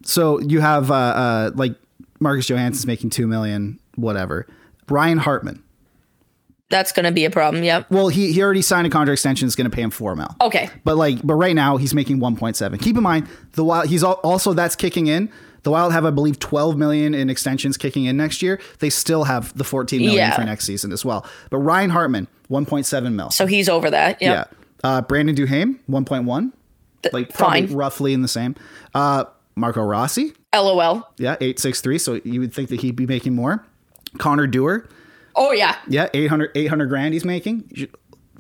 So 0.07 0.41
you 0.41 0.61
have 0.61 0.91
uh 0.91 0.95
uh 0.95 1.51
like 1.55 1.75
Marcus 2.21 2.47
Johansson's 2.47 2.87
making 2.87 3.11
2 3.11 3.27
million 3.27 3.79
whatever. 3.97 4.47
Ryan 4.89 5.19
Hartman 5.19 5.63
That's 6.71 6.93
going 6.93 7.05
to 7.05 7.13
be 7.13 7.25
a 7.25 7.31
problem. 7.31 7.63
Yep. 7.63 7.91
Well, 7.91 8.09
he 8.09 8.33
he 8.33 8.43
already 8.43 8.63
signed 8.63 8.87
a 8.87 8.91
contract 8.91 9.15
extension. 9.15 9.47
It's 9.47 9.55
going 9.57 9.71
to 9.71 9.75
pay 9.75 9.83
him 9.83 9.91
four 9.91 10.15
mil. 10.17 10.29
Okay. 10.41 10.69
But 10.85 10.97
like, 10.97 11.25
but 11.25 11.35
right 11.35 11.55
now 11.55 11.77
he's 11.77 11.95
making 11.95 12.19
1.7. 12.19 12.81
Keep 12.81 12.97
in 12.97 13.03
mind 13.03 13.29
the 13.53 13.65
Wild. 13.65 13.89
He's 13.89 14.03
al- 14.05 14.21
also 14.25 14.53
that's 14.53 14.75
kicking 14.77 15.07
in. 15.09 15.31
The 15.63 15.71
Wild 15.73 15.93
have, 15.93 16.05
I 16.05 16.11
believe, 16.11 16.39
12 16.39 16.77
million 16.77 17.13
in 17.15 17.29
extensions 17.29 17.77
kicking 17.77 18.05
in 18.05 18.17
next 18.17 18.41
year. 18.43 18.61
They 18.79 18.89
still 18.91 19.25
have 19.25 19.57
the 19.59 19.65
14 19.65 20.01
million 20.01 20.17
Yeah. 20.17 20.37
for 20.37 20.45
next 20.45 20.65
season 20.65 20.93
as 20.93 21.05
well. 21.05 21.27
But 21.51 21.59
Ryan 21.59 21.91
Hartman, 21.91 22.29
1.7 22.49 23.13
mil. 23.15 23.31
So 23.31 23.47
he's 23.47 23.69
over 23.69 23.91
that. 23.91 24.23
Yep. 24.23 24.53
Yeah. 24.53 24.59
Uh, 24.89 25.03
Brandon 25.03 25.35
Duhaime, 25.35 25.81
1.1. 25.91 26.53
Like 27.13 27.33
probably 27.35 27.67
fine. 27.67 27.77
roughly 27.77 28.13
in 28.13 28.23
the 28.23 28.29
same. 28.29 28.55
Uh, 28.95 29.25
Marco 29.57 29.83
Rossi, 29.83 30.33
LOL. 30.55 31.09
yeah, 31.19 31.33
863. 31.41 31.99
So 31.99 32.21
you 32.25 32.41
would 32.41 32.53
think 32.53 32.69
that 32.69 32.81
he'd 32.81 32.95
be 32.97 33.07
making 33.07 33.35
more. 33.35 33.65
Connor 34.19 34.47
Dewar, 34.47 34.89
Oh 35.35 35.53
yeah. 35.53 35.77
yeah, 35.89 36.09
800, 36.15 36.51
800 36.55 36.87
grand 36.87 37.15
he's 37.15 37.25
making. 37.25 37.89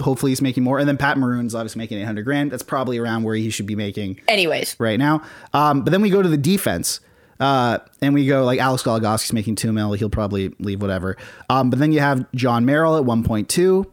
Hopefully 0.00 0.30
he's 0.32 0.42
making 0.42 0.62
more. 0.62 0.78
And 0.78 0.86
then 0.88 0.96
Pat 0.98 1.16
Maroon's 1.18 1.54
obviously 1.54 1.78
making 1.78 1.98
800 2.00 2.22
grand. 2.24 2.50
That's 2.50 2.62
probably 2.62 2.98
around 2.98 3.22
where 3.22 3.34
he 3.34 3.48
should 3.50 3.66
be 3.66 3.74
making 3.76 4.20
Anyways, 4.28 4.76
right 4.78 4.98
now. 4.98 5.22
Um, 5.54 5.82
but 5.82 5.90
then 5.90 6.02
we 6.02 6.10
go 6.10 6.20
to 6.22 6.28
the 6.28 6.36
defense. 6.36 7.00
Uh, 7.38 7.78
and 8.00 8.14
we 8.14 8.26
go 8.26 8.44
like 8.44 8.58
Alex 8.60 8.82
Goligoski's 8.82 9.32
making 9.34 9.56
two 9.56 9.70
mil. 9.72 9.92
He'll 9.92 10.08
probably 10.08 10.54
leave 10.58 10.80
whatever. 10.80 11.16
Um, 11.50 11.68
but 11.70 11.78
then 11.78 11.92
you 11.92 12.00
have 12.00 12.30
Jon 12.34 12.64
Merrill 12.64 12.96
at 12.96 13.04
1.2. 13.04 13.86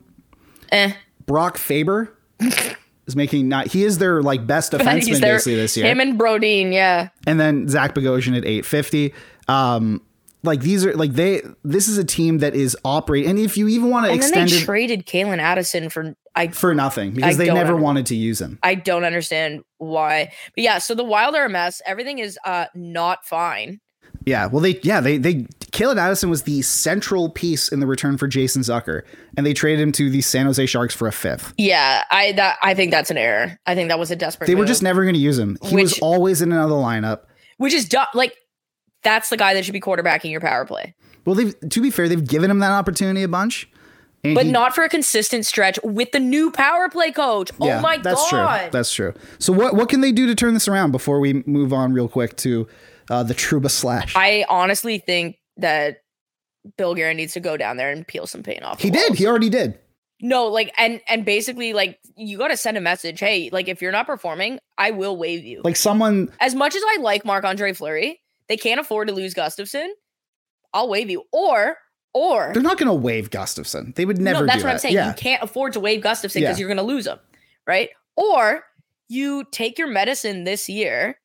eh. 0.71 0.93
Brock 1.25 1.57
Faber 1.57 2.13
is 3.07 3.15
making 3.15 3.47
not, 3.47 3.67
he 3.67 3.83
is 3.83 3.97
their 3.97 4.21
like 4.21 4.45
best 4.47 4.71
defenseman 4.73 5.21
basically 5.21 5.55
this 5.55 5.77
year. 5.77 5.85
Him 5.85 5.99
and 5.99 6.19
Brodin. 6.19 6.73
Yeah. 6.73 7.09
and 7.27 7.39
then 7.39 7.67
Zach 7.67 7.95
Bogosian 7.95 8.37
at 8.37 8.45
850. 8.45 9.13
Um, 9.47 10.01
like 10.43 10.59
these 10.59 10.85
are 10.85 10.93
like 10.95 11.13
they, 11.13 11.41
this 11.63 11.87
is 11.87 11.97
a 11.97 12.03
team 12.03 12.39
that 12.39 12.53
is 12.55 12.75
operating. 12.83 13.29
And 13.29 13.39
if 13.39 13.57
you 13.57 13.67
even 13.69 13.89
want 13.89 14.05
to 14.05 14.11
And 14.11 14.21
then 14.21 14.27
extend 14.27 14.49
they 14.49 14.55
it 14.57 14.65
traded 14.65 15.05
Calen 15.05 15.39
Addison 15.39 15.89
for 15.89 16.15
I 16.35 16.47
for 16.47 16.73
nothing 16.73 17.13
because 17.13 17.39
I 17.39 17.45
they 17.45 17.53
never 17.53 17.75
wanted 17.75 18.07
to 18.07 18.15
use 18.15 18.41
him. 18.41 18.57
I 18.63 18.75
don't 18.75 19.03
understand 19.03 19.61
why. 19.77 20.31
But 20.55 20.63
yeah, 20.63 20.79
so 20.79 20.95
the 20.95 21.03
Wild 21.03 21.35
are 21.35 21.45
a 21.45 21.49
mess. 21.49 21.81
Everything 21.85 22.19
is 22.19 22.37
uh 22.43 22.65
not 22.73 23.23
fine. 23.25 23.79
Yeah, 24.25 24.45
well, 24.47 24.61
they 24.61 24.79
yeah 24.83 25.01
they 25.01 25.17
they 25.17 25.35
Calen 25.73 25.97
Addison 25.97 26.29
was 26.29 26.43
the 26.43 26.61
central 26.61 27.29
piece 27.29 27.67
in 27.69 27.79
the 27.81 27.87
return 27.87 28.17
for 28.17 28.27
Jason 28.27 28.61
Zucker, 28.61 29.01
and 29.35 29.45
they 29.45 29.53
traded 29.53 29.81
him 29.81 29.91
to 29.93 30.09
the 30.09 30.21
San 30.21 30.45
Jose 30.45 30.65
Sharks 30.65 30.93
for 30.95 31.07
a 31.07 31.11
fifth. 31.11 31.53
Yeah, 31.57 32.03
I 32.09 32.31
that 32.33 32.57
I 32.61 32.73
think 32.73 32.91
that's 32.91 33.11
an 33.11 33.17
error. 33.17 33.57
I 33.65 33.75
think 33.75 33.89
that 33.89 33.99
was 33.99 34.11
a 34.11 34.15
desperate. 34.15 34.47
They 34.47 34.55
were 34.55 34.65
just 34.65 34.81
never 34.83 35.03
going 35.03 35.15
to 35.15 35.19
use 35.19 35.37
him. 35.37 35.57
He 35.63 35.75
was 35.75 35.99
always 35.99 36.41
in 36.41 36.51
another 36.51 36.75
lineup. 36.75 37.21
which 37.57 37.73
is 37.73 37.89
like 38.13 38.33
that's 39.03 39.29
the 39.29 39.37
guy 39.37 39.53
that 39.55 39.65
should 39.65 39.73
be 39.73 39.81
quarterbacking 39.81 40.31
your 40.31 40.39
power 40.39 40.63
play, 40.63 40.95
Well, 41.25 41.35
they've 41.35 41.53
to 41.69 41.81
be 41.81 41.89
fair, 41.91 42.07
they've 42.07 42.25
given 42.25 42.49
him 42.49 42.59
that 42.59 42.71
opportunity 42.71 43.23
a 43.23 43.27
bunch, 43.27 43.69
and 44.23 44.35
but 44.35 44.45
he- 44.45 44.51
not 44.53 44.73
for 44.73 44.85
a 44.85 44.89
consistent 44.89 45.45
stretch 45.45 45.77
with 45.83 46.13
the 46.13 46.21
new 46.21 46.49
power 46.51 46.87
play 46.87 47.11
coach. 47.11 47.51
Oh 47.59 47.65
yeah, 47.67 47.79
oh 47.79 47.81
my 47.81 47.97
that's 47.97 48.31
god, 48.31 48.59
true. 48.61 48.69
That's 48.71 48.93
true. 48.93 49.13
So 49.39 49.51
what 49.51 49.75
what 49.75 49.89
can 49.89 49.99
they 49.99 50.13
do 50.13 50.27
to 50.27 50.35
turn 50.35 50.53
this 50.53 50.69
around 50.69 50.91
before 50.91 51.19
we 51.19 51.43
move 51.45 51.73
on 51.73 51.91
real 51.91 52.07
quick 52.07 52.37
to 52.37 52.67
uh, 53.13 53.23
the 53.23 53.33
Trouba 53.35 53.69
slash? 53.69 54.13
I 54.15 54.45
honestly 54.49 54.97
think 54.97 55.37
that 55.57 55.97
Bill 56.77 56.95
Guerin 56.95 57.17
needs 57.17 57.33
to 57.33 57.39
go 57.39 57.57
down 57.57 57.77
there 57.77 57.91
and 57.91 58.07
peel 58.07 58.25
some 58.27 58.43
paint 58.43 58.63
off. 58.63 58.81
he 58.81 58.89
did. 58.89 59.15
He 59.15 59.27
already 59.27 59.49
did. 59.49 59.77
No, 60.21 60.47
like 60.47 60.73
and 60.77 61.01
and 61.09 61.25
basically 61.25 61.73
like 61.73 61.99
you 62.15 62.37
got 62.37 62.47
to 62.47 62.55
send 62.57 62.77
a 62.77 62.81
message. 62.81 63.19
Hey, 63.19 63.49
like 63.51 63.67
if 63.67 63.81
you're 63.81 63.91
not 63.91 64.05
performing, 64.05 64.57
I 64.77 64.91
will 64.91 65.17
waive 65.17 65.43
you. 65.43 65.61
Like 65.63 65.75
someone. 65.75 66.31
as 66.39 66.55
much 66.55 66.75
as 66.75 66.81
I 66.85 66.97
like 67.01 67.25
Marc 67.25 67.43
Andre 67.43 67.73
Fleury, 67.73 68.21
they 68.47 68.55
can't 68.55 68.79
afford 68.79 69.09
to 69.09 69.13
lose 69.13 69.33
Gustavsson. 69.33 69.87
I'll 70.73 70.87
waive 70.87 71.09
you. 71.09 71.23
Or 71.33 71.77
or 72.13 72.51
They're 72.53 72.63
not 72.63 72.77
going 72.77 72.87
to 72.87 72.93
waive 72.93 73.31
Gustavsson. 73.31 73.95
They 73.95 74.05
would 74.05 74.19
never. 74.19 74.41
no, 74.41 74.45
that's 74.45 74.63
what 74.63 74.71
I'm 74.71 74.79
saying. 74.79 74.93
Yeah. 74.95 75.09
You 75.09 75.13
can't 75.15 75.43
afford 75.43 75.73
to 75.73 75.79
waive 75.81 76.01
Gustavsson 76.01 76.35
because 76.35 76.41
Yeah. 76.41 76.55
you're 76.57 76.67
going 76.69 76.77
to 76.77 76.83
lose 76.83 77.05
him, 77.07 77.19
right? 77.67 77.89
Or 78.15 78.63
you 79.09 79.43
take 79.51 79.77
your 79.77 79.87
medicine 79.87 80.43
this 80.45 80.69
year, 80.69 81.19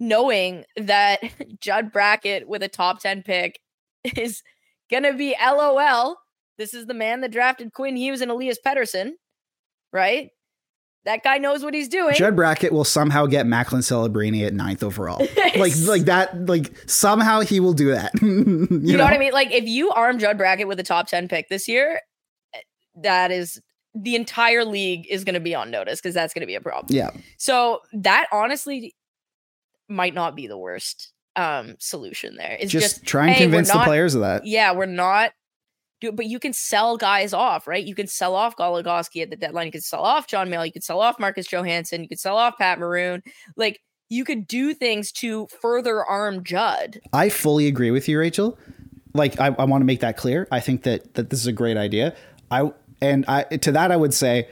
knowing 0.00 0.64
that 0.76 1.20
Judd 1.60 1.92
Brackett 1.92 2.48
with 2.48 2.62
a 2.62 2.68
top 2.68 3.00
ten 3.00 3.22
pick 3.22 3.60
is 4.16 4.42
going 4.90 5.04
to 5.04 5.12
be 5.12 5.36
LOL. 5.40 6.16
This 6.58 6.74
is 6.74 6.86
the 6.86 6.94
man 6.94 7.20
that 7.20 7.30
drafted 7.30 7.72
Quinn 7.72 7.96
Hughes 7.96 8.20
and 8.20 8.30
Elias 8.30 8.58
Pettersson, 8.64 9.12
right? 9.92 10.30
That 11.06 11.22
guy 11.24 11.38
knows 11.38 11.62
what 11.64 11.72
he's 11.72 11.88
doing. 11.88 12.14
Judd 12.14 12.36
Brackett 12.36 12.72
will 12.72 12.84
somehow 12.84 13.24
get 13.24 13.46
Macklin 13.46 13.80
Celebrini 13.80 14.46
at 14.46 14.52
ninth 14.52 14.82
overall. 14.82 15.18
like 15.56 15.72
like 15.86 16.02
that. 16.02 16.46
Like 16.46 16.70
somehow 16.86 17.40
he 17.40 17.58
will 17.58 17.72
do 17.72 17.92
that. 17.92 18.12
you, 18.20 18.68
You 18.70 18.96
know, 18.98 19.04
what 19.04 19.14
I 19.14 19.18
mean? 19.18 19.32
Like 19.32 19.50
if 19.50 19.64
you 19.64 19.90
arm 19.92 20.18
Judd 20.18 20.36
Brackett 20.36 20.68
with 20.68 20.78
a 20.78 20.82
top 20.82 21.06
10 21.06 21.28
pick 21.28 21.48
this 21.48 21.68
year, 21.68 22.00
that 22.96 23.30
is 23.30 23.62
the 23.94 24.14
entire 24.14 24.64
league 24.64 25.06
is 25.08 25.24
going 25.24 25.34
to 25.34 25.40
be 25.40 25.54
on 25.54 25.70
notice 25.70 26.00
because 26.00 26.14
that's 26.14 26.34
going 26.34 26.42
to 26.42 26.46
be 26.46 26.54
a 26.54 26.60
problem. 26.60 26.94
Yeah. 26.94 27.10
So 27.38 27.80
that 27.94 28.26
honestly 28.30 28.94
might 29.90 30.14
not 30.14 30.36
be 30.36 30.46
the 30.46 30.58
worst 30.58 31.12
um 31.36 31.76
solution 31.78 32.36
there. 32.36 32.56
It's 32.58 32.72
Just, 32.72 32.96
just, 32.96 33.06
try 33.06 33.26
and 33.26 33.34
hey, 33.34 33.42
convince 33.44 33.70
the 33.70 33.78
players 33.84 34.14
of 34.14 34.22
that. 34.22 34.46
yeah, 34.46 34.72
we're 34.72 34.86
not 34.86 35.32
do 36.00 36.12
but 36.12 36.26
you 36.26 36.38
can 36.38 36.52
sell 36.52 36.96
guys 36.96 37.32
off, 37.32 37.66
right? 37.66 37.84
You 37.84 37.94
can 37.94 38.06
sell 38.06 38.34
off 38.34 38.56
Goligoski 38.56 39.22
at 39.22 39.30
the 39.30 39.36
deadline. 39.36 39.66
You 39.66 39.72
can 39.72 39.80
sell 39.80 40.02
off 40.02 40.26
John 40.26 40.48
Mail. 40.50 40.64
You 40.64 40.72
can 40.72 40.82
sell 40.82 41.00
off 41.00 41.18
Marcus 41.18 41.46
Johansson. 41.46 42.02
You 42.02 42.08
could 42.08 42.20
sell 42.20 42.36
off 42.36 42.56
Pat 42.58 42.78
Maroon. 42.78 43.22
Like 43.56 43.80
you 44.08 44.24
could 44.24 44.46
do 44.46 44.74
things 44.74 45.12
to 45.12 45.46
further 45.60 46.04
arm 46.04 46.42
Judd. 46.42 47.00
I 47.12 47.28
fully 47.28 47.66
agree 47.66 47.90
with 47.90 48.08
you, 48.08 48.18
Rachel. 48.18 48.58
Like 49.14 49.40
I, 49.40 49.46
I 49.46 49.64
want 49.64 49.82
to 49.82 49.86
make 49.86 50.00
that 50.00 50.16
clear. 50.16 50.48
I 50.50 50.60
think 50.60 50.82
that 50.82 51.14
that 51.14 51.30
this 51.30 51.40
is 51.40 51.46
a 51.46 51.52
great 51.52 51.76
idea. 51.76 52.14
I 52.50 52.72
and 53.00 53.24
I 53.28 53.44
to 53.44 53.72
that 53.72 53.92
I 53.92 53.96
would 53.96 54.14
say, 54.14 54.48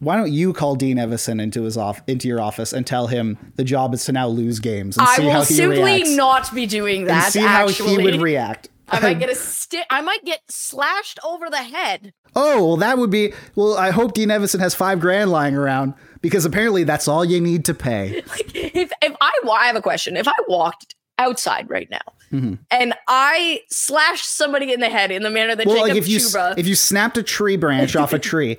why 0.00 0.16
don't 0.16 0.32
you 0.32 0.52
call 0.52 0.74
Dean 0.74 0.96
Evason 0.96 1.40
into 1.40 1.62
his 1.62 1.76
off 1.76 2.02
into 2.06 2.26
your 2.26 2.40
office 2.40 2.72
and 2.72 2.86
tell 2.86 3.06
him 3.06 3.38
the 3.56 3.64
job 3.64 3.94
is 3.94 4.04
to 4.06 4.12
now 4.12 4.26
lose 4.28 4.58
games 4.58 4.96
and 4.98 5.06
I 5.06 5.16
see 5.16 5.22
how 5.28 5.42
he 5.42 5.54
reacts. 5.54 5.60
I 5.60 5.66
will 5.66 5.76
simply 6.04 6.16
not 6.16 6.54
be 6.54 6.66
doing 6.66 7.04
that. 7.04 7.24
and 7.24 7.32
see 7.32 7.40
actually. 7.40 7.86
how 7.94 7.98
he 7.98 8.04
would 8.04 8.20
react. 8.20 8.68
I 8.88 8.98
might 9.00 9.18
get 9.20 9.30
a 9.30 9.34
stick. 9.36 9.86
I 9.90 10.00
might 10.00 10.24
get 10.24 10.40
slashed 10.48 11.18
over 11.24 11.48
the 11.48 11.58
head. 11.58 12.12
Oh, 12.34 12.64
well, 12.66 12.76
that 12.78 12.98
would 12.98 13.10
be. 13.10 13.32
Well, 13.54 13.76
I 13.76 13.90
hope 13.90 14.14
Dean 14.14 14.28
Evason 14.30 14.58
has 14.60 14.74
five 14.74 14.98
grand 15.00 15.30
lying 15.30 15.54
around 15.54 15.94
because 16.22 16.44
apparently 16.44 16.82
that's 16.84 17.06
all 17.06 17.24
you 17.24 17.40
need 17.40 17.64
to 17.66 17.74
pay. 17.74 18.22
Like 18.30 18.54
if 18.54 18.90
if 19.02 19.16
I 19.20 19.32
I 19.50 19.66
have 19.66 19.76
a 19.76 19.82
question. 19.82 20.16
If 20.16 20.26
I 20.26 20.34
walked 20.48 20.94
outside 21.18 21.68
right 21.70 21.88
now 21.90 21.98
Mm-hmm. 22.32 22.54
and 22.70 22.94
I 23.08 23.62
slashed 23.72 24.24
somebody 24.24 24.72
in 24.72 24.78
the 24.78 24.88
head 24.88 25.10
in 25.10 25.24
the 25.24 25.30
manner 25.30 25.56
that 25.56 25.66
Well, 25.66 25.74
Jacob 25.74 25.88
like 25.88 25.98
if 25.98 26.06
you 26.06 26.20
if 26.56 26.68
you 26.68 26.76
snapped 26.76 27.18
a 27.18 27.24
tree 27.24 27.56
branch 27.56 27.96
off 27.96 28.12
a 28.12 28.18
tree 28.30 28.56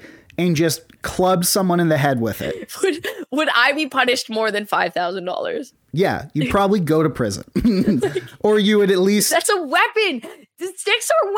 and 0.48 0.56
just 0.56 1.02
clubbed 1.02 1.46
someone 1.46 1.80
in 1.80 1.90
the 1.90 1.98
head 1.98 2.20
with 2.22 2.42
it, 2.42 2.72
would 2.84 3.06
would 3.32 3.50
I 3.56 3.72
be 3.74 3.88
punished 3.88 4.30
more 4.30 4.52
than 4.52 4.66
five 4.66 4.94
thousand 4.94 5.26
dollars? 5.26 5.74
yeah, 5.94 6.30
you'd 6.34 6.50
probably 6.50 6.80
go 6.80 7.04
to 7.04 7.10
prison, 7.10 7.44
or 8.40 8.60
you 8.60 8.78
would 8.78 8.92
at 8.92 9.00
least 9.00 9.30
That's 9.32 9.50
a 9.50 9.62
weapon. 9.62 10.22
The 10.60 10.68
sticks 10.78 11.10
are 11.24 11.32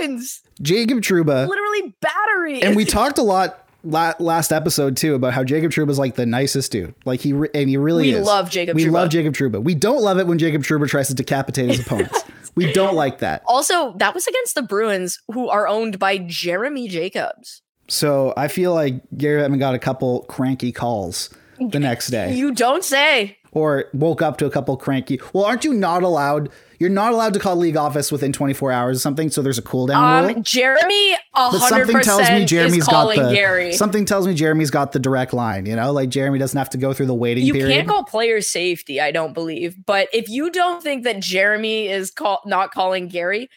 weapons. 0.00 0.40
Jacob 0.62 0.98
Trouba. 1.00 1.46
Literally 1.48 1.94
battery. 2.00 2.62
And 2.62 2.74
we 2.76 2.84
talked 2.86 3.18
a 3.18 3.22
lot 3.22 3.66
last 3.84 4.52
episode 4.52 4.96
too 4.96 5.14
about 5.14 5.32
how 5.32 5.42
Jacob 5.44 5.70
Trouba 5.72 5.90
is 5.90 5.98
like 5.98 6.14
the 6.16 6.26
nicest 6.26 6.72
dude. 6.72 6.94
Like 7.04 7.20
he 7.20 7.32
re- 7.32 7.48
and 7.54 7.68
he 7.68 7.76
really 7.76 8.04
We 8.04 8.14
is. 8.14 8.26
love 8.26 8.50
Jacob 8.50 8.74
We 8.76 8.84
Trouba. 8.86 8.92
love 8.92 9.08
Jacob 9.10 9.34
Trouba. 9.34 9.62
We 9.62 9.74
don't 9.74 10.02
love 10.02 10.18
it 10.18 10.26
when 10.26 10.38
Jacob 10.38 10.62
Trouba 10.62 10.88
tries 10.88 11.08
to 11.08 11.14
decapitate 11.14 11.68
his 11.70 11.80
opponents. 11.80 12.24
We 12.54 12.72
don't 12.72 12.94
like 12.94 13.18
that. 13.20 13.42
also 13.46 13.94
that 13.98 14.14
was 14.14 14.26
against 14.26 14.54
the 14.54 14.62
Bruins, 14.62 15.18
who 15.32 15.48
are 15.48 15.68
owned 15.68 15.98
by 15.98 16.18
Jeremy 16.18 16.88
Jacobs. 16.88 17.62
So 17.90 18.32
I 18.36 18.48
feel 18.48 18.72
like 18.72 19.02
Gary 19.16 19.42
Bettman 19.42 19.58
got 19.58 19.74
a 19.74 19.78
couple 19.78 20.22
cranky 20.22 20.72
calls 20.72 21.28
the 21.58 21.80
next 21.80 22.08
day, 22.08 22.34
You 22.34 22.52
don't 22.54 22.84
say. 22.84 23.36
or 23.52 23.86
woke 23.92 24.22
up 24.22 24.38
to 24.38 24.46
a 24.46 24.50
couple 24.50 24.76
cranky. 24.76 25.20
Well, 25.32 25.44
aren't 25.44 25.64
you 25.64 25.74
not 25.74 26.02
allowed? 26.04 26.50
You're 26.78 26.88
not 26.88 27.12
allowed 27.12 27.34
to 27.34 27.40
call 27.40 27.56
league 27.56 27.76
office 27.76 28.10
within 28.10 28.32
24 28.32 28.72
hours 28.72 28.96
or 28.96 29.00
something. 29.00 29.28
So 29.28 29.42
there's 29.42 29.58
a 29.58 29.62
cooldown 29.62 30.22
rule. 30.28 30.36
Um, 30.36 30.42
Jeremy, 30.42 31.12
a 31.14 31.18
But 31.34 31.58
something 31.68 32.00
tells 32.00 32.30
me 32.30 32.44
Jeremy's 32.46 32.84
got 32.86 32.90
calling 32.92 33.22
the 33.22 33.32
Gary. 33.34 33.72
something 33.74 34.04
tells 34.06 34.26
me 34.26 34.32
Jeremy's 34.34 34.70
got 34.70 34.92
the 34.92 34.98
direct 35.00 35.34
line. 35.34 35.66
You 35.66 35.76
know, 35.76 35.92
like 35.92 36.08
Jeremy 36.08 36.38
doesn't 36.38 36.56
have 36.56 36.70
to 36.70 36.78
go 36.78 36.94
through 36.94 37.06
the 37.06 37.14
waiting 37.14 37.44
you 37.44 37.52
period. 37.52 37.74
can't 37.74 37.88
call 37.88 38.04
player 38.04 38.40
safety, 38.40 39.00
I 39.00 39.10
don't 39.10 39.34
believe. 39.34 39.74
But 39.84 40.08
if 40.14 40.28
you 40.30 40.50
don't 40.50 40.82
think 40.82 41.04
that 41.04 41.20
Jeremy 41.20 41.88
is 41.88 42.10
call- 42.12 42.40
not 42.46 42.70
calling 42.70 43.08
Gary, 43.08 43.48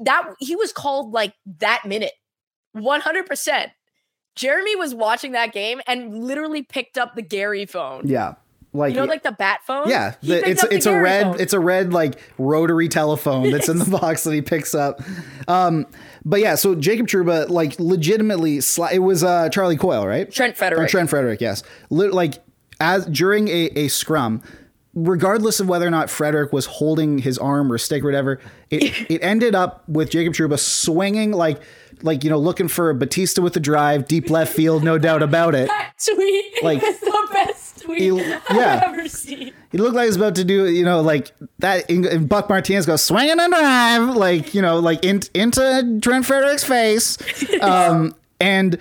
that 0.00 0.24
he 0.40 0.54
was 0.56 0.72
called 0.72 1.12
like 1.12 1.32
that 1.60 1.82
minute, 1.86 2.12
one 2.72 3.00
hundred 3.00 3.26
percent. 3.26 3.72
Jeremy 4.36 4.76
was 4.76 4.94
watching 4.94 5.32
that 5.32 5.52
game 5.52 5.80
and 5.86 6.24
literally 6.24 6.62
picked 6.62 6.96
up 6.96 7.14
the 7.14 7.22
Gary 7.22 7.66
phone. 7.66 8.02
yeah, 8.06 8.34
like 8.72 8.94
You 8.94 9.00
know, 9.00 9.06
like 9.06 9.22
the 9.24 9.32
bat 9.32 9.60
phone. 9.66 9.88
Yeah, 9.90 10.14
the, 10.22 10.48
it's 10.48 10.62
it's 10.64 10.86
a 10.86 10.98
red 11.00 11.24
phone. 11.24 11.40
it's 11.40 11.52
a 11.52 11.60
red 11.60 11.92
like 11.92 12.18
rotary 12.38 12.88
telephone 12.88 13.50
that's 13.50 13.68
in 13.68 13.78
the 13.78 13.84
box 13.98 14.24
that 14.24 14.32
he 14.32 14.40
picks 14.40 14.74
up. 14.74 15.00
Um, 15.48 15.86
but 16.24 16.40
yeah, 16.40 16.54
so 16.54 16.74
Jacob 16.74 17.06
Trouba 17.08 17.48
like 17.48 17.78
legitimately 17.80 18.58
sli- 18.58 18.92
it 18.92 19.00
was 19.00 19.24
uh 19.24 19.48
Charlie 19.48 19.76
Coyle, 19.76 20.06
right? 20.06 20.30
Trent 20.30 20.54
Or 20.54 20.56
Frederic. 20.56 20.90
Trent 20.90 21.10
Frederic, 21.10 21.40
yes. 21.40 21.62
Like 21.90 22.42
as 22.78 23.04
during 23.06 23.48
a, 23.48 23.66
a 23.76 23.88
scrum, 23.88 24.42
regardless 24.94 25.60
of 25.60 25.68
whether 25.68 25.86
or 25.86 25.90
not 25.90 26.08
Frederic 26.08 26.52
was 26.52 26.66
holding 26.66 27.18
his 27.18 27.36
arm 27.36 27.70
or 27.72 27.78
stick 27.78 28.02
or 28.02 28.06
whatever, 28.06 28.40
it 28.70 28.82
it 29.10 29.22
ended 29.22 29.54
up 29.54 29.86
with 29.88 30.10
Jacob 30.10 30.34
Trouba 30.34 30.58
swinging 30.58 31.32
like 31.32 31.60
like 32.02 32.24
you 32.24 32.30
know 32.30 32.38
looking 32.38 32.68
for 32.68 32.90
a 32.90 32.94
Bautista 32.94 33.42
with 33.42 33.56
a 33.56 33.60
drive, 33.60 34.06
deep 34.08 34.30
left 34.30 34.52
field, 34.54 34.82
no 34.84 34.98
doubt 34.98 35.22
about 35.22 35.54
it. 35.54 35.68
That 36.00 36.14
tweet 36.16 36.62
Like- 36.64 36.82
is 36.82 36.98
the 37.00 37.28
best 37.32 37.82
tweet 37.82 38.00
You- 38.00 38.18
yeah. 38.18 38.82
I've 38.86 38.94
ever 38.98 39.08
seen. 39.08 39.52
He 39.70 39.78
looked 39.78 39.94
like 39.94 40.04
he 40.04 40.08
was 40.08 40.16
about 40.16 40.34
to 40.36 40.44
do, 40.44 40.66
you 40.70 40.84
know, 40.84 41.00
like 41.02 41.30
that. 41.58 41.88
And 41.90 42.28
Buck 42.28 42.48
Martinez 42.48 42.86
goes 42.86 43.02
swinging 43.02 43.38
and 43.38 43.52
drive, 43.52 44.16
like 44.16 44.54
you 44.54 44.62
know, 44.62 44.78
like 44.80 45.04
in, 45.04 45.20
into 45.34 45.98
Trent 46.02 46.24
Frederic's 46.26 46.64
face. 46.64 47.18
Um, 47.60 48.14
and 48.40 48.78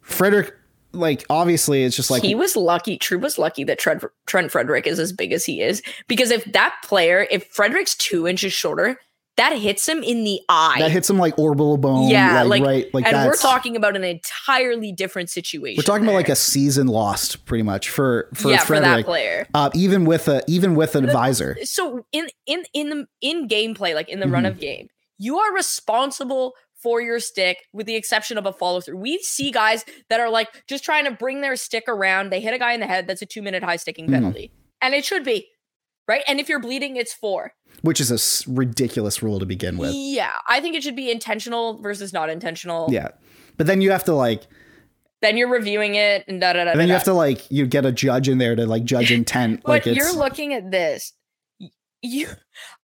Frederic, 0.00 0.52
like 0.92 1.24
obviously, 1.30 1.84
it's 1.84 1.94
just 1.94 2.10
like 2.10 2.22
he 2.22 2.34
was 2.34 2.56
lucky. 2.56 2.96
True 2.98 3.18
was 3.18 3.38
lucky 3.38 3.62
that 3.64 3.78
Trent, 3.78 4.02
Trent 4.26 4.50
Frederic 4.50 4.86
is 4.86 4.98
as 4.98 5.12
big 5.12 5.32
as 5.32 5.44
he 5.44 5.60
is 5.62 5.82
because 6.08 6.30
if 6.30 6.44
that 6.52 6.74
player, 6.82 7.26
if 7.30 7.46
Frederic's 7.48 7.94
two 7.94 8.26
inches 8.26 8.52
shorter, 8.52 8.98
that 9.36 9.56
hits 9.58 9.86
him 9.88 10.02
in 10.02 10.24
the 10.24 10.40
eye. 10.48 10.76
that 10.78 10.90
hits 10.90 11.10
him 11.10 11.18
like 11.18 11.38
orbital 11.38 11.76
bone. 11.76 12.08
yeah, 12.08 12.42
like, 12.42 12.60
like, 12.62 12.68
right, 12.68 12.94
like 12.94 13.06
and 13.06 13.26
we're 13.28 13.36
talking 13.36 13.76
about 13.76 13.94
an 13.96 14.02
entirely 14.04 14.92
different 14.92 15.28
situation. 15.30 15.76
We're 15.78 15.82
talking 15.86 16.04
about 16.04 16.14
like 16.16 16.28
a 16.28 16.36
season 16.36 16.86
lost, 16.86 17.44
pretty 17.46 17.62
much 17.62 17.88
for 17.90 18.28
for 18.34 18.50
yeah 18.50 18.58
for 18.64 18.80
that 18.80 19.04
player. 19.04 19.46
uh, 19.54 19.70
even 19.74 20.04
with 20.04 20.28
a 20.28 20.42
even 20.48 20.74
with 20.74 20.94
an 20.96 21.04
advisor. 21.04 21.56
so 21.64 22.06
in 22.12 22.28
in 22.46 22.64
in 22.72 22.88
the 22.90 23.06
in 23.20 23.46
gameplay 23.48 23.94
like 23.94 24.08
in 24.08 24.20
the 24.20 24.28
run 24.28 24.46
of 24.46 24.58
game 24.58 24.88
you 25.18 25.38
are 25.38 25.52
responsible 25.54 26.54
for 26.82 27.00
your 27.00 27.18
stick 27.20 27.58
with 27.72 27.86
the 27.86 27.94
exception 27.94 28.36
of 28.38 28.46
a 28.46 28.52
follow 28.52 28.80
through 28.80 28.96
we 28.98 29.18
see 29.18 29.50
guys 29.50 29.84
that 30.10 30.20
are 30.20 30.28
like 30.30 30.48
just 30.68 30.84
trying 30.84 31.04
to 31.04 31.10
bring 31.10 31.40
their 31.40 31.56
stick 31.56 31.84
around 31.88 32.30
they 32.30 32.40
hit 32.40 32.52
a 32.54 32.58
guy 32.58 32.72
in 32.72 32.80
the 32.80 32.86
head 32.86 33.06
that's 33.06 33.22
a 33.22 33.26
two 33.26 33.40
minute 33.42 33.62
high 33.62 33.76
sticking 33.76 34.06
Mhm. 34.06 34.12
penalty 34.12 34.52
and 34.82 34.94
it 34.94 35.04
should 35.04 35.24
be 35.24 35.46
right 36.08 36.22
and 36.28 36.38
if 36.40 36.48
you're 36.48 36.60
bleeding 36.60 36.96
it's 36.96 37.12
four 37.12 37.52
which 37.82 38.00
is 38.00 38.10
a 38.10 38.14
s- 38.14 38.46
ridiculous 38.48 39.22
rule 39.22 39.38
to 39.38 39.46
begin 39.46 39.76
with. 39.78 39.92
yeah 39.94 40.32
i 40.48 40.60
think 40.60 40.74
it 40.76 40.82
should 40.82 40.96
be 40.96 41.10
intentional 41.10 41.80
versus 41.82 42.12
not 42.12 42.30
intentional 42.30 42.86
Yeah, 42.90 43.08
but 43.56 43.66
then 43.66 43.80
you 43.80 43.90
have 43.90 44.04
to 44.04 44.14
like, 44.14 44.42
then 45.22 45.36
you're 45.36 45.48
reviewing 45.50 45.94
it 45.94 46.24
and 46.28 46.40
da 46.40 46.52
da 46.52 46.64
da 46.64 46.70
and 46.72 46.80
then 46.80 46.88
da, 46.88 46.92
you 46.92 46.92
da. 46.92 46.98
have 46.98 47.04
to 47.04 47.12
like, 47.14 47.50
you 47.50 47.66
get 47.66 47.84
a 47.86 47.92
judge 47.92 48.28
in 48.28 48.38
there 48.38 48.54
to 48.56 48.66
like 48.66 48.84
judge 48.84 49.10
intent. 49.20 49.62
But 49.62 49.68
like 49.70 49.86
it's 49.86 49.96
you're 49.96 50.14
looking 50.14 50.52
at 50.52 50.70
this. 50.70 51.12
You, 52.02 52.28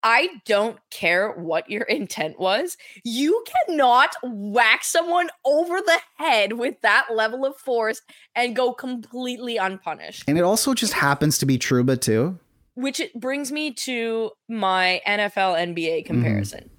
I 0.02 0.28
don't 0.46 0.78
care 0.90 1.32
what 1.32 1.68
your 1.68 1.82
intent 1.82 2.38
was. 2.40 2.76
You 3.04 3.44
cannot 3.66 4.14
whack 4.22 4.82
someone 4.84 5.28
over 5.44 5.80
the 5.80 5.98
head 6.16 6.54
with 6.54 6.80
that 6.82 7.08
level 7.12 7.44
of 7.44 7.56
force 7.56 8.00
and 8.34 8.54
go 8.56 8.72
completely 8.72 9.56
unpunished. 9.56 10.24
and 10.28 10.38
it 10.38 10.42
also 10.42 10.72
just 10.72 10.92
happens 10.94 11.36
to 11.38 11.46
be 11.46 11.58
Trouba 11.58 12.00
too. 12.00 12.38
Which 12.80 13.00
it 13.00 13.12
brings 13.18 13.50
me 13.52 13.72
to 13.74 14.30
my 14.48 15.00
NFL 15.06 15.56
NBA 15.74 15.98
mm-hmm. 16.00 16.06
comparison. 16.06 16.70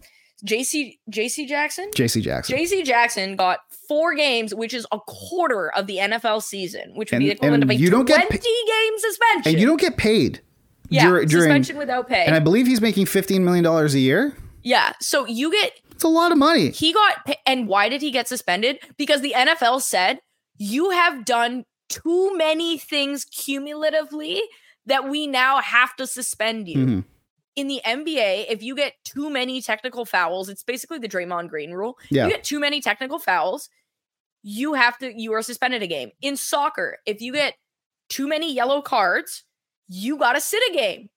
JC 0.45 0.97
JC 1.11 1.47
Jackson. 1.47 1.89
J.C. 1.93 2.19
Jackson. 2.21 2.57
JC 2.57 2.83
Jackson 2.83 3.35
got 3.35 3.59
four 3.87 4.15
games, 4.15 4.55
which 4.55 4.73
is 4.73 4.87
a 4.91 4.99
quarter 4.99 5.71
of 5.75 5.85
the 5.85 5.97
NFL 5.97 6.41
season, 6.41 6.93
which 6.95 7.11
would 7.11 7.19
be 7.19 7.25
And- 7.25 7.31
the 7.31 7.35
equivalent 7.35 7.63
of 7.63 7.69
a 7.69 7.75
you 7.75 7.91
don't 7.91 8.05
get 8.05 8.15
20 8.27 8.37
pa- 8.37 8.43
game 8.43 8.97
suspension. 8.97 9.51
and 9.51 9.61
you 9.61 9.67
don't 9.67 9.79
get 9.79 9.97
paid. 9.97 10.41
yeah, 10.89 11.05
dur- 11.07 11.25
during, 11.25 11.43
suspension 11.43 11.77
without 11.77 12.07
pay. 12.09 12.25
and 12.25 12.33
I 12.35 12.39
believe 12.39 12.65
he's 12.65 12.81
making 12.81 13.05
fifteen 13.05 13.45
million 13.45 13.63
dollars 13.63 13.93
a 13.93 13.99
year. 13.99 14.35
Yeah. 14.63 14.93
So 14.99 15.25
you 15.27 15.51
get 15.51 15.73
It's 15.91 16.03
a 16.03 16.07
lot 16.07 16.31
of 16.31 16.39
money. 16.39 16.71
he 16.71 16.91
got 16.91 17.23
pa- 17.25 17.33
and 17.45 17.67
why 17.67 17.87
did 17.89 18.01
he 18.01 18.09
get 18.09 18.27
suspended? 18.27 18.79
Because 18.97 19.21
the 19.21 19.33
NFL 19.37 19.81
said 19.83 20.19
you 20.57 20.89
have 20.89 21.23
done 21.23 21.65
too 21.87 22.35
many 22.35 22.77
things 22.79 23.25
cumulatively 23.25 24.41
that 24.85 25.07
we 25.09 25.27
now 25.27 25.59
have 25.61 25.95
to 25.97 26.07
suspend 26.07 26.67
you. 26.67 26.77
Mhm. 26.85 27.05
In 27.55 27.67
the 27.67 27.81
NBA, 27.83 28.45
if 28.49 28.63
you 28.63 28.75
get 28.75 28.93
too 29.03 29.29
many 29.29 29.61
technical 29.61 30.05
fouls, 30.05 30.47
it's 30.49 30.63
basically 30.63 30.99
the 30.99 31.09
Draymond 31.09 31.49
Green 31.49 31.71
rule. 31.71 31.97
Yeah. 32.09 32.25
You 32.25 32.31
get 32.31 32.43
too 32.43 32.59
many 32.59 32.81
technical 32.81 33.19
fouls, 33.19 33.69
you 34.41 34.73
have 34.73 34.97
to 34.99 35.11
you 35.13 35.33
are 35.33 35.41
suspended 35.41 35.83
a 35.83 35.87
game. 35.87 36.11
In 36.21 36.37
soccer, 36.37 36.99
if 37.05 37.21
you 37.21 37.33
get 37.33 37.55
too 38.09 38.27
many 38.27 38.53
yellow 38.53 38.81
cards, 38.81 39.43
you 39.87 40.17
got 40.17 40.33
to 40.33 40.41
sit 40.41 40.63
a 40.69 40.73
game. 40.73 41.09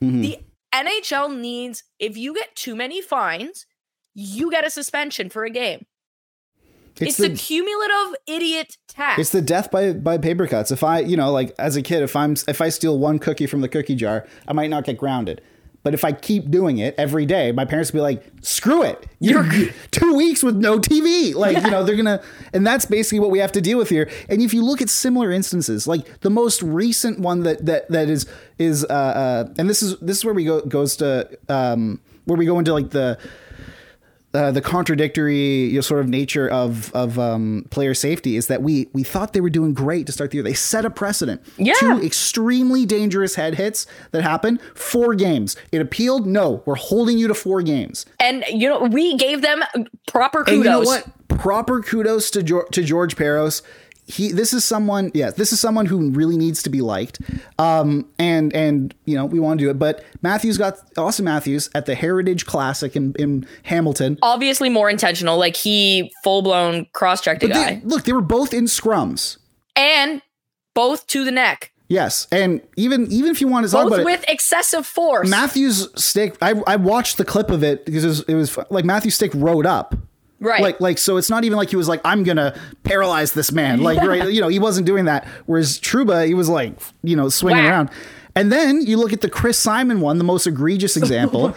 Mhm. 0.00 0.22
The 0.22 0.38
NHL 0.72 1.28
needs 1.28 1.84
if 1.98 2.16
you 2.16 2.34
get 2.34 2.56
too 2.56 2.74
many 2.74 3.02
fines, 3.02 3.66
you 4.14 4.50
get 4.50 4.66
a 4.66 4.70
suspension 4.70 5.28
for 5.28 5.44
a 5.44 5.50
game. 5.50 5.86
It's, 7.00 7.16
the, 7.16 7.28
the 7.28 7.36
cumulative 7.36 8.16
idiot 8.26 8.76
tax. 8.88 9.18
it's 9.20 9.30
the 9.30 9.42
death 9.42 9.70
by 9.70 9.92
by 9.92 10.18
paper 10.18 10.46
cuts. 10.46 10.70
If 10.70 10.84
I, 10.84 11.00
you 11.00 11.16
know, 11.16 11.32
like 11.32 11.54
as 11.58 11.76
a 11.76 11.82
kid, 11.82 12.02
if 12.02 12.14
I'm 12.14 12.36
if 12.46 12.60
I 12.60 12.68
steal 12.68 12.98
one 12.98 13.18
cookie 13.18 13.46
from 13.46 13.60
the 13.60 13.68
cookie 13.68 13.94
jar, 13.94 14.26
I 14.46 14.52
might 14.52 14.70
not 14.70 14.84
get 14.84 14.98
grounded. 14.98 15.40
But 15.84 15.94
if 15.94 16.04
I 16.04 16.12
keep 16.12 16.48
doing 16.48 16.78
it 16.78 16.94
every 16.96 17.26
day, 17.26 17.50
my 17.50 17.64
parents 17.64 17.92
will 17.92 17.98
be 17.98 18.02
like, 18.02 18.24
"Screw 18.40 18.84
it! 18.84 19.04
You're 19.18 19.44
two 19.90 20.14
weeks 20.14 20.42
with 20.42 20.56
no 20.56 20.78
TV." 20.78 21.34
Like 21.34 21.56
you 21.56 21.70
know, 21.70 21.82
they're 21.82 21.96
gonna, 21.96 22.22
and 22.52 22.64
that's 22.64 22.84
basically 22.84 23.18
what 23.18 23.30
we 23.30 23.40
have 23.40 23.52
to 23.52 23.60
deal 23.60 23.78
with 23.78 23.88
here. 23.88 24.08
And 24.28 24.40
if 24.40 24.54
you 24.54 24.64
look 24.64 24.80
at 24.80 24.88
similar 24.88 25.32
instances, 25.32 25.88
like 25.88 26.20
the 26.20 26.30
most 26.30 26.62
recent 26.62 27.18
one 27.18 27.42
that 27.42 27.66
that 27.66 27.90
that 27.90 28.08
is 28.08 28.26
is, 28.58 28.84
uh, 28.84 28.88
uh 28.88 29.54
and 29.58 29.68
this 29.68 29.82
is 29.82 29.98
this 29.98 30.18
is 30.18 30.24
where 30.24 30.34
we 30.34 30.44
go 30.44 30.60
goes 30.60 30.96
to 30.96 31.28
um 31.48 32.00
where 32.26 32.38
we 32.38 32.46
go 32.46 32.58
into 32.60 32.72
like 32.72 32.90
the 32.90 33.18
uh, 34.34 34.50
the 34.50 34.60
contradictory 34.62 35.64
you 35.66 35.74
know, 35.74 35.80
sort 35.80 36.00
of 36.00 36.08
nature 36.08 36.48
of 36.48 36.92
of 36.94 37.18
um, 37.18 37.66
player 37.70 37.94
safety 37.94 38.36
is 38.36 38.46
that 38.46 38.62
we 38.62 38.88
we 38.92 39.02
thought 39.02 39.32
they 39.32 39.40
were 39.40 39.50
doing 39.50 39.74
great 39.74 40.06
to 40.06 40.12
start 40.12 40.30
the 40.30 40.36
year. 40.38 40.44
They 40.44 40.54
set 40.54 40.84
a 40.84 40.90
precedent. 40.90 41.42
Yeah. 41.58 41.74
Two 41.74 42.02
extremely 42.02 42.86
dangerous 42.86 43.34
head 43.34 43.56
hits 43.56 43.86
that 44.12 44.22
happened. 44.22 44.60
Four 44.74 45.14
games. 45.14 45.56
It 45.70 45.80
appealed. 45.80 46.26
No, 46.26 46.62
we're 46.66 46.74
holding 46.76 47.18
you 47.18 47.28
to 47.28 47.34
four 47.34 47.62
games. 47.62 48.06
and 48.20 48.44
you 48.48 48.68
know, 48.68 48.80
we 48.84 49.16
gave 49.16 49.42
them 49.42 49.62
proper 50.06 50.44
kudos. 50.44 50.54
And 50.54 50.64
you 50.64 50.70
know 50.70 50.80
what? 50.80 51.06
Proper 51.28 51.80
kudos 51.80 52.30
to 52.30 52.42
George, 52.42 52.68
to 52.72 52.82
George 52.82 53.16
Parros. 53.16 53.62
He 54.06 54.32
this 54.32 54.52
is 54.52 54.64
someone 54.64 55.10
yeah 55.14 55.30
this 55.30 55.52
is 55.52 55.60
someone 55.60 55.86
who 55.86 56.10
really 56.10 56.36
needs 56.36 56.62
to 56.64 56.70
be 56.70 56.80
liked 56.80 57.20
um 57.58 58.08
and 58.18 58.52
and 58.52 58.92
you 59.04 59.14
know 59.14 59.24
we 59.24 59.38
want 59.38 59.60
to 59.60 59.64
do 59.64 59.70
it 59.70 59.78
but 59.78 60.04
Matthews 60.22 60.58
got 60.58 60.78
Austin 60.98 61.24
Matthews 61.24 61.70
at 61.74 61.86
the 61.86 61.94
Heritage 61.94 62.44
Classic 62.44 62.94
in, 62.96 63.14
in 63.18 63.46
Hamilton 63.62 64.18
Obviously 64.20 64.68
more 64.68 64.90
intentional. 64.90 65.38
Like 65.38 65.56
he 65.56 66.12
full 66.24 66.42
blown 66.42 66.86
cross 66.92 67.20
checked 67.20 67.44
a 67.44 67.48
But 67.48 67.54
guy. 67.54 67.74
they, 67.76 67.80
look 67.84 68.02
they 68.02 68.12
were 68.12 68.20
both 68.20 68.52
in 68.52 68.64
scrums 68.64 69.38
and 69.76 70.20
both 70.74 71.06
to 71.08 71.24
the 71.24 71.30
neck. 71.30 71.70
Yes, 71.88 72.26
and 72.32 72.62
even 72.76 73.06
even 73.12 73.30
if 73.30 73.40
you 73.42 73.48
want 73.48 73.66
to 73.66 73.72
talk 73.72 73.84
Both 73.84 73.92
about 74.00 74.04
with 74.06 74.22
it, 74.22 74.30
excessive 74.30 74.86
force. 74.86 75.28
Matthew's 75.28 75.88
stick. 76.02 76.36
I 76.40 76.54
I 76.66 76.76
watched 76.76 77.18
the 77.18 77.24
clip 77.24 77.50
of 77.50 77.62
it 77.62 77.84
because 77.84 78.04
it 78.04 78.08
was, 78.08 78.20
it 78.28 78.34
was 78.34 78.58
like 78.70 78.84
Matthew's 78.86 79.14
stick 79.14 79.30
rode 79.34 79.66
up. 79.66 79.94
Right. 80.42 80.60
Like 80.60 80.80
like 80.80 80.98
so, 80.98 81.16
it's 81.18 81.30
not 81.30 81.44
even 81.44 81.56
like 81.56 81.70
he 81.70 81.76
was 81.76 81.88
like 81.88 82.00
I'm 82.04 82.24
gonna 82.24 82.58
paralyze 82.82 83.32
this 83.32 83.52
man. 83.52 83.80
Like 83.80 84.02
right, 84.02 84.28
you 84.30 84.40
know, 84.40 84.48
he 84.48 84.58
wasn't 84.58 84.86
doing 84.86 85.04
that. 85.04 85.24
Whereas 85.46 85.78
Trouba, 85.78 86.26
he 86.26 86.34
was 86.34 86.48
like 86.48 86.78
you 87.02 87.14
know 87.14 87.28
swinging 87.28 87.64
around. 87.64 87.90
And 88.34 88.50
then 88.50 88.80
you 88.80 88.96
look 88.96 89.12
at 89.12 89.20
the 89.20 89.30
Chris 89.30 89.58
Simon 89.58 90.00
one, 90.00 90.18
the 90.18 90.24
most 90.24 90.46
egregious 90.46 90.96
example, 90.98 91.50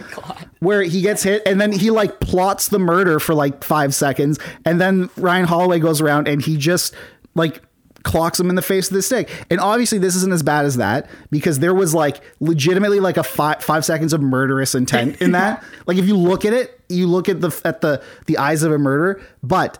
where 0.60 0.82
he 0.82 1.00
gets 1.02 1.24
hit 1.24 1.42
and 1.46 1.60
then 1.60 1.72
he 1.72 1.90
like 1.90 2.20
plots 2.20 2.68
the 2.68 2.78
murder 2.78 3.18
for 3.18 3.34
like 3.34 3.64
five 3.64 3.92
seconds, 3.92 4.38
and 4.64 4.80
then 4.80 5.10
Ryan 5.16 5.46
Hollweg 5.46 5.82
goes 5.82 6.00
around 6.00 6.28
and 6.28 6.40
he 6.40 6.56
just 6.56 6.94
like 7.34 7.62
clocks 8.06 8.40
him 8.40 8.48
in 8.48 8.56
the 8.56 8.62
face 8.62 8.90
with 8.90 8.96
the 8.96 9.02
stick. 9.02 9.28
And 9.50 9.60
obviously 9.60 9.98
this 9.98 10.16
isn't 10.16 10.32
as 10.32 10.42
bad 10.42 10.64
as 10.64 10.76
that 10.78 11.10
because 11.30 11.58
there 11.58 11.74
was 11.74 11.94
like 11.94 12.22
legitimately 12.40 13.00
like 13.00 13.18
a 13.18 13.22
five 13.22 13.62
five 13.62 13.84
seconds 13.84 14.14
of 14.14 14.22
murderous 14.22 14.74
intent 14.74 15.20
in 15.20 15.32
that. 15.32 15.62
like 15.86 15.98
if 15.98 16.06
you 16.06 16.16
look 16.16 16.46
at 16.46 16.54
it, 16.54 16.80
you 16.88 17.06
look 17.06 17.28
at 17.28 17.42
the 17.42 17.50
at 17.66 17.82
the 17.82 18.02
the 18.26 18.38
eyes 18.38 18.62
of 18.62 18.72
a 18.72 18.78
murder, 18.78 19.20
but 19.42 19.78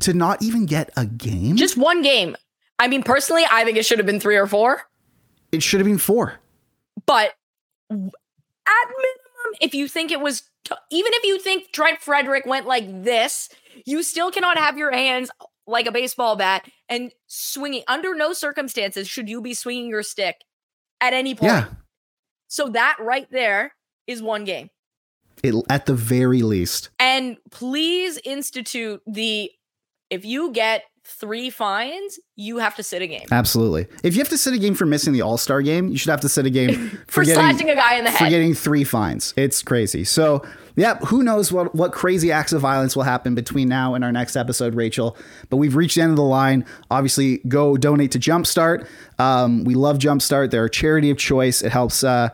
to 0.00 0.12
not 0.12 0.42
even 0.42 0.66
get 0.66 0.90
a 0.96 1.06
game, 1.06 1.56
Just 1.56 1.76
one 1.78 2.02
game. 2.02 2.36
I 2.78 2.88
mean, 2.88 3.02
personally, 3.02 3.44
I 3.50 3.64
think 3.64 3.78
it 3.78 3.86
should 3.86 3.98
have 3.98 4.06
been 4.06 4.20
three 4.20 4.36
or 4.36 4.46
four. 4.46 4.82
it 5.52 5.62
should 5.62 5.80
have 5.80 5.86
been 5.86 5.96
four. 5.98 6.34
But 7.06 7.32
at 7.90 8.86
minimum, 8.88 9.58
if 9.60 9.74
you 9.74 9.88
think 9.88 10.10
it 10.10 10.20
was, 10.20 10.42
t- 10.64 10.74
even 10.90 11.12
if 11.14 11.24
you 11.24 11.38
think 11.38 11.72
Trent 11.72 12.00
Frederic 12.00 12.46
went 12.46 12.66
like 12.66 13.04
this, 13.04 13.48
you 13.84 14.02
still 14.02 14.30
cannot 14.30 14.58
have 14.58 14.76
your 14.76 14.90
hands 14.90 15.30
like 15.66 15.86
a 15.86 15.92
baseball 15.92 16.36
bat 16.36 16.68
and 16.88 17.12
swinging. 17.26 17.82
Under 17.88 18.14
no 18.14 18.32
circumstances 18.32 19.08
should 19.08 19.28
you 19.28 19.40
be 19.40 19.54
swinging 19.54 19.88
your 19.88 20.02
stick 20.02 20.36
at 21.00 21.12
any 21.12 21.34
point. 21.34 21.52
Yeah. 21.52 21.66
So 22.48 22.68
that 22.68 22.96
right 23.00 23.30
there 23.30 23.74
is 24.06 24.22
one 24.22 24.44
game. 24.44 24.70
It, 25.42 25.54
at 25.68 25.86
the 25.86 25.94
very 25.94 26.42
least. 26.42 26.90
And 26.98 27.36
please 27.50 28.18
institute 28.24 29.02
the 29.06 29.50
if 30.08 30.24
you 30.24 30.52
get 30.52 30.84
three 31.04 31.50
fines, 31.50 32.18
you 32.36 32.58
have 32.58 32.74
to 32.76 32.82
sit 32.82 33.02
a 33.02 33.06
game. 33.06 33.26
Absolutely. 33.30 33.86
If 34.02 34.14
you 34.14 34.20
have 34.20 34.28
to 34.30 34.38
sit 34.38 34.54
a 34.54 34.58
game 34.58 34.74
for 34.74 34.86
missing 34.86 35.12
the 35.12 35.22
All 35.22 35.36
Star 35.38 35.62
game, 35.62 35.88
you 35.88 35.98
should 35.98 36.10
have 36.10 36.20
to 36.22 36.28
sit 36.28 36.46
a 36.46 36.50
game 36.50 36.90
For 37.06 37.24
for, 37.24 37.24
slashing 37.24 37.70
a 37.70 37.74
guy 37.74 37.96
in 37.96 38.04
the 38.04 38.10
for 38.12 38.18
head. 38.24 38.30
getting 38.30 38.54
three 38.54 38.84
fines. 38.84 39.34
It's 39.36 39.62
crazy. 39.62 40.04
So 40.04 40.42
yeah, 40.76 40.96
who 40.98 41.22
knows 41.22 41.50
what 41.50 41.74
what 41.74 41.92
crazy 41.92 42.30
acts 42.30 42.52
of 42.52 42.60
violence 42.60 42.94
will 42.94 43.02
happen 43.02 43.34
between 43.34 43.68
now 43.68 43.94
and 43.94 44.04
our 44.04 44.12
next 44.12 44.36
episode, 44.36 44.74
Rachel. 44.74 45.16
But 45.48 45.56
we've 45.56 45.74
reached 45.74 45.96
the 45.96 46.02
end 46.02 46.10
of 46.10 46.16
the 46.16 46.22
line. 46.22 46.66
Obviously, 46.90 47.38
go 47.48 47.76
donate 47.76 48.12
to 48.12 48.18
Jumpstart. 48.18 48.86
Um, 49.18 49.64
we 49.64 49.74
love 49.74 49.98
Jumpstart. 49.98 50.50
They're 50.50 50.66
a 50.66 50.70
charity 50.70 51.10
of 51.10 51.16
choice. 51.16 51.62
It 51.62 51.72
helps. 51.72 52.04
Uh, 52.04 52.28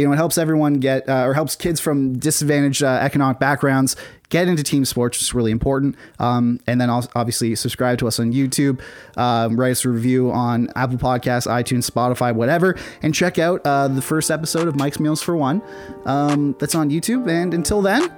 you 0.00 0.06
know 0.06 0.12
it 0.12 0.16
helps 0.16 0.38
everyone 0.38 0.74
get 0.74 1.08
uh, 1.08 1.24
or 1.24 1.34
helps 1.34 1.56
kids 1.56 1.80
from 1.80 2.18
disadvantaged 2.18 2.82
uh, 2.82 2.98
economic 3.00 3.38
backgrounds 3.38 3.96
get 4.28 4.48
into 4.48 4.62
team 4.62 4.84
sports, 4.84 5.18
which 5.18 5.22
is 5.22 5.34
really 5.34 5.50
important. 5.50 5.96
Um, 6.18 6.60
and 6.66 6.80
then 6.80 6.90
also 6.90 7.08
obviously 7.14 7.54
subscribe 7.54 7.98
to 7.98 8.08
us 8.08 8.18
on 8.18 8.32
YouTube, 8.32 8.80
um, 9.16 9.58
write 9.58 9.70
us 9.70 9.84
a 9.84 9.88
review 9.88 10.32
on 10.32 10.68
Apple 10.74 10.98
Podcasts, 10.98 11.46
iTunes, 11.46 11.88
Spotify, 11.88 12.34
whatever, 12.34 12.76
and 13.02 13.14
check 13.14 13.38
out 13.38 13.60
uh, 13.64 13.88
the 13.88 14.02
first 14.02 14.30
episode 14.30 14.68
of 14.68 14.76
Mike's 14.76 15.00
Meals 15.00 15.22
for 15.22 15.36
One. 15.36 15.62
Um, 16.04 16.56
that's 16.58 16.74
on 16.74 16.90
YouTube. 16.90 17.28
And 17.28 17.54
until 17.54 17.82
then, 17.82 18.12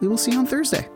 we 0.00 0.08
will 0.08 0.18
see 0.18 0.32
you 0.32 0.38
on 0.38 0.46
Thursday. 0.46 0.88